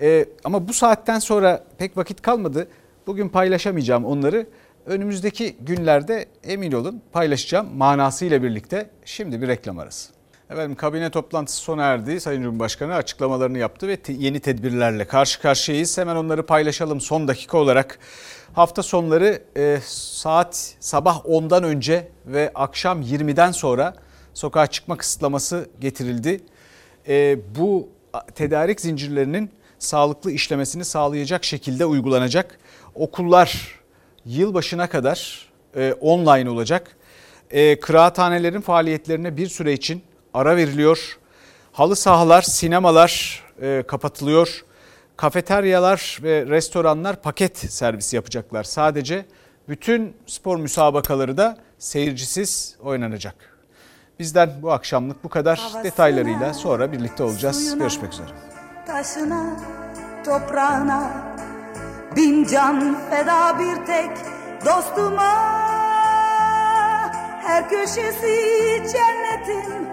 Ee, 0.00 0.26
ama 0.44 0.68
bu 0.68 0.72
saatten 0.72 1.18
sonra 1.18 1.64
pek 1.78 1.96
vakit 1.96 2.22
kalmadı. 2.22 2.68
Bugün 3.06 3.28
paylaşamayacağım 3.28 4.04
onları. 4.04 4.46
Önümüzdeki 4.86 5.56
günlerde 5.60 6.26
emin 6.44 6.72
olun 6.72 7.02
paylaşacağım 7.12 7.76
manasıyla 7.76 8.42
birlikte. 8.42 8.90
Şimdi 9.04 9.42
bir 9.42 9.48
reklam 9.48 9.78
arası. 9.78 10.12
Efendim 10.50 10.74
kabine 10.76 11.10
toplantısı 11.10 11.58
sona 11.58 11.84
erdi. 11.84 12.20
Sayın 12.20 12.42
Cumhurbaşkanı 12.42 12.94
açıklamalarını 12.94 13.58
yaptı 13.58 13.88
ve 13.88 13.96
te- 13.96 14.12
yeni 14.12 14.40
tedbirlerle 14.40 15.06
karşı 15.06 15.42
karşıyayız. 15.42 15.98
Hemen 15.98 16.16
onları 16.16 16.46
paylaşalım 16.46 17.00
son 17.00 17.28
dakika 17.28 17.58
olarak. 17.58 17.98
Hafta 18.52 18.82
sonları 18.82 19.42
e, 19.56 19.78
saat 19.86 20.74
sabah 20.80 21.24
10'dan 21.24 21.64
önce 21.64 22.08
ve 22.26 22.50
akşam 22.54 23.02
20'den 23.02 23.52
sonra 23.52 23.94
sokağa 24.34 24.66
çıkma 24.66 24.96
kısıtlaması 24.96 25.68
getirildi. 25.80 26.40
E, 27.08 27.38
bu 27.58 27.88
tedarik 28.34 28.80
zincirlerinin 28.80 29.50
sağlıklı 29.80 30.32
işlemesini 30.32 30.84
sağlayacak 30.84 31.44
şekilde 31.44 31.84
uygulanacak. 31.84 32.58
Okullar 32.94 33.80
yılbaşına 34.24 34.88
kadar 34.88 35.48
e, 35.76 35.92
online 35.92 36.50
olacak. 36.50 36.96
E, 37.50 37.80
kıraathanelerin 37.80 38.60
faaliyetlerine 38.60 39.36
bir 39.36 39.46
süre 39.46 39.72
için 39.72 40.02
ara 40.34 40.56
veriliyor. 40.56 41.18
Halı 41.72 41.96
sahalar, 41.96 42.42
sinemalar 42.42 43.42
e, 43.62 43.82
kapatılıyor. 43.88 44.64
Kafeteryalar 45.16 46.18
ve 46.22 46.46
restoranlar 46.46 47.22
paket 47.22 47.58
servis 47.58 48.14
yapacaklar 48.14 48.64
sadece. 48.64 49.24
Bütün 49.68 50.16
spor 50.26 50.56
müsabakaları 50.56 51.36
da 51.36 51.58
seyircisiz 51.78 52.76
oynanacak. 52.82 53.34
Bizden 54.18 54.50
bu 54.62 54.72
akşamlık 54.72 55.24
bu 55.24 55.28
kadar 55.28 55.60
detaylarıyla 55.84 56.54
sonra 56.54 56.92
birlikte 56.92 57.22
olacağız. 57.22 57.78
Görüşmek 57.78 58.12
üzere. 58.12 58.59
Taşına, 58.90 59.44
toprağına. 60.24 61.10
Bin 62.16 62.44
can 62.44 62.96
feda 63.10 63.58
bir 63.58 63.86
tek 63.86 64.10
dostuma. 64.66 65.34
Her 67.42 67.68
köşesi 67.68 68.36
cennetin 68.92 69.88